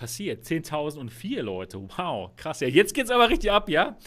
[0.01, 0.45] passiert.
[0.45, 1.79] 10.004 Leute.
[1.97, 2.61] Wow, krass.
[2.61, 3.99] Ja, jetzt geht's aber richtig ab, ja?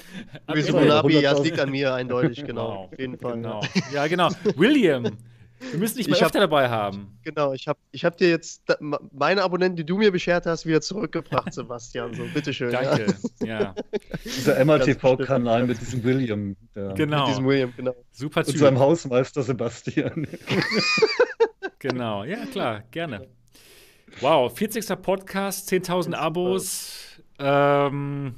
[0.48, 2.68] Luis Munabi, ja, es liegt an mir eindeutig, genau.
[2.68, 2.92] Wow.
[2.92, 3.34] Auf jeden Fall.
[3.34, 3.62] Genau.
[3.94, 4.30] Ja, genau.
[4.56, 7.20] William, wir müssen dich mal ich öfter hab, dabei haben.
[7.22, 8.64] Genau, ich habe ich hab dir jetzt
[9.12, 12.16] meine Abonnenten, die du mir beschert hast, wieder zurückgebracht, Sebastian.
[12.16, 12.72] So, bitteschön.
[12.72, 13.46] Danke, ja.
[13.46, 13.76] ja.
[14.24, 16.56] Dieser MATV-Kanal mit diesem William.
[16.76, 16.94] Ja.
[16.94, 17.20] Genau.
[17.20, 17.96] Mit diesem William, genau.
[18.12, 18.56] Super Typ.
[18.56, 20.28] Und seinem Hausmeister Sebastian.
[21.80, 23.28] genau, ja, klar, gerne.
[24.22, 25.02] Wow, 40.
[25.02, 27.22] Podcast, 10.000 Abos.
[27.40, 28.36] Ähm,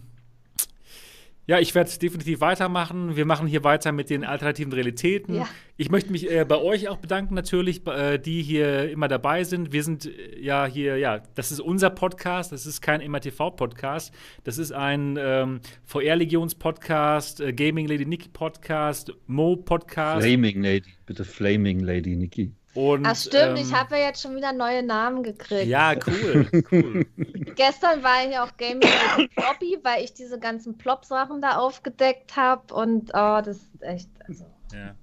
[1.48, 3.16] ja, ich werde definitiv weitermachen.
[3.16, 5.36] Wir machen hier weiter mit den alternativen Realitäten.
[5.36, 5.48] Ja.
[5.78, 9.72] Ich möchte mich äh, bei euch auch bedanken, natürlich, äh, die hier immer dabei sind.
[9.72, 14.12] Wir sind äh, ja hier, ja, das ist unser Podcast, das ist kein MRTV-Podcast.
[14.44, 20.26] Das ist ein ähm, VR-Legions-Podcast, äh, Gaming Lady Nikki Podcast, Mo-Podcast.
[20.26, 22.54] Flaming Lady, bitte Flaming Lady Nikki.
[22.76, 25.66] Und, Ach stimmt, ähm, ich habe ja jetzt schon wieder neue Namen gekriegt.
[25.66, 27.06] Ja, cool, cool.
[27.56, 32.74] Gestern war ich auch Gaming mit Floppy, weil ich diese ganzen Plop-Sachen da aufgedeckt habe
[32.74, 34.10] und oh, das ist echt.
[34.28, 34.46] Also.
[34.74, 34.94] Ja.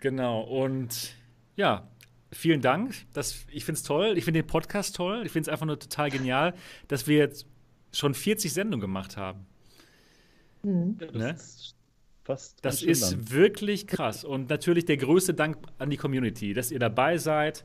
[0.00, 1.14] Genau, und
[1.56, 1.88] ja,
[2.30, 2.94] vielen Dank.
[3.12, 4.16] Das, ich finde es toll.
[4.16, 5.22] Ich finde den Podcast toll.
[5.26, 6.54] Ich finde es einfach nur total genial,
[6.86, 7.46] dass wir jetzt
[7.92, 9.46] schon 40 Sendungen gemacht haben.
[10.62, 10.96] Mhm.
[11.12, 11.36] Ne?
[12.24, 12.64] Fast.
[12.64, 13.30] Das ist lang.
[13.30, 14.24] wirklich krass.
[14.24, 17.64] Und natürlich der größte Dank an die Community, dass ihr dabei seid.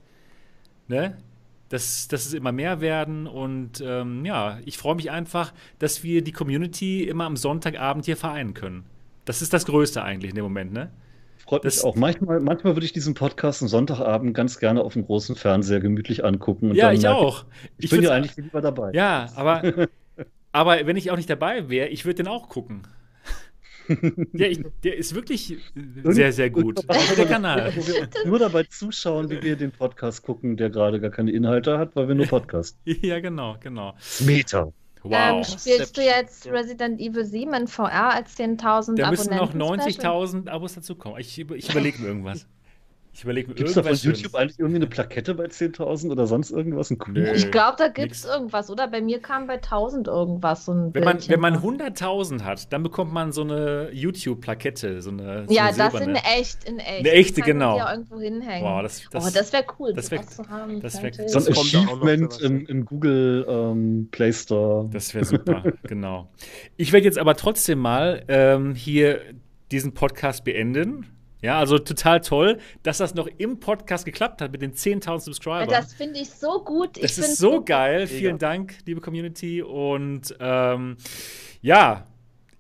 [0.87, 1.17] Ne?
[1.69, 3.27] Dass, dass es immer mehr werden.
[3.27, 8.17] Und ähm, ja, ich freue mich einfach, dass wir die Community immer am Sonntagabend hier
[8.17, 8.85] vereinen können.
[9.25, 10.91] Das ist das Größte eigentlich in dem Moment, ne?
[11.37, 11.95] Freut das, mich auch.
[11.95, 16.23] Manchmal, manchmal würde ich diesen Podcast am Sonntagabend ganz gerne auf dem großen Fernseher gemütlich
[16.23, 16.73] angucken.
[16.73, 17.45] ja, ich auch.
[17.77, 18.91] Ich, ich bin ja eigentlich lieber dabei.
[18.93, 19.87] Ja, aber,
[20.53, 22.83] aber wenn ich auch nicht dabei wäre, ich würde den auch gucken
[23.87, 26.85] ich, der ist wirklich sehr, sehr gut.
[27.17, 27.73] der Kanal.
[28.25, 32.07] nur dabei zuschauen, wie wir den Podcast gucken, der gerade gar keine Inhalte hat, weil
[32.07, 32.77] wir nur Podcast.
[32.85, 33.95] ja, genau, genau.
[34.19, 34.73] Meter.
[35.03, 35.13] Wow.
[35.13, 38.95] Ähm, spielst du jetzt Resident Evil 7 in VR als 10.000 Abonnenten?
[38.97, 41.17] Da müssen noch 90.000 Abos dazu kommen.
[41.19, 42.47] Ich, ich überlege mir irgendwas.
[43.17, 46.27] Ich überlege mir Gibt es da von YouTube eigentlich irgendwie eine Plakette bei 10.000 oder
[46.27, 46.91] sonst irgendwas?
[46.91, 48.87] Ein Nö, ich glaube, da gibt es irgendwas, oder?
[48.87, 52.83] Bei mir kam bei 1000 irgendwas so ein Wenn man, wenn man 100.000 hat, dann
[52.83, 55.01] bekommt man so eine YouTube-Plakette.
[55.01, 56.99] So eine, so ja, eine das in echt, in echt.
[56.99, 57.77] Eine echte, genau.
[57.77, 58.63] Ja irgendwo hinhängen.
[58.63, 60.79] Wow, das, das, oh, das wäre cool, das wär, zu haben.
[60.79, 64.87] Das wär, so ein Achievement im, im, Google ähm, Play Store.
[64.93, 66.29] Das wäre super, genau.
[66.75, 69.21] Ich werde jetzt aber trotzdem mal ähm, hier
[69.71, 74.61] diesen Podcast beenden ja, also total toll, dass das noch im Podcast geklappt hat mit
[74.61, 75.69] den 10.000 Subscribern.
[75.69, 77.01] Das finde ich so gut.
[77.01, 78.07] das ist so, geil.
[78.07, 79.61] Vielen Dank, liebe Community.
[79.61, 80.97] Und ähm,
[81.61, 82.05] ja,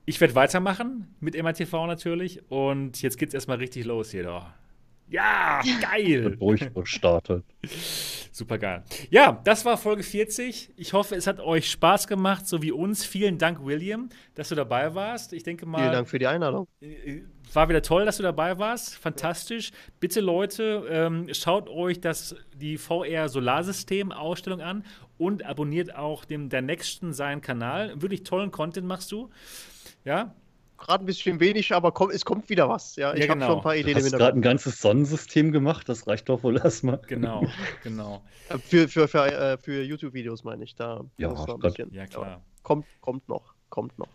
[0.05, 2.49] ich werde weitermachen mit MATV natürlich.
[2.51, 4.45] Und jetzt geht es erstmal richtig los hier doch.
[5.09, 6.35] Ja, geil.
[6.37, 7.45] Durchgestartet.
[8.31, 8.83] Super geil.
[9.09, 10.73] Ja, das war Folge 40.
[10.75, 13.05] Ich hoffe, es hat euch Spaß gemacht, so wie uns.
[13.05, 15.33] Vielen Dank, William, dass du dabei warst.
[15.33, 15.79] Ich denke mal.
[15.79, 16.67] Vielen Dank für die Einladung.
[17.53, 18.95] War wieder toll, dass du dabei warst.
[18.95, 19.71] Fantastisch.
[19.99, 24.83] Bitte, Leute, ähm, schaut euch das, die VR Solarsystem Ausstellung an
[25.17, 28.01] und abonniert auch dem der Nächsten seinen Kanal.
[28.01, 29.29] Wirklich tollen Content machst du.
[30.05, 30.35] Ja,
[30.77, 32.95] gerade ein bisschen wenig, aber komm, es kommt wieder was.
[32.95, 33.45] Ja, ich ja, genau.
[33.45, 33.97] habe schon ein paar Ideen.
[33.97, 36.99] Du hast gerade ein ganzes Sonnensystem gemacht, das reicht doch wohl erstmal.
[37.07, 37.43] Genau,
[37.83, 38.23] genau.
[38.49, 41.03] Äh, für, für, für, äh, für YouTube-Videos meine ich da.
[41.17, 42.41] Ja, bisschen, ja klar.
[42.63, 44.09] Kommt, kommt noch, kommt noch.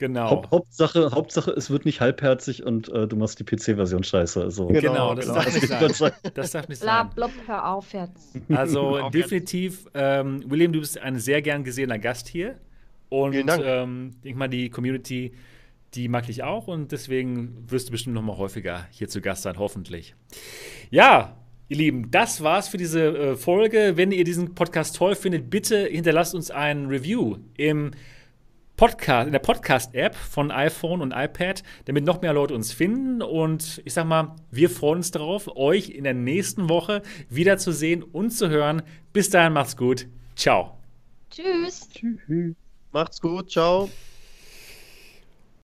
[0.00, 0.30] Genau.
[0.30, 4.42] Haupt, Hauptsache, Hauptsache, es wird nicht halbherzig und äh, du machst die PC-Version scheiße.
[4.42, 4.68] Also.
[4.68, 5.34] Genau, genau das, genau.
[5.34, 6.12] Darf nicht sein.
[6.34, 7.10] das darf nicht sein.
[7.14, 8.34] Blab, hör auf jetzt.
[8.48, 12.56] Also auf definitiv, ähm, William, du bist ein sehr gern gesehener Gast hier.
[13.10, 13.34] Und.
[13.34, 15.32] Ähm, ich denke mal, die Community
[15.94, 19.42] die mag ich auch und deswegen wirst du bestimmt noch mal häufiger hier zu Gast
[19.42, 20.14] sein, hoffentlich.
[20.90, 21.36] Ja,
[21.68, 23.92] ihr Lieben, das war's für diese äh, Folge.
[23.96, 27.90] Wenn ihr diesen Podcast toll findet, bitte hinterlasst uns ein Review im
[28.80, 33.20] Podcast, in der Podcast-App von iPhone und iPad, damit noch mehr Leute uns finden.
[33.20, 38.30] Und ich sag mal, wir freuen uns darauf, euch in der nächsten Woche wiederzusehen und
[38.30, 38.80] zu hören.
[39.12, 40.06] Bis dahin, macht's gut.
[40.34, 40.78] Ciao.
[41.30, 41.90] Tschüss.
[41.90, 42.56] Tschüss.
[42.90, 43.50] Macht's gut.
[43.50, 43.90] Ciao.